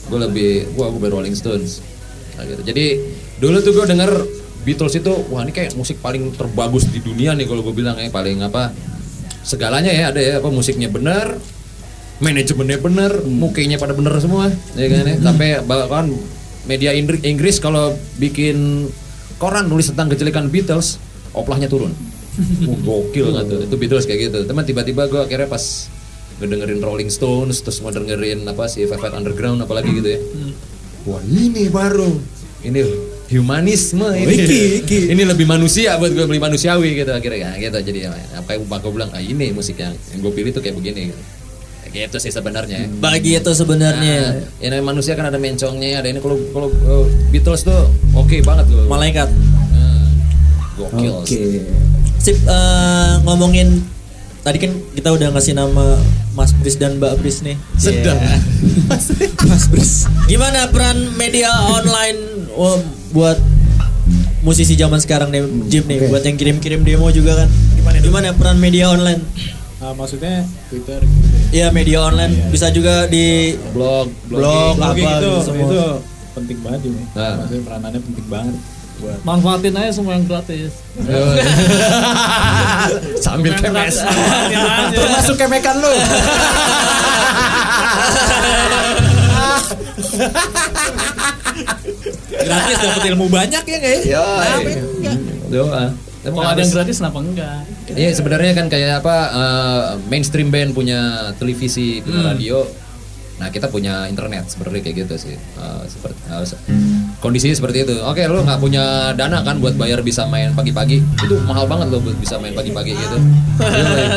Gue 0.06 0.20
lebih, 0.22 0.52
wah 0.78 0.90
gue 0.94 1.10
Rolling 1.10 1.34
Stones. 1.34 1.82
Nah, 2.36 2.44
gitu. 2.46 2.62
Jadi 2.62 2.86
dulu 3.40 3.58
tuh 3.64 3.72
gue 3.74 3.86
denger 3.90 4.12
Beatles 4.66 4.98
itu, 4.98 5.14
wah 5.30 5.46
ini 5.46 5.54
kayak 5.54 5.78
musik 5.78 6.02
paling 6.02 6.34
terbagus 6.34 6.90
di 6.90 6.98
dunia 6.98 7.38
nih 7.38 7.46
kalau 7.46 7.62
gue 7.62 7.76
bilang 7.78 8.02
ya 8.02 8.10
paling 8.10 8.42
apa 8.42 8.74
segalanya 9.46 9.94
ya 9.94 10.10
ada 10.10 10.18
ya 10.18 10.34
apa 10.42 10.50
musiknya 10.50 10.90
benar, 10.90 11.38
manajemennya 12.18 12.82
benar, 12.82 13.12
mukanya 13.30 13.78
pada 13.78 13.94
bener 13.94 14.18
semua, 14.18 14.50
ya 14.74 14.88
kan 14.90 15.06
ya. 15.06 15.16
Sampai 15.22 15.62
bahkan 15.62 16.10
media 16.66 16.98
Inggris 16.98 17.62
kalau 17.62 17.94
bikin 18.18 18.90
koran 19.38 19.70
nulis 19.70 19.94
tentang 19.94 20.10
kejelekan 20.10 20.50
Beatles, 20.50 20.98
oplahnya 21.38 21.70
turun. 21.70 21.94
Wah, 22.68 22.78
Gokil 22.82 23.32
nggak 23.32 23.46
tuh, 23.46 23.60
itu 23.70 23.76
Beatles 23.78 24.06
kayak 24.10 24.34
gitu. 24.34 24.38
Teman 24.50 24.66
tiba-tiba 24.66 25.06
gue 25.06 25.22
akhirnya 25.22 25.46
pas 25.46 25.94
ngedengerin 26.42 26.80
Rolling 26.84 27.12
Stones, 27.12 27.64
terus 27.64 27.80
mau 27.80 27.92
dengerin 27.96 28.44
apa 28.44 28.68
sih 28.68 28.84
Velvet 28.84 29.14
Underground 29.16 29.64
apalagi 29.64 29.90
gitu 29.96 30.10
ya. 30.16 30.20
Wah 31.06 31.22
ini 31.24 31.70
baru, 31.70 32.12
ini 32.66 32.82
humanisme 33.26 34.06
ini, 34.14 34.38
ini 34.86 35.24
lebih 35.26 35.50
manusia 35.50 35.98
buat 35.98 36.14
gue 36.14 36.26
beli 36.30 36.38
manusiawi 36.38 36.94
gitu 36.94 37.10
akhirnya 37.10 37.58
gitu 37.58 37.74
jadi 37.82 38.00
ya, 38.06 38.14
apa 38.38 38.54
yang 38.54 38.70
gue 38.70 38.92
bilang 38.94 39.10
ah, 39.18 39.22
ini 39.22 39.50
musik 39.50 39.82
yang, 39.82 39.98
yang 40.14 40.20
gue 40.22 40.30
pilih 40.34 40.54
tuh 40.54 40.62
kayak 40.62 40.78
begini 40.78 41.10
gitu. 41.10 41.22
Kayak 41.90 42.12
gitu 42.12 42.18
sih 42.28 42.32
sebenarnya. 42.36 42.92
Bagi 43.00 43.40
itu 43.40 43.52
sebenarnya 43.56 44.18
Nah, 44.36 44.60
ya 44.60 44.68
namanya 44.68 44.86
manusia 44.92 45.16
kan 45.16 45.32
ada 45.32 45.40
mencongnya, 45.40 46.04
ada 46.04 46.12
ini 46.12 46.20
kalau 46.20 46.38
kalau 46.52 46.68
uh, 46.68 47.08
Beatles 47.32 47.64
tuh 47.64 47.88
oke 48.12 48.36
banget 48.44 48.68
loh. 48.68 48.86
malaikat. 48.92 49.32
Nah, 49.72 50.06
gokil. 50.76 51.24
Oke. 51.24 51.64
Sip 52.20 52.36
eh, 52.44 53.14
ngomongin 53.24 53.80
tadi 54.44 54.58
kan 54.60 54.72
kita 54.92 55.10
udah 55.16 55.34
ngasih 55.34 55.56
nama 55.56 55.98
Mas 56.36 56.52
Bris 56.52 56.76
dan 56.76 57.00
Mbak 57.00 57.24
Bris 57.24 57.40
nih. 57.42 57.56
Sedap. 57.80 58.20
Yeah. 58.20 58.40
Mas 59.50 59.66
Bris. 59.72 60.04
Gimana 60.28 60.68
peran 60.68 61.16
media 61.16 61.48
online 61.72 62.52
oh, 62.52 62.84
buat 63.16 63.40
musisi 64.44 64.76
zaman 64.76 65.00
sekarang 65.00 65.32
nih, 65.32 65.42
Jim 65.72 65.88
nih, 65.88 66.12
buat 66.12 66.22
yang 66.22 66.38
kirim-kirim 66.38 66.84
demo 66.84 67.08
juga 67.10 67.40
kan? 67.44 67.50
Gimana, 67.80 67.98
Gimana 68.04 68.28
peran 68.36 68.60
media 68.60 68.92
online? 68.92 69.24
Ah, 69.80 69.96
maksudnya 69.96 70.44
Twitter 70.68 71.00
gitu 71.02 71.28
ya. 71.28 71.40
Iya 71.56 71.68
media 71.72 72.00
online 72.04 72.52
bisa 72.52 72.68
juga 72.70 73.08
di 73.08 73.56
Blog, 73.72 74.12
blog 74.28 74.76
apa 74.76 74.92
Blogging 74.92 75.08
itu, 75.08 75.16
gitu 75.16 75.32
semua. 75.46 75.66
itu 75.72 75.82
penting 76.36 76.58
banget 76.60 76.82
ini. 76.92 77.02
Nah. 77.16 77.34
Maksudnya 77.40 77.64
peranannya 77.64 78.02
penting 78.04 78.28
banget 78.28 78.56
buat 78.96 79.20
Manfaatin 79.22 79.76
aja 79.76 79.92
semua 79.92 80.16
yang 80.16 80.24
gratis. 80.24 80.72
Sambil 83.26 83.52
Yang 83.54 83.64
kemes. 83.68 83.96
Termasuk 84.92 85.36
kemekan 85.36 85.76
lu. 85.78 85.94
gratis 92.26 92.78
dapat 92.80 93.04
ilmu 93.14 93.26
banyak 93.28 93.64
ya 93.64 93.78
nggak 93.78 93.94
ya? 93.94 94.02
Doa. 95.50 95.84
Kalau 96.26 96.42
ada 96.42 96.58
yang 96.58 96.74
gratis 96.74 96.98
kenapa 96.98 97.20
enggak? 97.22 97.60
Iya 97.94 98.10
sebenarnya 98.18 98.52
kan 98.58 98.66
kayak 98.66 99.06
apa 99.06 99.16
eh, 99.30 99.82
mainstream 100.10 100.50
band 100.50 100.74
punya 100.74 101.32
televisi, 101.38 102.02
punya 102.02 102.34
radio. 102.34 102.66
Nah 103.38 103.52
kita 103.52 103.70
punya 103.70 104.10
internet 104.10 104.50
sebenarnya 104.50 104.82
kayak 104.82 105.06
gitu 105.06 105.16
sih. 105.22 105.36
Eh, 105.38 105.82
seperti 105.86 106.18
se- 106.50 106.62
kondisinya 107.20 107.56
seperti 107.56 107.84
itu. 107.84 107.96
Oke 108.02 108.22
lo 108.26 108.44
nggak 108.44 108.60
punya 108.60 108.84
dana 109.14 109.42
kan 109.42 109.58
buat 109.58 109.74
bayar 109.76 110.02
bisa 110.02 110.28
main 110.28 110.52
pagi-pagi 110.54 111.00
itu 111.02 111.36
mahal 111.44 111.66
banget 111.66 111.90
lo 111.90 111.98
buat 112.00 112.18
bisa 112.18 112.38
main 112.38 112.54
pagi-pagi 112.54 112.94
gitu. 112.94 113.18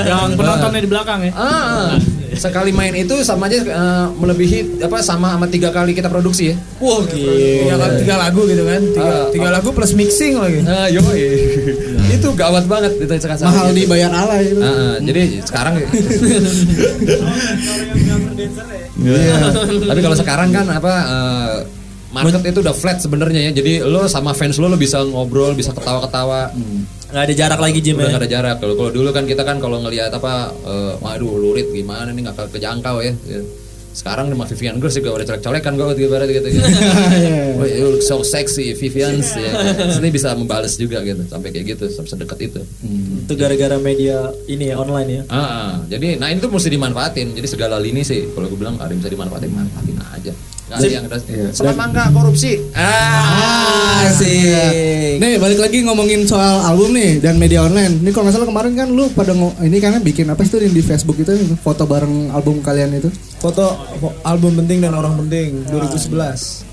Yang 0.05 0.37
penontonnya 0.37 0.81
di 0.83 0.91
belakang 0.91 1.21
ya. 1.25 1.33
Ah, 1.35 1.95
sekali 2.35 2.71
main 2.71 2.93
itu 2.95 3.15
sama 3.25 3.49
aja 3.49 3.59
eh, 3.65 4.07
melebihi 4.15 4.83
apa 4.85 5.01
sama 5.01 5.35
sama 5.35 5.47
tiga 5.49 5.73
kali 5.73 5.97
kita 5.97 6.07
produksi 6.07 6.53
ya. 6.53 6.57
Wah 6.79 7.03
Tiga, 7.09 7.87
tiga 7.99 8.15
lagu 8.21 8.45
gitu 8.47 8.63
kan. 8.63 8.83
Tiga, 8.93 9.09
Ah, 9.09 9.25
tiga 9.33 9.49
lagu 9.51 9.69
plus 9.73 9.93
mixing 9.97 10.37
lagi. 10.39 10.61
Ah, 10.69 10.87
yo 10.91 11.01
itu 12.09 12.29
gawat 12.35 12.65
banget 12.67 12.93
itu 12.99 13.13
sekarang. 13.19 13.47
Mahal 13.47 13.73
dibayar 13.73 14.11
alay 14.13 14.53
itu. 14.53 14.61
Ah, 14.61 14.69
ah, 14.69 14.95
jadi 15.01 15.23
sekarang 15.47 15.75
Iya. 18.99 19.55
Tapi 19.87 20.01
kalau 20.03 20.17
sekarang 20.19 20.49
kan 20.51 20.67
apa 20.69 20.93
eh, 21.07 21.55
market 22.13 22.41
itu 22.45 22.61
udah 22.65 22.75
flat 22.75 22.99
sebenarnya 23.01 23.49
ya. 23.49 23.51
Jadi 23.53 23.85
lo 23.85 24.09
sama 24.09 24.33
fans 24.33 24.57
lo 24.57 24.69
lo 24.69 24.77
bisa 24.81 25.03
ngobrol, 25.05 25.53
bisa 25.53 25.73
ketawa-ketawa. 25.77 26.53
nggak 27.09 27.25
ada 27.25 27.35
jarak 27.35 27.61
lagi 27.61 27.81
Jim 27.81 27.97
Udah 27.97 28.05
ya. 28.05 28.13
gak 28.13 28.21
ada 28.21 28.31
jarak. 28.31 28.57
Kalau 28.61 28.75
kalau 28.77 28.91
dulu 28.93 29.09
kan 29.17 29.25
kita 29.25 29.41
kan 29.41 29.57
kalau 29.57 29.81
ngelihat 29.81 30.13
apa 30.13 30.53
eh, 30.53 30.93
waduh 31.01 31.41
lurit 31.41 31.73
gimana 31.73 32.13
nih 32.13 32.29
nggak 32.29 32.53
kejangkau 32.53 33.01
ya. 33.01 33.13
Ya. 33.25 33.41
Sekarang 33.89 34.31
sama 34.31 34.45
Vivian 34.47 34.79
Girls 34.79 34.95
juga 34.95 35.11
udah 35.17 35.27
colek-colekan 35.27 35.73
gue 35.75 35.87
gitu 35.97 36.01
ibarat 36.07 36.29
gitu. 36.31 36.47
gitu. 36.53 36.63
Wah, 37.59 37.67
you 37.67 37.99
look 37.99 38.05
so 38.05 38.21
sexy 38.23 38.77
Vivian 38.77 39.19
ya. 39.25 39.53
Sini 39.91 40.13
bisa 40.13 40.37
membales 40.39 40.77
juga 40.79 41.01
gitu 41.03 41.25
sampai 41.27 41.51
kayak 41.51 41.75
gitu 41.75 41.85
sampai 41.91 42.11
sedekat 42.13 42.39
itu. 42.47 42.61
Itu 43.27 43.33
gara-gara 43.35 43.75
media 43.81 44.29
ini 44.47 44.71
ya 44.71 44.77
online 44.79 45.09
ya. 45.09 45.23
Ah, 45.33 45.41
ah. 45.41 45.73
jadi 45.89 46.21
nah 46.21 46.29
itu 46.31 46.47
mesti 46.47 46.69
dimanfaatin. 46.71 47.35
Jadi 47.35 47.49
segala 47.49 47.81
lini 47.81 48.05
sih 48.05 48.29
kalau 48.37 48.47
gue 48.53 48.59
bilang 48.61 48.77
ada 48.79 48.93
yang 48.93 49.01
bisa 49.01 49.11
dimanfaatin, 49.11 49.51
manfaatin 49.51 49.97
aja. 50.15 50.33
Gak 50.69 50.77
ada 50.77 50.87
yang 50.87 51.05
ada. 51.09 51.17
Selama 51.51 51.83
enggak 51.89 52.09
korupsi. 52.13 52.61
Ah, 52.77 54.05
Asik. 54.05 55.17
Nih 55.17 55.41
balik 55.41 55.59
lagi 55.59 55.81
ngomongin 55.81 56.29
soal 56.29 56.61
album 56.61 56.93
nih 56.93 57.19
dan 57.19 57.41
media 57.41 57.65
online. 57.65 58.05
Ini 58.05 58.11
kalau 58.13 58.29
nggak 58.29 58.37
salah 58.37 58.49
kemarin 58.49 58.73
kan 58.77 58.89
lu 58.93 59.09
pada 59.11 59.33
ini 59.65 59.81
kan 59.81 59.97
bikin 59.99 60.29
apa 60.29 60.45
sih 60.45 60.53
tuh 60.53 60.61
di 60.61 60.83
Facebook 60.85 61.17
itu 61.17 61.33
foto 61.59 61.89
bareng 61.89 62.29
album 62.31 62.61
kalian 62.61 62.95
itu. 62.95 63.09
Foto 63.41 63.65
fo- 63.97 64.13
album 64.23 64.61
penting 64.61 64.85
dan 64.85 64.93
orang 64.93 65.17
penting 65.17 65.65
2011. 65.67 66.69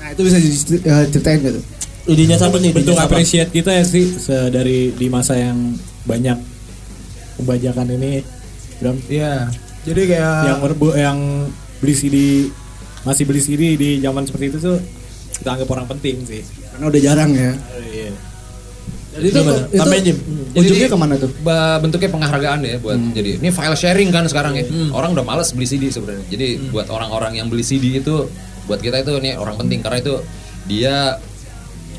Nah 0.00 0.08
itu 0.10 0.20
bisa 0.24 0.36
eh, 0.40 1.04
ceritain 1.12 1.44
gitu. 1.44 1.60
Idenya 2.08 2.40
siapa 2.40 2.56
nih? 2.56 2.72
bentuk 2.72 2.96
appreciate 2.96 3.52
kita 3.52 3.68
ya 3.68 3.84
sih 3.84 4.16
dari 4.48 4.96
di 4.96 5.12
masa 5.12 5.36
yang 5.36 5.76
banyak 6.08 6.40
pembajakan 7.36 7.92
ini 8.00 8.24
Bram 8.80 8.96
Iya. 9.12 9.52
Jadi 9.84 10.02
kayak 10.08 10.34
yang 10.46 10.58
yang 10.96 11.18
beli 11.78 11.94
CD 11.94 12.16
masih 13.08 13.24
beli 13.24 13.40
CD 13.40 13.62
di 13.80 14.04
zaman 14.04 14.28
seperti 14.28 14.52
itu 14.52 14.58
tuh 14.60 14.76
kita 15.40 15.48
anggap 15.56 15.68
orang 15.72 15.86
penting 15.88 16.20
sih. 16.28 16.44
Karena 16.44 16.84
udah 16.92 17.00
jarang 17.00 17.30
ya. 17.32 17.52
Iya. 17.88 18.12
Jadi 19.18 19.26
itu, 19.32 19.40
Gimana? 19.40 19.58
itu 19.66 19.78
Tambahin, 19.80 20.04
Jim. 20.04 20.18
ujungnya 20.54 20.88
ke 20.92 20.98
mana 21.00 21.14
tuh? 21.16 21.30
bentuknya 21.82 22.10
penghargaan 22.12 22.60
ya 22.62 22.76
buat 22.78 22.98
jadi 23.16 23.30
ini 23.40 23.48
file 23.50 23.74
sharing 23.74 24.10
kan 24.14 24.28
sekarang 24.30 24.54
ya 24.54 24.64
orang 24.94 25.16
udah 25.16 25.24
males 25.26 25.50
beli 25.50 25.66
CD 25.66 25.90
sebenarnya 25.90 26.22
jadi 26.28 26.60
buat 26.70 26.86
orang-orang 26.86 27.40
yang 27.40 27.50
beli 27.50 27.64
CD 27.66 27.98
itu 27.98 28.30
buat 28.68 28.78
kita 28.78 29.02
itu 29.02 29.16
ini 29.18 29.34
orang 29.34 29.56
penting 29.58 29.80
karena 29.80 29.98
itu 29.98 30.14
dia 30.68 31.16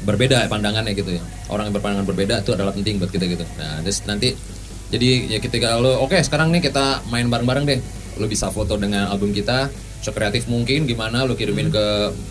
berbeda 0.06 0.48
pandangannya 0.48 0.94
gitu 0.96 1.18
ya 1.18 1.22
orang 1.50 1.68
yang 1.68 1.76
berpandangan 1.76 2.08
berbeda 2.08 2.36
itu 2.46 2.52
adalah 2.56 2.72
penting 2.72 3.02
buat 3.02 3.12
kita 3.12 3.26
gitu 3.26 3.44
nah 3.58 3.82
terus 3.84 4.00
nanti 4.06 4.38
jadi 4.94 5.38
ya 5.38 5.40
ketika 5.42 5.76
lo 5.82 6.06
oke 6.06 6.16
sekarang 6.24 6.54
nih 6.54 6.62
kita 6.64 7.04
main 7.10 7.28
bareng-bareng 7.28 7.66
deh 7.68 7.80
lo 8.22 8.26
bisa 8.30 8.54
foto 8.54 8.78
dengan 8.78 9.10
album 9.10 9.34
kita 9.34 9.68
sekreatif 10.00 10.48
mungkin 10.48 10.84
gimana 10.84 11.24
lo 11.24 11.36
kirimin 11.36 11.68
ke 11.68 11.86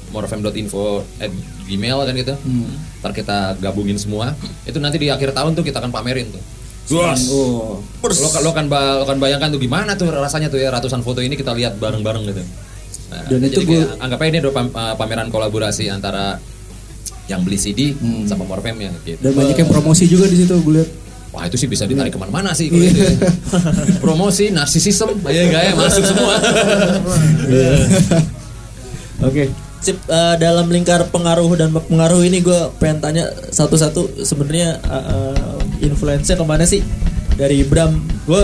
morfm.info 0.08 0.84
at 1.18 1.28
gmail 1.64 1.98
kan 2.00 2.14
gitu 2.14 2.34
ntar 2.98 3.12
kita 3.12 3.36
gabungin 3.58 3.96
semua 3.96 4.32
itu 4.64 4.78
nanti 4.78 4.96
di 4.96 5.08
akhir 5.08 5.30
tahun 5.30 5.52
tuh 5.52 5.62
kita 5.62 5.78
akan 5.78 5.90
pamerin 5.90 6.28
tuh 6.28 6.40
Oh. 7.28 7.84
lo, 8.24 8.28
lo 8.40 8.50
kan 8.50 8.64
lo 8.64 9.04
kan 9.04 9.16
bayangkan 9.18 9.52
tuh 9.52 9.60
gimana 9.60 9.92
tuh 9.92 10.08
rasanya 10.08 10.48
tuh 10.48 10.56
ya 10.56 10.72
ratusan 10.72 11.04
foto 11.04 11.20
ini 11.20 11.36
kita 11.36 11.52
lihat 11.52 11.76
bareng-bareng 11.76 12.24
gitu. 12.26 12.40
Nah, 13.08 13.28
Dan 13.28 13.40
itu 13.42 13.60
kayak 13.62 14.00
anggap 14.00 14.18
aja 14.18 14.28
ini 14.30 14.38
ada 14.38 14.48
pam- 14.48 14.72
uh, 14.72 14.94
pameran 14.96 15.28
kolaborasi 15.28 15.88
antara 15.88 16.40
yang 17.24 17.44
beli 17.44 17.60
CD 17.60 17.92
sama 18.24 18.48
Morfem 18.48 18.72
ya 18.78 18.88
gitu. 19.04 19.20
Dan 19.20 19.36
banyak 19.36 19.52
yang 19.54 19.68
promosi 19.68 20.08
juga 20.08 20.24
di 20.24 20.36
situ 20.38 20.56
gue 20.56 20.80
lihat. 20.80 20.88
Wah 21.28 21.44
itu 21.44 21.60
sih 21.60 21.68
bisa 21.68 21.84
ditarik 21.84 22.08
ke 22.08 22.18
mana-mana 22.20 22.56
sih 22.56 22.72
kalau 22.72 22.80
itu 22.80 23.04
ya. 23.04 23.12
Promosi, 24.00 24.48
narsisism, 24.48 25.12
ya 25.28 25.44
enggak 25.44 25.62
ya 25.68 25.72
masuk 25.76 26.04
semua. 26.08 26.34
Oke. 29.28 29.52
Sip, 29.78 29.94
eh, 30.10 30.34
dalam 30.42 30.66
lingkar 30.72 31.06
pengaruh 31.12 31.54
dan 31.54 31.70
pengaruh 31.70 32.26
ini 32.26 32.42
gue 32.42 32.72
pengen 32.82 32.98
tanya 32.98 33.30
satu-satu 33.54 34.26
sebenarnya 34.26 34.80
eh, 34.82 35.04
eh, 35.14 35.86
influence 35.86 36.32
ke 36.32 36.44
mana 36.48 36.66
sih 36.66 36.82
dari 37.38 37.62
Bram? 37.62 37.94
Gue 38.26 38.42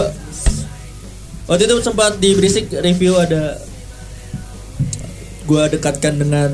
waktu 1.51 1.67
itu 1.67 1.75
sempat 1.83 2.23
di 2.23 2.37
Berisik 2.39 2.71
review 2.71 3.19
ada 3.19 3.59
gue 5.45 5.63
dekatkan 5.75 6.21
dengan 6.21 6.51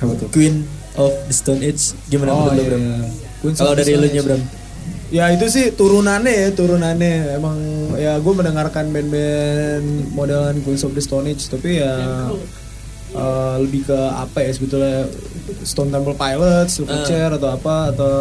Apa 0.00 0.12
tuh? 0.16 0.28
Queen 0.32 0.64
of 0.96 1.12
the 1.28 1.34
Stone 1.36 1.60
Age 1.60 1.92
gimana 2.08 2.32
Oh 2.32 2.48
menurut 2.48 2.56
lo 2.56 2.62
iya. 2.62 2.68
Bram? 2.72 2.82
Kalau 3.60 3.74
dari 3.76 3.92
lu 3.92 4.08
nya. 4.08 4.22
Bram? 4.24 4.42
Ya 5.14 5.30
itu 5.30 5.46
sih 5.46 5.70
turunannya 5.70 6.32
ya 6.32 6.48
turunannya. 6.50 7.38
Emang 7.38 7.56
ya 7.94 8.18
gue 8.18 8.32
mendengarkan 8.34 8.90
band-band 8.90 10.10
modelan 10.10 10.58
Queens 10.66 10.82
of 10.82 10.90
the 10.96 11.02
Stone 11.04 11.30
Age 11.30 11.46
tapi 11.46 11.78
ya 11.78 11.94
eh, 13.14 13.56
lebih 13.62 13.86
ke 13.86 13.94
apa 13.94 14.42
ya 14.42 14.50
sebetulnya 14.50 15.06
Stone 15.62 15.94
Temple 15.94 16.18
Pilots, 16.18 16.80
Silverchair 16.82 17.30
atau 17.38 17.54
apa 17.54 17.94
atau 17.94 18.14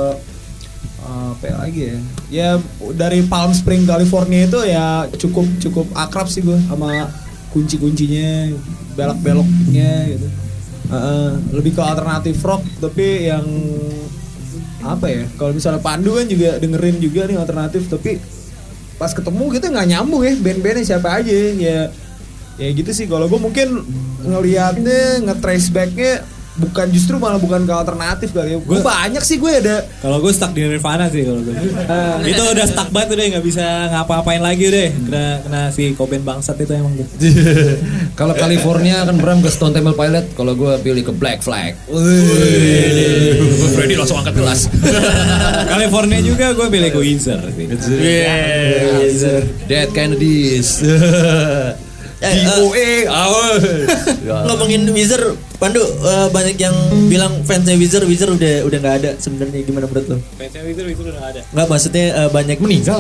eh, 1.01 1.28
apa 1.34 1.43
ya 1.49 1.55
lagi 1.57 1.82
ya? 1.82 1.99
Ya 2.30 2.49
dari 2.93 3.26
Palm 3.26 3.57
Spring 3.57 3.89
California 3.89 4.45
itu 4.45 4.61
ya 4.61 5.09
cukup 5.18 5.49
cukup 5.57 5.88
akrab 5.97 6.30
sih 6.30 6.45
gue 6.45 6.61
sama 6.70 7.09
kunci-kuncinya 7.49 8.53
belok-beloknya 8.93 10.14
gitu. 10.14 10.28
Heeh, 10.93 11.32
lebih 11.57 11.74
ke 11.74 11.82
alternatif 11.82 12.38
rock 12.45 12.61
tapi 12.78 13.34
yang 13.34 13.45
apa 14.84 15.08
ya 15.08 15.24
kalau 15.40 15.56
misalnya 15.56 15.80
Pandu 15.80 16.20
kan 16.20 16.28
juga 16.28 16.60
dengerin 16.60 17.00
juga 17.00 17.26
nih 17.26 17.40
alternatif 17.40 17.88
tapi 17.88 18.20
pas 19.00 19.10
ketemu 19.16 19.44
gitu 19.56 19.66
nggak 19.72 19.88
nyambung 19.90 20.22
ya 20.28 20.34
band-bandnya 20.38 20.84
siapa 20.84 21.24
aja 21.24 21.32
ya 21.32 21.90
ya 22.58 22.70
gitu 22.74 22.92
sih. 22.94 23.10
Kalau 23.10 23.26
gue 23.26 23.40
mungkin 23.42 23.82
ngelihatnya 24.24 25.26
nge-trace 25.26 25.70
backnya 25.74 26.22
bukan 26.54 26.86
justru 26.93 27.18
malah 27.18 27.41
bukan 27.41 27.66
ke 27.66 27.74
alternatif 27.74 28.30
kali 28.30 28.54
ya 28.54 28.60
gue 28.62 28.80
banyak 28.86 29.24
sih 29.26 29.41
gue 29.41 29.51
ada 29.58 29.82
Kalau 30.06 30.22
gue 30.22 30.30
stuck 30.30 30.54
di 30.54 30.62
Nirvana 30.62 31.10
sih 31.10 31.26
kalau 31.26 31.41
gue. 31.41 31.56
itu 32.30 32.41
udah 32.43 32.66
stuck 32.70 32.89
banget 32.93 33.18
udah 33.18 33.24
nggak 33.38 33.45
bisa 33.45 33.66
ngapa-ngapain 33.89 34.41
lagi 34.43 34.66
deh. 34.70 34.89
Kena 34.91 35.26
kena 35.41 35.62
si 35.74 35.95
Cobain 35.97 36.22
bangsat 36.22 36.60
itu 36.62 36.74
emang 36.76 36.93
tuh. 36.99 37.08
kalau 38.20 38.34
California 38.38 39.01
kan 39.08 39.16
Bram 39.18 39.39
ke 39.41 39.49
Stone 39.49 39.74
Temple 39.74 39.95
Pilot, 39.97 40.26
kalau 40.38 40.54
gue 40.54 40.74
pilih 40.84 41.04
ke 41.08 41.14
Black 41.16 41.41
Flag. 41.41 41.74
Freddy 43.74 43.95
langsung 43.97 44.22
angkat 44.22 44.36
gelas. 44.38 44.70
California 45.74 46.20
juga 46.22 46.54
gue 46.54 46.68
pilih 46.70 46.89
ke 46.93 46.99
Windsor 46.99 47.41
sih. 47.56 47.66
Dead 49.66 49.89
Kennedys. 49.95 50.84
Eh, 52.24 52.32
eh, 52.32 52.44
DOA. 52.48 52.90
awas. 53.28 53.62
ngomongin 54.48 54.88
Wizard, 54.90 55.36
Pandu 55.60 55.84
eh, 55.84 56.28
banyak 56.32 56.56
yang 56.56 56.76
bilang 57.12 57.44
fansnya 57.44 57.76
Wizard, 57.76 58.08
Wizard 58.08 58.32
udah 58.32 58.64
udah 58.64 58.78
nggak 58.80 58.96
ada 59.04 59.10
sebenarnya 59.20 59.60
gimana 59.62 59.86
menurut 59.86 60.08
lo? 60.08 60.18
Fansnya 60.40 60.64
Windsor 60.64 60.88
itu 60.88 61.02
udah 61.04 61.14
nggak 61.20 61.32
ada. 61.36 61.42
Nggak 61.52 61.68
maksudnya 61.68 62.06
eh, 62.16 62.30
banyak 62.32 62.58
Meninggal. 62.64 63.00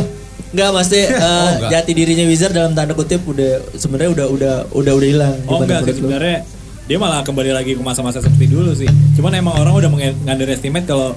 Nggak 0.51 0.69
maksudnya 0.75 1.05
eh, 1.15 1.23
Oh, 1.23 1.49
nggak. 1.55 1.69
jati 1.71 1.91
dirinya 1.95 2.25
Wizard 2.27 2.53
dalam 2.53 2.71
tanda 2.75 2.93
kutip 2.93 3.23
udah 3.23 3.51
sebenarnya 3.79 4.09
udah 4.11 4.27
udah 4.27 4.53
udah 4.75 4.93
udah 4.99 5.07
hilang. 5.07 5.35
Oh 5.47 5.63
Gimana 5.63 5.63
enggak 5.79 5.81
sih 5.87 5.95
sebenarnya 6.03 6.37
dia 6.83 6.97
malah 6.99 7.23
kembali 7.23 7.51
lagi 7.55 7.79
ke 7.79 7.83
masa-masa 7.83 8.19
seperti 8.19 8.51
dulu 8.51 8.75
sih. 8.75 8.91
Cuman 9.15 9.31
emang 9.39 9.55
orang 9.55 9.71
udah 9.79 9.89
meng-underestimate 9.89 10.83
kalau 10.83 11.15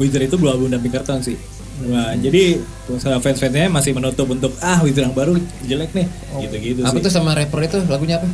Wizard 0.00 0.24
itu 0.24 0.36
belum 0.40 0.72
dan 0.72 0.80
Pinkerton 0.80 1.20
sih. 1.20 1.36
Nah, 1.78 2.10
jadi 2.18 2.58
fans-fansnya 2.98 3.70
masih 3.70 3.94
menutup 3.94 4.26
untuk 4.26 4.50
ah 4.58 4.82
Wizard 4.82 5.06
yang 5.06 5.14
baru 5.14 5.38
jelek 5.62 5.94
nih, 5.94 6.10
gitu-gitu 6.42 6.82
Apa 6.82 6.98
sih. 6.98 7.04
tuh 7.06 7.12
sama 7.14 7.38
rapper 7.38 7.62
itu 7.62 7.78
lagunya 7.86 8.18
apa? 8.18 8.26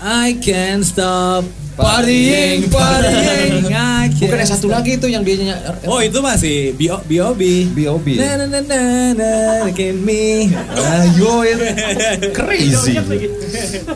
I 0.00 0.40
can't 0.40 0.82
stop 0.82 1.44
Partying, 1.80 2.68
partying. 2.68 3.72
I 3.72 4.12
Bukan 4.12 4.20
can't 4.20 4.40
yang 4.44 4.52
satu 4.52 4.68
lagi 4.68 5.00
itu 5.00 5.06
yang 5.08 5.24
dia 5.24 5.40
nyanyi. 5.40 5.88
Oh 5.88 6.00
itu 6.04 6.20
masih 6.20 6.76
B.O. 6.76 7.00
B.O.B. 7.08 7.72
B.O.B. 7.72 8.20
Na 8.20 8.36
na 8.36 8.44
na 8.48 8.60
na 8.60 8.80
na 9.16 9.30
look 9.64 9.80
at 9.80 9.96
me. 9.96 10.52
Ayo 10.76 11.40
itu 11.48 11.64
crazy. 12.36 13.00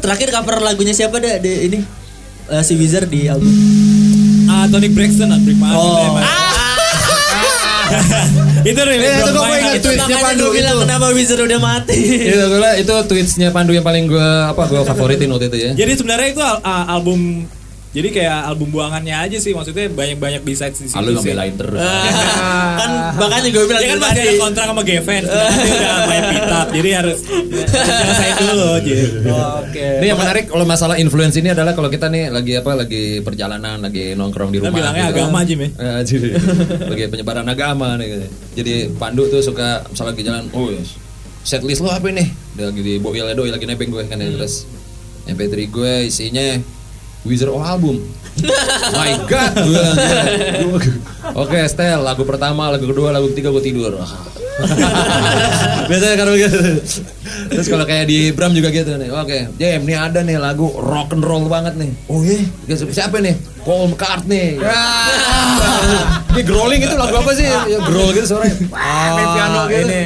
Terakhir 0.01 0.29
cover 0.33 0.65
lagunya 0.65 0.97
siapa 0.97 1.21
di 1.21 1.53
ini 1.69 1.81
Eh, 2.45 2.61
si 2.61 2.77
Wizard 2.77 3.09
di 3.09 3.25
album? 3.25 3.49
Ah 4.49 4.69
Tonic 4.69 4.93
Braxton, 4.93 5.33
Heart. 5.33 5.73
Oh. 5.73 6.21
itu 8.67 8.81
rilis 8.83 9.05
Eh, 9.05 9.21
itu 9.23 9.33
My 9.37 9.51
ingat. 9.55 9.75
Itu 9.75 9.87
tweetsnya 9.87 10.17
Pandu 10.19 10.43
gue 10.43 10.53
bilang 10.55 10.75
itu. 10.75 10.83
kenapa 10.83 11.07
Wizard 11.11 11.43
udah 11.43 11.61
mati. 11.61 12.01
itu 12.25 12.45
gue 12.51 12.71
itu 12.79 12.95
tweetsnya 13.05 13.49
Pandu 13.51 13.73
yang 13.73 13.83
paling 13.83 14.05
gue 14.05 14.29
apa 14.45 14.63
gue 14.65 14.81
favoritin 14.83 15.29
waktu 15.29 15.47
itu 15.47 15.59
ya. 15.59 15.71
Jadi 15.75 15.93
sebenarnya 15.95 16.29
itu 16.31 16.41
al- 16.41 16.63
album 16.91 17.45
jadi 17.95 18.09
kayak 18.11 18.39
album 18.51 18.75
buangannya 18.75 19.15
aja 19.15 19.39
sih 19.39 19.55
maksudnya 19.55 19.87
banyak-banyak 19.87 20.43
B-sides 20.43 20.83
di 20.83 20.89
situ 20.91 20.99
Lalu 20.99 21.15
sih. 21.15 21.31
ngebelain 21.31 21.55
terus. 21.55 21.79
kan 22.83 22.91
makanya 23.15 23.49
gue 23.55 23.65
bilang 23.71 23.83
Dia 23.83 23.91
kan 23.95 23.99
masih 24.03 24.23
ada 24.27 24.35
kontrak 24.43 24.65
sama 24.67 24.83
dia 24.83 24.99
udah 24.99 25.97
main 26.11 26.25
pitap, 26.27 26.67
jadi 26.75 26.91
harus 26.99 27.19
selesai 27.23 28.31
dulu 28.43 28.69
gitu. 28.83 29.31
Oke. 29.31 29.87
Ini 30.03 30.07
yang 30.11 30.19
menarik 30.19 30.45
kalau 30.51 30.65
masalah 30.67 30.99
influence 30.99 31.39
ini 31.39 31.55
adalah 31.55 31.71
kalau 31.73 31.87
kita 31.87 32.11
nih 32.11 32.35
lagi 32.35 32.59
apa 32.59 32.75
lagi 32.75 33.23
perjalanan 33.23 33.79
lagi 33.79 34.19
nongkrong 34.19 34.51
di 34.51 34.59
Kita 34.59 34.69
rumah. 34.69 34.79
bilangnya 34.83 35.05
gitu. 35.07 35.15
agama, 35.15 35.39
Jim, 35.47 35.59
ya? 35.63 35.69
Eh, 35.85 36.01
jadi 36.03 36.29
lagi 36.91 37.05
penyebaran 37.07 37.47
agama 37.47 37.89
nih. 37.95 38.07
gitu. 38.11 38.27
Jadi 38.59 38.75
Pandu 38.99 39.31
tuh 39.31 39.39
suka 39.39 39.87
misalnya 39.87 40.11
lagi 40.11 40.23
jalan, 40.27 40.43
oh 40.51 40.67
yes. 40.75 40.99
set 41.47 41.63
list 41.63 41.79
lo 41.79 41.95
apa 41.95 42.11
nih? 42.11 42.27
Dia 42.59 42.75
lagi 42.75 42.83
di 42.83 42.95
boil 42.99 43.31
doi 43.33 43.55
lagi 43.55 43.71
nebeng 43.71 43.95
gue 43.95 44.03
kan 44.07 44.19
ya. 44.19 44.35
terus 44.35 44.67
MP3 45.25 45.55
gue 45.71 45.93
isinya 46.11 46.59
Wizard 47.25 47.51
of 47.51 47.65
Album. 47.65 48.01
My 48.95 49.15
God, 49.31 49.53
gitu. 49.63 49.83
Oke, 51.39 51.59
Stel, 51.71 52.03
lagu 52.03 52.27
pertama, 52.27 52.67
lagu 52.67 52.85
kedua, 52.91 53.15
lagu 53.15 53.31
ketiga 53.31 53.55
gue 53.55 53.63
tidur. 53.63 53.95
Biasanya 55.87 56.15
kan 56.19 56.27
begitu. 56.31 56.59
Terus 57.51 57.67
kalau 57.71 57.87
kayak 57.87 58.07
di 58.11 58.35
Bram 58.35 58.51
juga 58.51 58.75
gitu 58.75 58.99
nih. 58.99 59.11
Oke, 59.15 59.51
Jem, 59.55 59.87
nih 59.87 59.99
ada 59.99 60.21
nih 60.27 60.39
lagu 60.39 60.67
rock 60.83 61.15
and 61.15 61.23
roll 61.23 61.47
banget 61.47 61.79
nih. 61.79 61.91
Oh 62.11 62.27
iya, 62.27 62.43
siapa 62.75 63.23
nih? 63.23 63.39
Paul 63.63 63.95
McCartney. 63.95 64.59
Ini 66.35 66.43
growling 66.43 66.83
itu 66.83 66.95
lagu 66.99 67.15
apa 67.15 67.33
sih? 67.39 67.47
Ya, 67.47 67.79
growl 67.87 68.11
gitu 68.19 68.35
suaranya. 68.35 68.57
Main 69.15 69.27
piano 69.31 69.61
gitu. 69.71 69.87
ini 69.87 70.01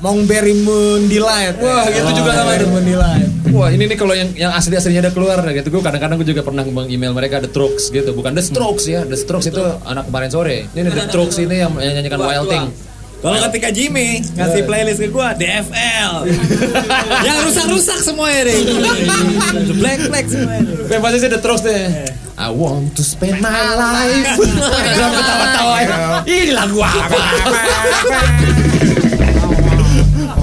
Mongberry 0.00 0.54
Moon 0.64 1.04
Delight. 1.08 1.60
Wah, 1.60 1.84
gitu 1.92 2.10
juga 2.16 2.32
sama 2.32 2.56
Mongberry. 2.56 2.66
Moon 2.72 2.84
Delight. 2.84 3.30
Wah 3.54 3.70
ini 3.70 3.86
nih 3.86 3.94
kalau 3.94 4.18
yang 4.18 4.34
yang 4.34 4.50
asli 4.50 4.74
aslinya 4.74 5.06
udah 5.06 5.14
keluar 5.14 5.38
gitu. 5.54 5.70
Gue 5.70 5.78
kadang-kadang 5.78 6.18
gue 6.18 6.26
juga 6.34 6.42
pernah 6.42 6.66
meng-email 6.66 7.14
mereka 7.14 7.38
The 7.38 7.46
Strokes 7.46 7.94
gitu. 7.94 8.10
Bukan 8.10 8.34
The 8.34 8.42
Strokes 8.42 8.84
ya. 8.90 9.06
The 9.06 9.14
Strokes 9.14 9.46
itu 9.46 9.62
anak 9.86 10.10
kemarin 10.10 10.30
sore. 10.34 10.66
Ini 10.74 10.90
The 10.90 11.06
Strokes 11.14 11.38
ini 11.38 11.62
yang 11.62 11.70
yang 11.78 11.94
nyanyikan 12.02 12.18
Wild 12.18 12.50
Thing. 12.50 12.66
Kalau 13.24 13.40
ketika 13.48 13.72
Jimmy 13.72 14.20
ngasih 14.36 14.68
playlist 14.68 15.00
ke 15.00 15.08
gua 15.08 15.32
DFL, 15.32 16.28
yang 17.26 17.36
rusak-rusak 17.46 18.04
semuanya 18.04 18.52
deh. 18.52 18.58
The 19.70 19.74
Black 19.80 20.28
semuanya. 20.28 20.68
Yang 20.90 21.00
pasti 21.00 21.18
sih 21.22 21.30
The 21.30 21.38
Strokes 21.38 21.62
deh. 21.62 21.82
I 22.34 22.50
want 22.50 22.98
to 22.98 23.06
spend 23.06 23.38
my 23.38 23.62
life. 23.78 24.34
Drum 24.34 25.10
ketawa-tawa 25.14 25.76
ya. 25.86 25.96
Ini 26.26 26.52
lagu 26.52 26.82
apa? 26.82 27.18
Kita 28.02 28.20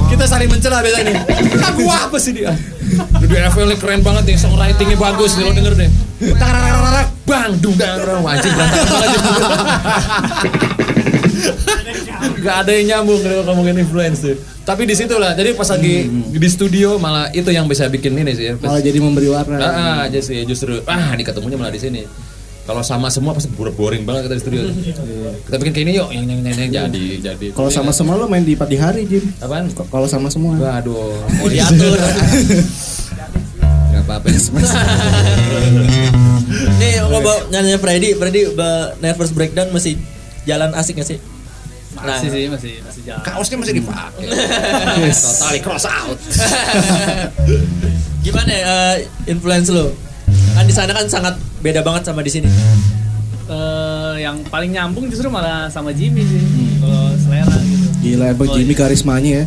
kita 0.07 0.25
saling 0.25 0.47
mencela 0.47 0.79
biasanya. 0.79 1.21
Lagu 1.59 1.85
apa 1.91 2.17
sih 2.17 2.31
dia? 2.31 2.55
Di 3.21 3.27
FL 3.27 3.71
keren 3.79 4.01
banget 4.03 4.23
nih, 4.27 4.37
songwritingnya 4.37 4.97
bagus 4.99 5.39
nih 5.39 5.43
lo 5.47 5.51
denger 5.55 5.73
deh. 5.79 5.89
Tararararak, 6.37 7.07
bang, 7.25 7.51
dung, 7.61 7.75
dang, 7.79 7.97
dang. 8.03 8.21
Anjing 8.25 8.53
berantakan 8.53 8.87
banget. 8.91 9.19
Gak 12.41 12.55
ada 12.65 12.71
yang 12.73 12.85
nyambung 12.89 13.21
kalau 13.21 13.41
ngomongin 13.53 13.85
influence 13.85 14.21
tuh. 14.25 14.37
Tapi 14.61 14.85
di 14.85 14.93
situ 14.93 15.17
lah. 15.17 15.33
Jadi 15.33 15.57
pas 15.57 15.69
lagi 15.69 16.05
di 16.09 16.49
studio 16.49 17.01
malah 17.01 17.33
itu 17.33 17.49
yang 17.49 17.65
bisa 17.65 17.89
bikin 17.89 18.13
ini 18.17 18.33
sih 18.33 18.45
ya. 18.49 18.53
Malah 18.57 18.81
jadi 18.81 18.97
memberi 19.01 19.29
warna. 19.29 19.57
Ah, 19.57 19.97
aja 20.05 20.21
sih 20.21 20.41
justru 20.45 20.81
ah 20.85 21.13
ini 21.17 21.25
ketemunya 21.25 21.57
malah 21.57 21.73
di 21.73 21.81
sini. 21.81 22.01
Kalau 22.61 22.85
sama 22.85 23.09
semua 23.09 23.33
pasti 23.33 23.49
boring 23.49 23.73
boring 23.73 24.03
banget 24.05 24.29
kita 24.29 24.35
di 24.37 24.41
studio. 24.41 24.61
kita 25.49 25.55
bikin 25.57 25.73
kayak 25.73 25.85
ini 25.89 25.91
yuk, 25.97 26.09
yang 26.13 26.25
yang 26.29 26.39
yang 26.45 26.57
yang 26.57 26.71
jadi 26.71 27.03
jadi. 27.33 27.45
Kalau 27.51 27.73
sama 27.73 27.89
semua 27.89 28.15
lo 28.15 28.29
main 28.29 28.45
di 28.45 28.53
pagi 28.53 28.77
hari, 28.77 29.09
Jim. 29.09 29.25
apaan? 29.41 29.65
Kalau 29.73 30.05
sama 30.05 30.29
semua. 30.29 30.53
Waduh, 30.55 31.25
Mau 31.41 31.47
diatur. 31.53 31.97
nggak 33.91 34.03
apa-apa. 34.05 34.27
Nih 36.79 37.01
ngobrol 37.01 37.49
nyanyi 37.49 37.77
Freddy, 37.77 38.09
Freddy 38.13 38.41
Nervous 38.99 39.31
Breakdown 39.31 39.73
masih 39.73 39.97
jalan 40.43 40.69
asik 40.77 40.99
gak 40.99 41.07
sih? 41.07 41.19
Masih 41.91 42.29
sih, 42.29 42.43
masih 42.47 42.73
masih 42.81 43.01
jalan. 43.03 43.21
Kaosnya 43.21 43.57
masih 43.57 43.73
dipakai. 43.77 44.25
Totally 45.11 45.59
cross 45.59 45.85
out. 45.85 46.17
Gimana 48.21 48.51
ya, 48.51 48.73
eh, 48.95 48.95
influence 49.27 49.69
lo? 49.69 49.91
Kan 50.51 50.63
di 50.63 50.73
sana 50.73 50.91
kan 50.91 51.05
sangat 51.05 51.33
beda 51.59 51.81
banget 51.81 52.01
sama 52.05 52.21
di 52.21 52.29
sini. 52.29 52.47
Eh, 53.45 54.13
yang 54.19 54.39
paling 54.47 54.71
nyambung 54.71 55.07
justru 55.07 55.27
malah 55.27 55.67
sama 55.67 55.91
Jimmy 55.91 56.23
sih. 56.23 56.39
Kalau 56.77 57.11
selera 57.17 57.55
gitu. 57.59 57.87
Gila, 58.01 58.25
emang 58.31 58.47
Oh, 58.47 58.53
Jimmy 58.55 58.71
iya. 58.71 58.79
karismanya 58.79 59.31
ya. 59.31 59.43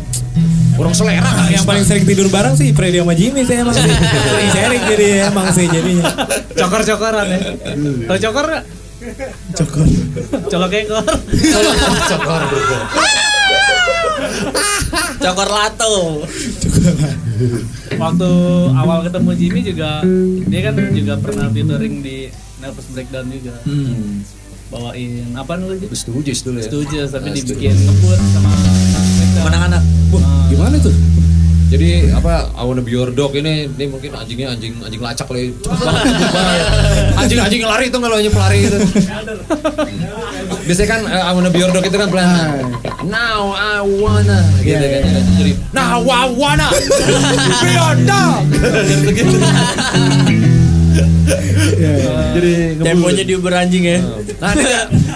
Kurang 0.75 0.91
selera 0.91 1.23
Nah, 1.23 1.47
yang 1.47 1.63
paling 1.63 1.81
sering 1.81 2.03
tidur 2.03 2.27
bareng 2.27 2.53
sih 2.53 2.69
Freddy 2.69 2.99
sama 2.99 3.15
Jimmy 3.15 3.41
sih 3.41 3.55
emang 3.55 3.71
sih. 3.71 3.87
Sering 4.27 4.49
sharing 4.51 4.83
jadi 4.85 5.07
emang 5.25 5.47
sih 5.49 5.65
jadinya. 5.65 6.03
Cokor-cokoran 6.51 7.25
ya. 7.31 7.39
Tahu 8.05 8.17
cokor 8.19 8.45
nggak? 8.45 8.63
Cokor. 9.55 9.85
Colok 10.45 10.73
ekor. 10.75 11.03
Cokor 12.05 12.41
bro. 12.43 12.59
Cokor 15.23 15.49
lato. 15.49 15.93
Waktu 17.95 18.29
awal 18.73 18.97
ketemu 19.03 19.29
Jimmy 19.35 19.61
juga 19.61 19.89
dia 20.45 20.59
kan 20.63 20.73
juga 20.91 21.13
pernah 21.19 21.47
featuring 21.49 21.95
di 21.99 22.17
Nervous 22.57 22.87
Breakdown 22.91 23.25
juga. 23.29 23.55
Bawain 24.65 25.29
apa 25.37 25.61
dulu 25.61 25.73
Jim? 25.77 25.89
Setuju, 25.93 26.31
setuju. 26.33 26.57
ya. 26.57 26.63
Setuju, 26.65 26.97
tapi 27.07 27.27
dibikin 27.31 27.75
ngebut 27.75 28.19
sama. 28.33 28.49
Anak-anak. 29.45 29.83
Ah, 30.15 30.47
Gimana 30.49 30.75
tuh? 30.81 30.95
Jadi 31.75 31.89
apa 32.09 32.47
I 32.51 32.63
wanna 32.63 32.79
be 32.79 32.87
your 32.89 33.11
dog 33.11 33.35
ini 33.35 33.67
ini 33.67 33.85
mungkin 33.85 34.15
anjingnya 34.15 34.47
anjing 34.49 34.79
anjing 34.79 35.01
lacak 35.01 35.27
lah 35.27 35.43
cepet 35.43 35.75
banget 35.77 36.03
cepet 36.07 36.31
banget. 36.31 36.59
anjing 37.19 37.39
anjing 37.41 37.61
lari 37.61 37.85
itu 37.85 37.97
kalau 37.97 38.15
hanya 38.15 38.31
pelari 38.31 38.59
gitu 38.63 38.77
biasanya 40.63 40.87
kan 40.87 40.99
eh, 41.03 41.19
I 41.19 41.31
wanna 41.31 41.51
be 41.51 41.59
your 41.59 41.69
dog 41.69 41.83
itu 41.83 41.93
kan 41.93 42.07
pelan 42.07 42.31
now 43.05 43.51
I 43.51 43.83
wanna 43.83 44.39
gitu 44.61 44.79
kan 44.79 45.03
jadi 45.35 45.51
now 45.71 45.99
I 45.99 46.23
wanna 46.31 46.67
be 47.59 47.69
your 47.69 47.95
dog 48.01 48.43
gitu 49.11 49.35
jadi. 52.31 52.53
Temponya 52.77 53.23
diuber 53.23 53.53
anjing 53.53 53.83
ya. 53.83 53.99
Nah, 54.37 54.53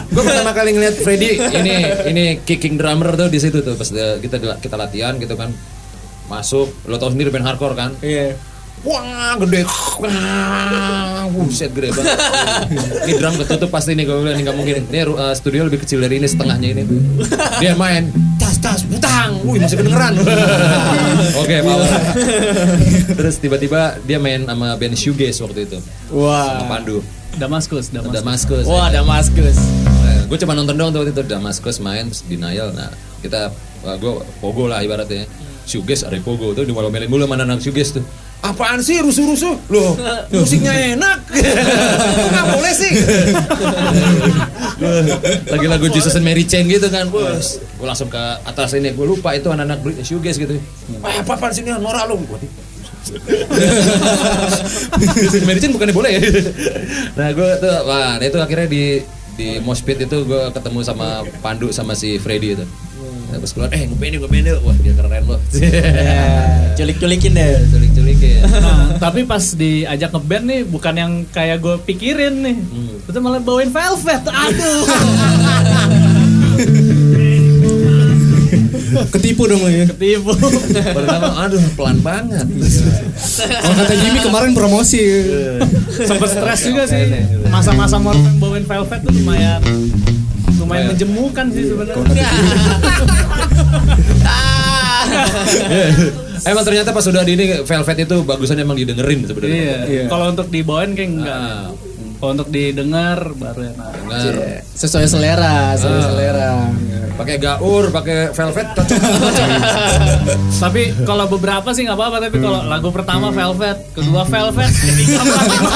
gue 0.05 0.23
pertama 0.23 0.51
kali 0.51 0.73
ngeliat 0.73 0.95
Freddy 0.97 1.37
ini 1.37 1.73
ini 2.05 2.23
kicking 2.41 2.75
drummer 2.75 3.13
tuh 3.13 3.27
di 3.27 3.37
situ 3.37 3.59
tuh 3.59 3.75
pas 3.75 3.87
dia- 3.87 4.17
kita 4.17 4.39
kita 4.57 4.75
latihan 4.75 5.15
gitu 5.15 5.35
kan 5.35 5.51
masuk 6.29 6.69
lo 6.85 6.95
tau 7.01 7.09
sendiri 7.09 7.33
band 7.33 7.45
hardcore 7.49 7.75
kan? 7.75 7.91
Iya. 7.99 8.37
wah 8.79 9.35
gede. 9.35 9.67
Wah 9.99 11.27
buset 11.35 11.73
gede 11.75 11.91
banget. 11.91 12.15
Ini 13.05 13.13
drum 13.19 13.35
ketutup 13.43 13.69
pasti 13.73 13.91
nih 13.91 14.07
gue 14.07 14.15
bilang 14.23 14.39
ini 14.39 14.43
nggak 14.47 14.55
mungkin. 14.55 14.75
Ini 14.87 14.99
uh, 15.09 15.35
studio 15.35 15.67
lebih 15.67 15.83
kecil 15.83 15.99
dari 15.99 16.15
ini 16.21 16.27
setengahnya 16.31 16.67
ini. 16.77 16.83
Dia 17.59 17.75
main 17.75 18.07
tas 18.39 18.55
tas 18.63 18.87
butang. 18.87 19.43
Wih 19.43 19.59
masih 19.59 19.83
kedengeran. 19.83 20.15
Oke 21.43 21.55
power 21.59 21.87
terus 23.19 23.35
tiba-tiba 23.41 23.99
dia 24.07 24.15
main 24.15 24.47
sama 24.47 24.79
band 24.79 24.95
shoegaze 24.95 25.43
waktu 25.43 25.67
itu. 25.67 25.77
Sama 26.07 26.15
Wah. 26.15 26.63
Pandu. 26.69 27.03
Damaskus, 27.35 27.93
Damaskus. 27.93 28.15
Damaskus 28.15 28.65
Wah, 28.65 28.87
Damaskus. 28.89 29.57
gue 30.29 30.37
cuma 30.39 30.53
nonton 30.53 30.77
doang 30.77 30.89
tuh 30.95 30.99
waktu 31.03 31.11
itu. 31.11 31.23
Damaskus 31.27 31.83
main 31.83 32.07
terus 32.07 32.23
denial. 32.25 32.71
Nah 32.71 32.89
kita 33.19 33.51
gue 33.83 34.13
pogo 34.39 34.71
lah 34.71 34.79
ibaratnya 34.83 35.27
Shoegaze 35.69 36.03
ada 36.03 36.17
pogo 36.19 36.51
tuh 36.51 36.65
dimalomelin 36.65 37.05
mulu 37.05 37.23
mana 37.23 37.45
anak 37.45 37.61
Shoegaze 37.61 38.01
tuh 38.01 38.05
apaan 38.39 38.79
sih 38.79 38.95
rusuh-rusuh? 39.03 39.51
Loh 39.67 39.99
musiknya 40.31 40.95
enak. 40.95 41.27
Kok 41.27 42.29
nggak 42.31 42.47
boleh 42.55 42.71
sih. 42.71 42.87
Lagi 45.51 45.67
lagu 45.67 45.85
Jesus 45.91 46.15
and 46.15 46.23
Mary 46.23 46.43
Chain 46.43 46.65
gitu 46.65 46.87
kan. 46.87 47.11
Bos 47.11 47.59
gue 47.59 47.83
langsung 47.83 48.07
ke 48.07 48.19
atas 48.41 48.73
ini 48.73 48.91
gue 48.91 49.03
lupa 49.03 49.35
itu 49.35 49.47
anak-anak 49.47 49.79
Brit- 49.83 49.99
Shoegaze 50.01 50.39
gitu. 50.39 50.55
Ah 51.03 51.19
apa 51.19 51.35
apaan 51.35 51.51
sini 51.51 51.75
norak 51.75 52.07
lu. 52.07 52.15
Waduh. 52.23 52.47
Jesus 55.11 55.35
and 55.35 55.43
Mary 55.43 55.59
Chain 55.59 55.75
bukannya 55.75 55.91
boleh. 55.91 56.11
Ya 56.15 56.19
nah 57.19 57.27
gue 57.35 57.49
tuh 57.59 57.75
wah 57.83 58.15
nah 58.15 58.23
itu 58.23 58.39
akhirnya 58.39 58.67
di 58.67 58.83
di 59.35 59.47
Moshpit 59.59 59.99
itu 59.99 60.17
gue 60.23 60.41
ketemu 60.51 60.79
sama 60.79 61.27
Pandu 61.39 61.71
sama 61.71 61.91
si 61.91 62.15
Freddy 62.15 62.55
itu 62.55 62.63
Nah, 63.29 63.37
pas 63.37 63.51
keluar 63.51 63.69
eh 63.69 63.85
ngeband 63.85 64.11
yuk 64.11 64.21
ngeband 64.25 64.45
yuk 64.47 64.59
wah 64.61 64.75
dia 64.75 64.93
keren 64.93 65.23
loh 65.23 65.39
Culik-culikin 66.77 67.31
deh. 67.31 67.51
culik-culik 67.67 68.17
ya 68.17 68.41
Nah, 68.49 68.97
tapi 68.97 69.23
pas 69.23 69.43
diajak 69.53 70.09
ngeband 70.09 70.43
nih 70.45 70.61
bukan 70.63 70.93
yang 70.93 71.11
kayak 71.27 71.59
gue 71.59 71.75
pikirin 71.83 72.35
nih. 72.39 72.57
Itu 73.03 73.19
malah 73.19 73.37
bawain 73.37 73.69
Velvet. 73.69 74.23
Aduh. 74.25 74.81
Ketipu 79.09 79.45
dong 79.45 79.61
lo 79.61 79.69
ya. 79.69 79.85
Ketipu. 79.87 80.33
pertama 80.71 81.27
aduh 81.39 81.61
pelan 81.73 81.99
banget 81.99 82.45
Kalau 83.37 83.75
kata 83.75 83.93
Jimmy 83.95 84.19
kemarin 84.19 84.51
promosi. 84.51 84.99
Sempet 85.99 86.29
stres 86.29 86.61
juga 86.63 86.83
sih. 86.85 87.05
Masa-masa 87.47 87.97
Morfem 87.97 88.35
bawain 88.37 88.65
Velvet 88.65 88.99
tuh 88.99 89.13
lumayan 89.13 89.61
lumayan 90.69 90.93
menjemukan 90.93 91.45
sih 91.49 91.63
sebenarnya. 91.65 92.29
emang 96.45 96.63
ternyata 96.63 96.89
pas 96.93 97.01
udah 97.03 97.23
di 97.25 97.33
ini 97.33 97.45
Velvet 97.65 97.97
itu 97.99 98.15
bagusan 98.21 98.61
emang 98.61 98.77
didengerin 98.77 99.25
sebenarnya 99.25 99.89
Iya. 99.89 100.03
Kalau 100.05 100.29
untuk 100.29 100.47
dibawain 100.47 100.93
kayak 100.93 101.09
enggak. 101.11 101.33
Ah. 101.33 101.73
Kalau 102.19 102.31
untuk 102.35 102.51
didengar 102.51 103.31
baru 103.33 103.71
enak. 103.71 103.89
dengar 103.95 104.35
Sesuai 104.69 105.07
selera, 105.07 105.73
sesuai 105.73 105.97
Ah. 105.97 106.05
selera. 106.05 106.51
pakai 107.15 107.35
gaur 107.35 107.91
pakai 107.91 108.31
velvet 108.31 108.67
cocok 108.71 108.95
Tapi 110.63 111.03
kalau 111.03 111.27
beberapa 111.27 111.67
sih 111.73 111.83
nggak 111.83 111.97
apa-apa. 111.97 112.17
Tapi 112.23 112.37
kalau 112.37 112.63
lagu 112.63 112.89
pertama 112.91 113.27
Velvet, 113.27 113.91
kedua 113.91 114.23
Velvet, 114.23 114.71
ketiga 114.85 115.19
Velvet. 115.19 115.67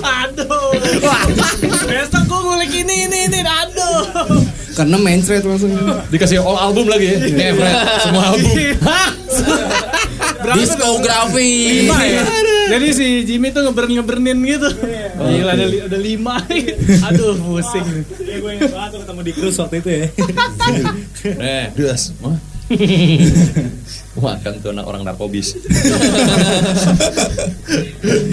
Aduh. 0.20 0.59
Besok 1.86 2.22
gue 2.24 2.40
ngulik 2.40 2.72
ini 2.76 2.96
ini 3.06 3.18
ini. 3.26 3.40
Aduh. 3.40 4.02
Karena 4.70 4.96
main 4.96 5.20
thread 5.20 5.42
langsung. 5.42 5.70
dikasih 6.08 6.38
all 6.38 6.56
album 6.56 6.86
lagi 6.86 7.06
ya 7.06 7.16
Nih, 7.20 7.52
Fred, 7.52 7.74
semua 8.00 8.22
album? 8.30 8.54
Diskografi. 10.50 11.50
Ya? 11.84 12.22
Jadi 12.70 12.86
si 12.90 13.06
Jimmy 13.24 13.50
tuh 13.50 13.62
ngebern 13.62 13.90
ngebernin 13.90 14.38
gitu. 14.40 14.68
Gila 15.18 15.52
ada, 15.52 15.66
li- 15.66 15.82
ada 15.82 15.98
lima. 15.98 16.38
Aduh 17.04 17.34
pusing. 17.36 18.06
Ya 18.20 18.38
gue 18.38 18.50
ingat 18.52 18.70
banget 18.70 18.88
tuh 18.90 18.98
ketemu 19.02 19.20
di 19.20 19.32
cruise 19.34 19.58
waktu 19.58 19.76
itu 19.78 19.90
ya. 19.90 20.06
Nih, 21.34 21.64
das. 21.76 22.14
Wah. 22.20 22.38
Makan 24.20 24.52
tuh 24.62 24.70
anak 24.70 24.86
orang 24.86 25.02
narkobis. 25.06 25.54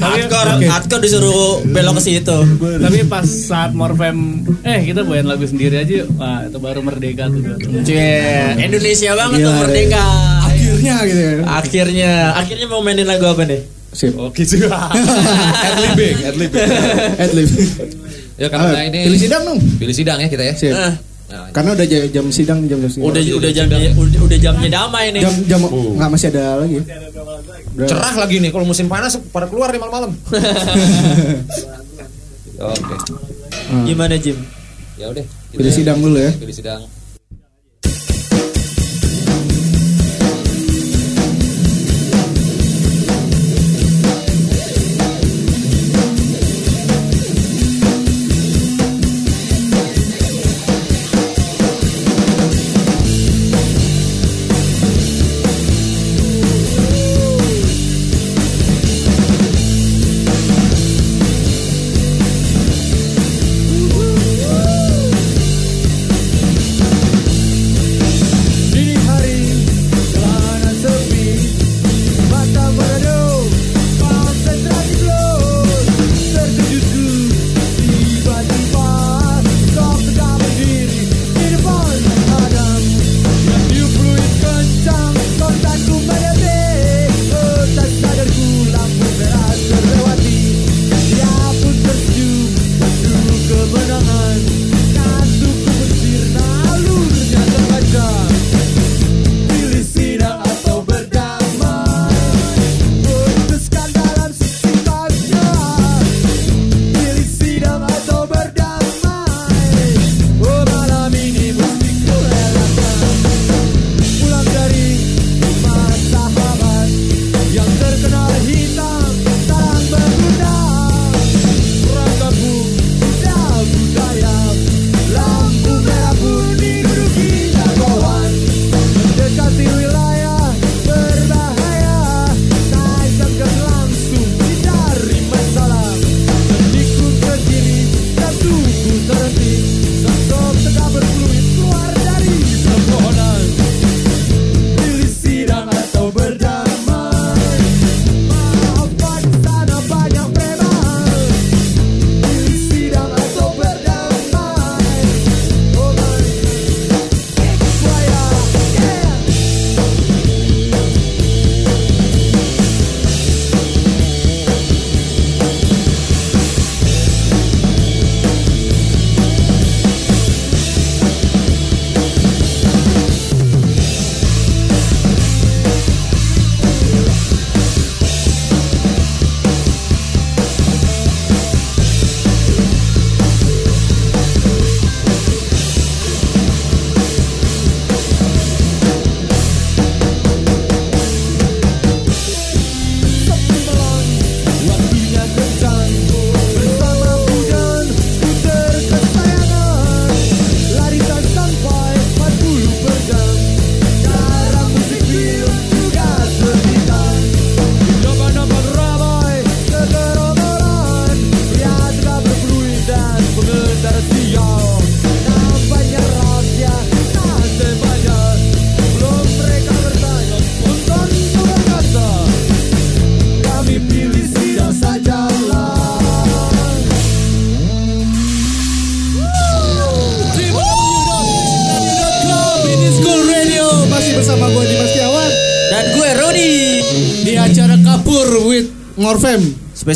Hardcore, 0.02 0.54
hardcore 0.66 1.02
disuruh 1.02 1.62
belok 1.66 1.98
ke 1.98 2.02
situ. 2.06 2.38
Tapi 2.60 3.06
pas 3.06 3.26
saat 3.26 3.72
Morfem, 3.74 4.46
eh 4.62 4.86
kita 4.86 5.06
bawain 5.06 5.26
lagu 5.26 5.46
sendiri 5.46 5.82
aja 5.82 6.06
yuk. 6.06 6.10
Wah 6.18 6.46
itu 6.46 6.58
baru 6.58 6.82
merdeka 6.82 7.30
tuh. 7.30 7.42
Cie, 7.86 8.58
Indonesia 8.58 9.12
banget 9.14 9.38
tuh 9.42 9.54
Gila, 9.54 9.62
merdeka. 9.66 10.06
Akhirnya 10.50 10.96
gitu 11.06 11.22
ya. 11.22 11.32
Akhirnya, 11.46 12.12
akhirnya 12.38 12.66
mau 12.70 12.82
mainin 12.82 13.08
lagu 13.10 13.26
apa 13.30 13.46
nih? 13.46 13.62
Sip. 13.94 14.14
Oh 14.20 14.30
gitu. 14.30 14.68
Adlibing, 15.68 16.18
adlibing. 16.28 16.70
Adlib. 17.18 17.50
Ya 18.38 18.48
karena 18.54 18.80
ini 18.86 19.00
pilih 19.10 19.22
sidang 19.22 19.42
dong. 19.48 19.60
Pilih 19.82 19.96
sidang 19.96 20.18
ya 20.22 20.28
kita 20.30 20.44
ya. 20.46 20.54
Sip. 20.54 20.74
Ah, 20.76 20.94
Nah, 21.28 21.52
Karena 21.52 21.76
udah 21.76 21.84
jam, 21.84 22.02
jam 22.08 22.26
sidang 22.32 22.60
jam 22.66 22.80
jam 22.80 22.88
sidang. 22.88 23.04
udah 23.04 23.20
udah 23.20 23.52
jamnya 23.52 23.92
udah, 23.92 24.20
udah 24.24 24.38
jamnya 24.40 24.70
damai 24.72 25.12
nih. 25.12 25.22
jam 25.22 25.36
jam 25.44 25.60
Oh. 25.68 25.92
nggak 25.94 26.08
masih 26.08 26.28
ada 26.32 26.64
lagi. 26.64 26.80
Udah. 26.80 27.84
cerah 27.84 28.16
lagi 28.16 28.36
nih 28.40 28.50
kalau 28.50 28.64
musim 28.64 28.88
panas 28.88 29.20
pada 29.28 29.46
keluar 29.46 29.68
nih 29.70 29.78
malam-malam. 29.78 30.16
Oke. 32.58 32.96
Gimana 33.84 34.16
Jim? 34.16 34.38
Ya 34.96 35.12
udah. 35.12 35.26
kita 35.52 35.60
Pilih 35.60 35.74
sidang 35.74 36.00
dulu 36.00 36.18
ya. 36.18 36.32
Pilih 36.34 36.56
sidang. 36.56 36.82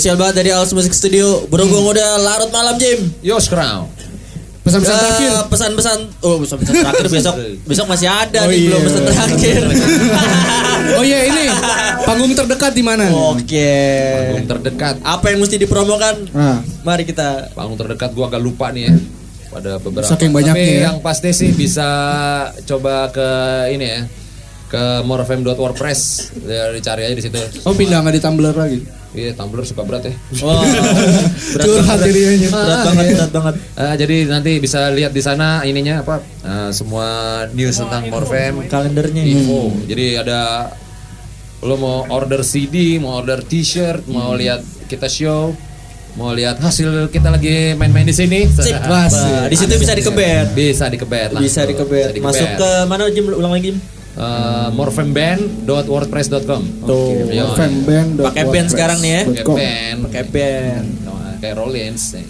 Spesial 0.01 0.17
banget 0.17 0.41
dari 0.41 0.49
Alas 0.49 0.73
Musik 0.73 0.97
Studio. 0.97 1.45
Berhubung 1.45 1.85
udah 1.87 2.17
larut 2.17 2.49
malam 2.49 2.73
Jim. 2.73 3.05
Yos 3.21 3.45
Crown. 3.45 3.85
Pesan-pesan 4.65 4.89
Eh, 4.89 4.97
terakhir. 4.99 5.31
pesan-pesan 5.45 5.97
oh 6.21 6.37
pesan-pesan 6.37 6.73
terakhir 6.75 7.05
besok 7.13 7.35
besok 7.65 7.85
masih 7.85 8.09
ada 8.09 8.39
Oh, 8.41 8.49
nih 8.49 8.65
belum 8.65 8.77
iya. 8.77 8.87
pesan 8.87 9.01
terakhir. 9.05 9.61
Oh 10.91 11.05
iya 11.05 11.19
ini 11.23 11.53
panggung 12.01 12.33
terdekat 12.33 12.73
di 12.73 12.81
mana? 12.81 13.13
Oke. 13.29 13.77
Panggung 14.25 14.49
terdekat. 14.49 14.95
Apa 15.03 15.29
yang 15.29 15.37
mesti 15.37 15.61
dipromokan? 15.61 16.25
Nah, 16.31 16.65
Mari 16.81 17.05
kita 17.05 17.53
Panggung 17.53 17.77
terdekat 17.77 18.09
gua 18.11 18.25
agak 18.25 18.41
lupa 18.41 18.73
nih 18.73 18.89
ya. 18.89 18.93
Pada 19.51 19.77
beberapa. 19.77 20.09
Saking 20.09 20.33
banyaknya 20.33 20.57
Tapi 20.57 20.65
ya. 20.73 20.81
yang 20.89 20.97
pasti 20.99 21.29
sih 21.29 21.53
bisa 21.53 21.85
coba 22.65 23.13
ke 23.13 23.29
ini 23.69 23.85
ya. 23.87 24.01
Ke 24.65 25.05
morefm.wordpress. 25.05 26.01
Ya, 26.41 26.69
dicari 26.71 27.01
aja 27.03 27.13
di 27.13 27.21
situ. 27.21 27.37
oh 27.61 27.73
pindah 27.75 28.01
nggak 28.01 28.17
di 28.17 28.21
Tumblr 28.21 28.49
lagi. 28.51 28.81
Iya, 29.11 29.35
Tumblr 29.35 29.67
suka 29.67 29.83
berat 29.83 30.07
ya. 30.07 30.15
Oh, 30.47 30.63
Curhat 31.59 31.99
dirinya. 31.99 32.47
berat 32.47 32.79
banget, 32.87 33.05
berat 33.11 33.31
banget. 33.35 33.55
Eh, 33.75 33.95
jadi 33.99 34.15
nanti 34.31 34.51
bisa 34.63 34.87
lihat 34.87 35.11
di 35.11 35.19
sana 35.19 35.67
ininya 35.67 35.99
apa 35.99 36.23
eh, 36.23 36.69
semua 36.71 37.07
news 37.51 37.75
tentang 37.75 38.07
Morfem 38.07 38.71
Kalendernya 38.71 39.23
info. 39.27 39.75
Jadi 39.83 40.15
ada 40.15 40.71
lo 41.61 41.75
mau 41.77 41.97
order 42.09 42.41
CD, 42.41 42.97
mau 42.97 43.19
order 43.19 43.43
T-shirt, 43.43 44.07
mau 44.07 44.33
lihat 44.33 44.63
kita 44.87 45.05
show, 45.05 45.53
mau 46.15 46.31
lihat 46.31 46.57
hasil 46.57 47.11
kita 47.11 47.29
lagi 47.29 47.75
main-main 47.75 48.07
di 48.07 48.15
sini. 48.15 48.47
Sip, 48.47 48.79
Mas. 48.87 49.13
Di 49.51 49.55
situ 49.59 49.75
bisa 49.75 49.93
dikebet. 49.93 50.55
Bisa 50.55 50.87
dikebet 50.87 51.35
langsung. 51.35 51.45
Bisa 51.45 51.61
dikebet. 51.67 52.15
Masuk 52.17 52.47
ke 52.57 52.71
mana 52.87 53.11
Jim? 53.11 53.27
Ulang 53.27 53.53
lagi 53.53 53.75
Jim. 53.75 53.77
Eh, 54.13 54.67
morfemband.wordpress.com. 54.71 56.61
Tuh. 56.83 57.27
Iya. 57.27 57.45
Fanband. 57.53 58.09
Pakai 58.21 58.43
band 58.45 58.67
sekarang 58.67 58.97
nih 58.99 59.11
ya. 59.11 59.21
Pakai 59.25 59.45
band, 59.45 59.97
Pakai 60.05 60.23
band. 60.25 60.87
Kayak 61.37 61.55
Rollins. 61.57 62.03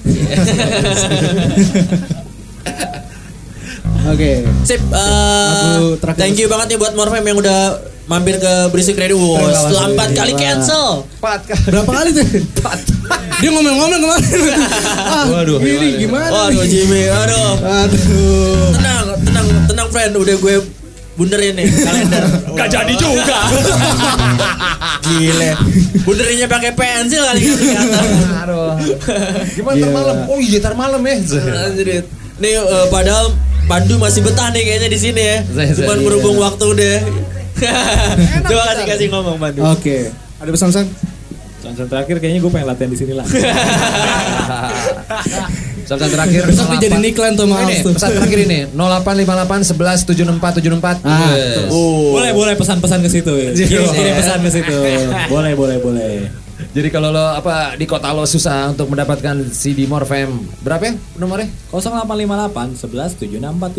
Oke. 4.03 4.32
Sip. 4.63 4.82
eh, 4.82 4.88
Lagu 4.89 5.93
terakhir. 5.95 6.17
thank 6.17 6.36
you 6.36 6.47
banget 6.47 6.73
nih 6.73 6.79
buat 6.79 6.93
Morfem 6.95 7.21
yang 7.21 7.38
udah 7.38 7.59
mampir 8.07 8.36
ke 8.38 8.53
Berisik 8.69 8.97
Radio. 8.97 9.15
Wow, 9.15 9.38
Terima 9.38 9.53
setelah 9.53 9.69
kasih. 9.77 9.93
empat 9.93 10.09
kali 10.11 10.32
Gila. 10.32 10.41
cancel. 10.41 10.88
Berapa 11.69 11.91
kali 11.93 12.09
tuh? 12.11 12.25
Dia 13.38 13.49
ngomel-ngomel 13.51 13.99
kemarin. 13.99 14.32
ah, 15.11 15.25
Waduh, 15.27 15.57
ini 15.59 15.97
gimana? 15.99 16.29
gimana? 16.29 16.49
Waduh 16.49 16.65
Jimmy, 16.65 17.03
aduh. 17.05 17.51
Aduh. 17.59 18.73
Tenang, 18.73 19.05
tenang, 19.21 19.47
tenang 19.67 19.88
friend. 19.89 20.11
Udah 20.15 20.36
gue 20.36 20.55
bunderin 21.14 21.53
nih 21.53 21.68
kalender. 21.68 22.24
Gak 22.51 22.68
jadi 22.70 22.93
juga. 22.95 23.38
Gile. 25.05 25.51
Bunderinnya 26.01 26.47
pakai 26.47 26.72
pensil 26.72 27.22
kali 27.22 27.41
ya 27.41 27.53
ternyata. 27.53 27.99
Aduh. 28.41 28.72
Gimana 29.51 29.76
Iya. 29.76 29.84
ntar 29.84 29.93
malam? 29.93 30.16
Oh 30.28 30.39
iya 30.39 30.57
ntar 30.59 30.74
malam 30.74 31.01
ya. 31.01 31.16
Anjrit. 31.68 32.05
Nih 32.38 32.51
eh, 32.53 32.86
padahal 32.88 33.36
Pandu 33.62 33.95
masih 33.95 34.20
betah 34.22 34.49
nih 34.49 34.64
kayaknya 34.64 34.89
di 34.89 34.99
sini 34.99 35.22
ya. 35.22 35.38
Cuman 35.45 35.76
saya- 35.76 36.01
berhubung 36.01 36.38
waktu 36.38 36.66
udah. 36.66 36.97
Coba 38.49 38.62
kasih 38.68 38.86
kasih 38.88 39.07
ngomong 39.09 39.38
Pandu. 39.38 39.62
Oke. 39.68 40.09
Ada 40.39 40.49
pesan-pesan? 40.49 40.86
Contoh 41.62 41.86
terakhir 41.86 42.16
kayaknya 42.18 42.39
gue 42.41 42.51
pengen 42.51 42.68
latihan 42.68 42.89
di 42.89 42.97
sini 42.97 43.14
lah. 43.14 43.26
Pesan 45.82 46.07
terakhir 46.07 46.41
Besok 46.47 46.66
dia 46.72 46.88
jadi 46.88 46.97
08. 46.97 47.03
Niklan 47.03 47.32
tuh 47.36 47.45
tuh. 47.51 47.91
pesan 47.91 48.09
terakhir 48.16 48.39
ini 48.47 48.59
0858 48.72 49.76
11 49.76 50.07
764 50.39 50.64
74. 50.64 51.03
Ah, 51.03 51.20
Yes. 51.36 51.68
Oh. 51.68 52.16
boleh 52.16 52.32
boleh 52.32 52.53
pesan-pesan 52.55 53.03
ke 53.03 53.09
situ. 53.12 53.34
ya. 53.36 53.51
Kirim 53.51 53.91
kirim 53.91 54.14
pesan 54.16 54.39
ke 54.39 54.49
situ. 54.49 54.78
Boleh 55.28 55.51
boleh 55.53 55.78
boleh. 55.84 56.40
Jadi 56.72 56.88
kalau 56.88 57.11
lo 57.11 57.36
apa 57.36 57.76
di 57.76 57.84
kota 57.84 58.09
lo 58.09 58.24
susah 58.24 58.72
untuk 58.72 58.88
mendapatkan 58.88 59.36
CD 59.45 59.84
Morfem 59.84 60.32
berapa 60.59 60.80
ya 60.82 60.93
nomornya? 61.15 61.51
0858 61.67 62.80
11 62.80 63.19
764 63.19 63.76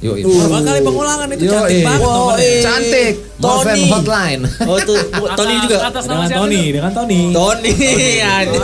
Yo, 0.00 0.16
itu. 0.16 0.32
Berapa 0.32 0.58
kali 0.62 0.80
pengulangan 0.80 1.28
itu 1.28 1.44
Yo, 1.44 1.52
cantik 1.52 1.84
banget 1.84 2.00
Wow, 2.00 2.08
nomornya. 2.16 2.40
eh. 2.42 2.62
Cantik. 2.62 3.14
Morfem 3.36 3.76
Tony. 3.76 3.84
hotline. 3.86 4.42
Oh 4.62 4.78
tuh 4.80 4.96
Tony 5.34 5.54
juga. 5.60 5.76
Atas 5.84 6.04
Dengan 6.06 6.28
Tony, 6.30 6.56
itu? 6.58 6.72
dengan 6.72 6.90
Tony. 6.90 7.20
Tony, 7.30 7.74
anjir. 8.32 8.62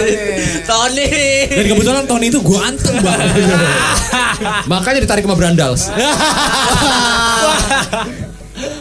Tony. 0.64 1.08
Dan 1.46 1.64
kebetulan 1.68 2.04
Tony 2.06 2.26
itu 2.26 2.40
gue 2.40 2.58
anteng 2.58 2.96
banget. 2.98 3.28
Makanya 4.72 5.00
ditarik 5.02 5.22
sama 5.22 5.36
Brandals. 5.36 5.82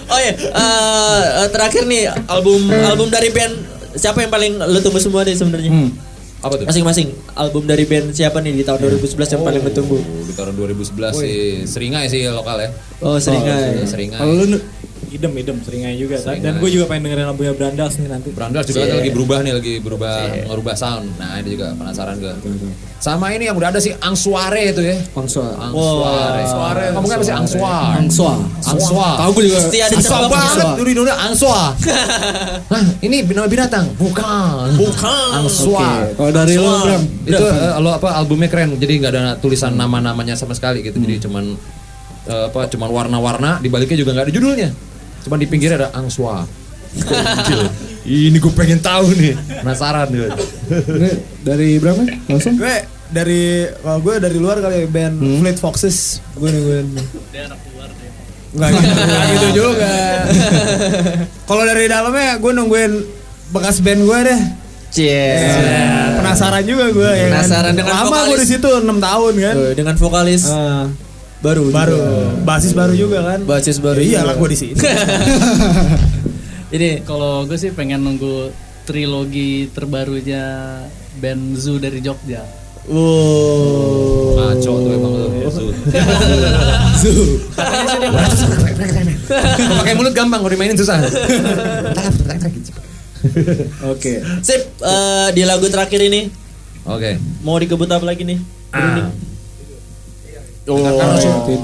Oh 0.07 0.17
iya, 0.17 0.33
eh, 0.33 1.21
terakhir 1.49 1.85
nih 1.85 2.09
album 2.25 2.65
album 2.71 3.11
dari 3.11 3.29
band 3.29 3.76
siapa 3.97 4.23
yang 4.23 4.31
paling 4.31 4.61
lo 4.61 4.79
tunggu 4.79 5.01
semua 5.01 5.25
nih 5.25 5.35
sebenarnya? 5.35 5.71
Hmm. 5.73 5.91
apa 6.37 6.53
tuh? 6.53 6.65
Masing-masing 6.69 7.17
album 7.33 7.65
dari 7.65 7.89
band 7.89 8.13
siapa 8.13 8.37
nih 8.45 8.53
di 8.53 8.61
tahun 8.61 8.77
2011 8.85 9.33
yang 9.33 9.41
paling 9.41 9.61
lo 9.65 9.71
tunggu? 9.73 9.97
Oh, 9.97 10.21
di 10.21 10.33
tahun 10.37 10.53
2011 10.53 11.17
sih 11.17 11.65
Seringai 11.65 12.05
sih 12.07 12.29
lokal 12.29 12.61
ya. 12.61 12.69
Oh, 13.01 13.17
Seringai. 13.17 13.81
Seringai. 13.89 14.21
Kalau 14.21 14.33
lu 14.37 14.57
idem 15.11 15.33
idem 15.37 15.57
seringai 15.63 15.95
juga. 15.95 16.15
Seringai. 16.19 16.43
Dan 16.43 16.53
gue 16.59 16.69
juga 16.69 16.85
pengen 16.91 17.09
dengerin 17.09 17.27
lagunya 17.31 17.53
Brandas 17.55 17.93
nih 17.99 18.09
nanti. 18.11 18.29
Brandals 18.33 18.65
juga 18.67 18.85
kan 18.85 18.97
lagi 18.99 19.11
berubah 19.11 19.37
nih, 19.43 19.53
lagi 19.55 19.73
berubah 19.79 20.15
ngerubah 20.51 20.75
sound. 20.75 21.07
Nah, 21.17 21.39
ini 21.39 21.49
juga 21.55 21.73
penasaran 21.75 22.15
gue. 22.19 22.33
Sama 22.97 23.29
ini 23.29 23.45
yang 23.45 23.53
udah 23.53 23.69
ada 23.69 23.77
sih 23.77 23.93
Angsuare 23.93 24.73
itu 24.73 24.81
ya. 24.81 24.97
Angsuare. 25.13 25.53
Angsuare. 25.69 26.85
Kamu 26.97 27.05
kan 27.05 27.17
pasti 27.21 27.33
Angsuar. 27.33 27.93
Angsoa. 28.01 28.35
Angsoa. 28.65 29.09
Tahu 29.21 29.29
gue 29.37 29.43
juga. 29.53 29.59
Pasti 29.61 29.77
ada 29.85 29.95
cabang 30.01 30.31
banget 30.33 30.65
dulu 30.81 30.89
Indonesia 30.89 31.17
Angsoa. 31.21 31.65
Hah, 32.73 32.85
ini 33.05 33.21
nama 33.21 33.45
binatang? 33.45 33.85
Bukan. 34.01 34.67
Bukan. 34.81 35.29
Angsoa. 35.45 35.77
Oke. 35.77 36.17
Kalau 36.17 36.31
dari 36.33 36.53
Bram. 36.57 37.03
Itu 37.21 37.45
eh, 37.45 37.73
lo 37.77 37.89
apa 37.93 38.17
albumnya 38.17 38.49
keren. 38.49 38.73
Jadi 38.81 38.93
nggak 38.97 39.11
ada 39.13 39.23
tulisan 39.37 39.77
nama-namanya 39.77 40.33
sama 40.33 40.57
sekali 40.57 40.81
gitu. 40.81 40.97
Jadi 40.97 41.29
cuman 41.29 41.53
eh, 42.27 42.45
apa 42.49 42.65
cuman 42.65 42.89
warna-warna 42.89 43.61
di 43.61 43.69
baliknya 43.69 44.01
juga 44.01 44.17
nggak 44.17 44.25
ada 44.25 44.33
judulnya. 44.33 44.69
Cuman 45.27 45.37
di 45.37 45.47
pinggirnya 45.47 45.77
ada 45.77 45.89
Angsua. 45.91 46.47
Gokil. 46.97 47.61
Ini 48.07 48.39
gue 48.39 48.53
pengen 48.55 48.79
tahu 48.79 49.11
nih. 49.11 49.35
Penasaran 49.59 50.07
gue. 50.07 50.31
Ini 50.71 51.09
dari 51.43 51.75
berapa? 51.77 51.99
Langsung? 52.31 52.55
Gue 52.55 52.75
dari 53.07 53.67
kalau 53.79 53.99
gue 53.99 54.15
dari 54.17 54.35
luar 54.35 54.59
kali 54.59 54.83
band 54.83 55.15
Fleet 55.19 55.55
Foxes 55.55 56.19
gue 56.35 56.43
nungguin 56.47 56.87
Dia 57.31 57.47
anak 57.47 57.59
luar 57.71 57.87
deh. 57.87 58.11
Enggak 58.51 58.69
gitu, 58.73 59.01
nggak 59.03 59.25
gitu 59.29 59.47
juga. 59.53 59.93
Kalau 61.43 61.63
dari 61.63 61.83
dalamnya 61.87 62.35
gue 62.35 62.51
nungguin 62.51 62.91
bekas 63.51 63.83
band 63.83 64.01
gue 64.03 64.19
deh. 64.23 64.41
Cie. 64.87 65.43
Penasaran 66.17 66.63
juga 66.63 66.87
gue 66.89 67.11
ya. 67.11 67.27
kan. 67.27 67.43
Penasaran 67.43 67.73
dengan 67.75 67.91
Lama 67.91 68.07
gue 68.07 68.15
vokalis. 68.33 68.39
di 68.39 68.47
situ 68.47 68.69
6 68.71 68.87
tahun 68.87 69.33
kan. 69.35 69.55
Dengan 69.75 69.95
vokalis 69.95 70.43
Ah, 70.47 70.87
baru 71.37 71.69
baru 71.69 71.97
juga. 71.97 72.43
basis 72.43 72.73
baru 72.73 72.93
juga 72.97 73.19
kan. 73.21 73.39
Basis 73.45 73.77
baru 73.77 73.99
Ya 74.01 74.21
iyalah 74.21 74.33
gue 74.37 74.49
di 74.53 74.57
sini. 74.57 74.79
Ini 76.75 76.89
Kalau 77.07 77.47
gue 77.47 77.55
sih 77.55 77.71
pengen 77.71 78.03
nunggu 78.03 78.51
trilogi 78.87 79.67
terbarunya 79.71 80.43
band 81.19 81.55
Zoo 81.59 81.77
dari 81.77 81.99
Jogja. 81.99 82.41
Wow. 82.87 84.39
Ngaco 84.39 84.73
tuh 84.79 84.91
emang 84.95 85.11
lu. 85.11 85.27
Kalau 89.27 89.75
Pakai 89.83 89.93
mulut 89.99 90.15
gampang, 90.15 90.39
kalau 90.39 90.51
dimainin 90.51 90.79
susah. 90.79 91.03
Oke. 93.91 94.23
Sip, 94.39 94.61
eh, 94.79 95.27
di 95.35 95.43
lagu 95.43 95.67
terakhir 95.67 95.99
ini 95.99 96.31
Oke. 96.87 97.19
mau 97.43 97.59
dikebut 97.59 97.91
apa 97.91 98.07
lagi 98.07 98.23
nih? 98.23 98.39
Oh, 100.67 100.79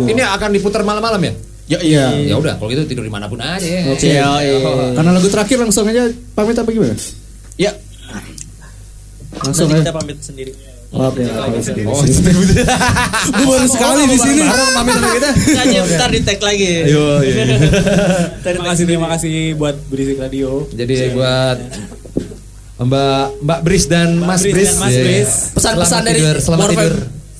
ini 0.03 0.21
akan 0.21 0.49
diputar 0.49 0.81
malam-malam 0.81 1.19
ya? 1.19 1.33
Ya 1.63 1.79
iya. 1.79 2.05
Ya 2.15 2.35
udah, 2.35 2.59
kalau 2.59 2.67
gitu 2.67 2.83
tidur 2.83 3.03
di 3.03 3.11
mana 3.11 3.27
pun 3.27 3.39
aja 3.39 3.63
ya. 3.63 3.87
Oke. 3.87 4.03
Iya, 4.03 4.27
iya. 4.39 4.57
Karena 4.93 5.11
lagu 5.11 5.27
terakhir 5.27 5.57
langsung 5.59 5.87
aja 5.87 6.07
pamit 6.31 6.55
apa 6.55 6.67
gimana? 6.67 6.95
Ya, 7.55 7.71
Langsung 9.33 9.65
nanti 9.67 9.79
aja. 9.79 9.83
kita 9.87 9.93
pamit 9.93 10.17
sendiri. 10.19 10.51
Oke. 10.93 11.25
Oh, 11.89 12.03
Gue 13.33 13.45
baru 13.49 13.65
sekali 13.65 14.01
di 14.05 14.17
sini. 14.19 14.41
pamit 14.45 14.93
sama 14.93 15.09
kita. 15.09 15.29
Hanya 15.63 15.79
ntar 15.89 16.09
di 16.11 16.19
tag 16.21 16.39
lagi. 16.39 16.69
Ayo, 16.85 17.05
iya. 17.23 17.43
Terima 18.45 18.65
kasih 18.69 18.83
terima 18.85 19.07
kasih 19.09 19.57
buat 19.57 19.75
Berisik 19.89 20.21
Radio. 20.21 20.69
Jadi 20.69 20.93
buat 21.11 21.57
Mbak 22.77 23.25
Mbak 23.41 23.59
Bris 23.63 23.83
dan 23.87 24.19
Mas 24.19 24.43
Bris 24.43 24.53
Bris, 24.53 24.69
dan 24.69 24.77
Mas 24.77 24.91
Iya. 24.91 25.01
Bris. 25.01 25.31
Pesan-pesan 25.55 25.89
Selamat 25.89 26.05
dari 26.05 26.19
tidur, 26.19 26.37
selamat 26.37 26.67
tidur. 26.69 26.93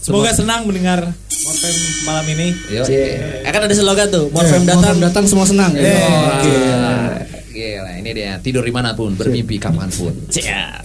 Semoga 0.04 0.36
senang 0.36 0.68
mendengar 0.68 1.00
Morfem 1.44 1.76
malam 2.04 2.26
ini. 2.30 2.48
Yo, 2.70 2.84
Akan 3.44 3.62
ada 3.64 3.74
slogan 3.74 4.08
tuh, 4.08 4.28
Morfem 4.30 4.64
Datang 4.64 4.84
datang. 4.84 4.98
datang 5.00 5.26
semua 5.28 5.48
senang. 5.48 5.72
ya. 5.72 5.96
Oke. 6.40 6.56
Gila, 7.54 7.92
ini 8.00 8.10
dia 8.12 8.36
tidur 8.40 8.64
di 8.64 8.74
mana 8.74 8.92
pun, 8.92 9.14
bermimpi 9.14 9.56
kapan 9.58 9.88
pun. 9.88 10.12
Siap. 10.28 10.84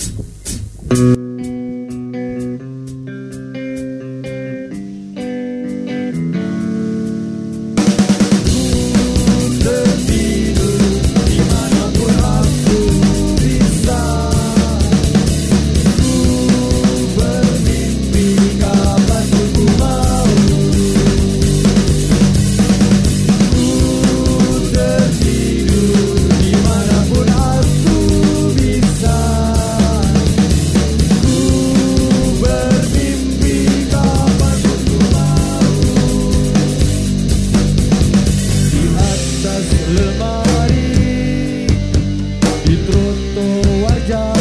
di 42.68 42.76
trotoar 42.84 43.96
jalan 44.04 44.37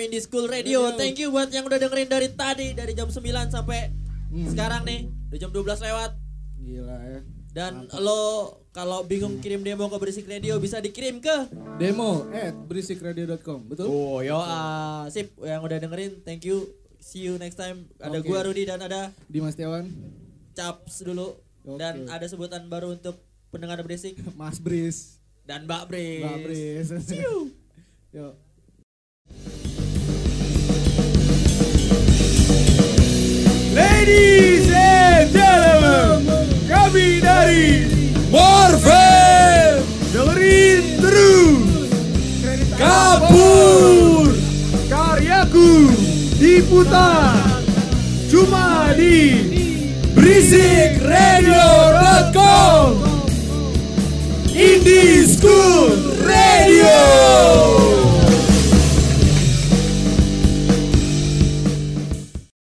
Indie 0.00 0.24
School 0.24 0.48
Radio. 0.48 0.96
Thank 0.96 1.20
you 1.20 1.28
buat 1.28 1.52
yang 1.52 1.68
udah 1.68 1.78
dengerin 1.78 2.08
dari 2.08 2.28
tadi 2.32 2.72
dari 2.72 2.92
jam 2.96 3.12
9 3.12 3.20
sampai 3.52 3.92
sekarang 4.30 4.82
nih, 4.86 5.10
udah 5.30 5.38
jam 5.38 5.50
12 5.50 5.86
lewat. 5.86 6.10
Gila 6.60 6.98
ya. 7.04 7.20
Dan 7.50 7.90
lo 7.98 8.54
kalau 8.70 9.02
bingung 9.02 9.42
kirim 9.42 9.66
demo 9.66 9.90
ke 9.90 9.98
Berisik 9.98 10.30
Radio 10.30 10.54
bisa 10.62 10.78
dikirim 10.78 11.18
ke 11.18 11.50
Demo 11.82 12.30
at 12.30 12.54
berisikradio.com. 12.54 13.66
Betul? 13.66 13.86
Oh, 13.90 14.22
yo 14.22 14.38
ah, 14.38 15.10
sip 15.10 15.34
yang 15.42 15.66
udah 15.66 15.82
dengerin. 15.82 16.22
Thank 16.22 16.46
you. 16.46 16.70
See 17.02 17.26
you 17.26 17.40
next 17.42 17.58
time. 17.58 17.90
Ada 17.98 18.22
Oke. 18.22 18.30
gua 18.30 18.46
Rudi 18.46 18.62
dan 18.68 18.78
ada 18.78 19.10
Dimas 19.26 19.58
Tiawan, 19.58 19.90
Caps 20.54 21.02
dulu 21.02 21.34
dan 21.80 22.06
Oke. 22.06 22.12
ada 22.14 22.26
sebutan 22.30 22.70
baru 22.70 22.94
untuk 22.94 23.18
pendengar 23.50 23.82
Berisik 23.82 24.14
Mas 24.38 24.62
Bris, 24.62 25.18
dan 25.42 25.66
Mbak 25.66 25.82
Bris. 25.90 26.22
Mbak 26.22 26.38
Bris. 26.46 26.86
See 27.02 27.18
you. 27.18 27.50
Yo. 28.14 28.38
Ladies 33.70 34.66
and 34.74 35.30
gentlemen, 35.30 36.26
kami 36.66 37.22
dari 37.22 37.86
Morfem 38.26 39.78
dengerin 40.10 40.98
terus 40.98 41.86
Kapur 42.74 44.34
karyaku 44.90 45.86
diputar 46.42 47.38
cuma 48.26 48.90
di 48.98 49.38
Berisikradio.com 50.18 52.98
Indie 54.50 55.30
School 55.30 56.18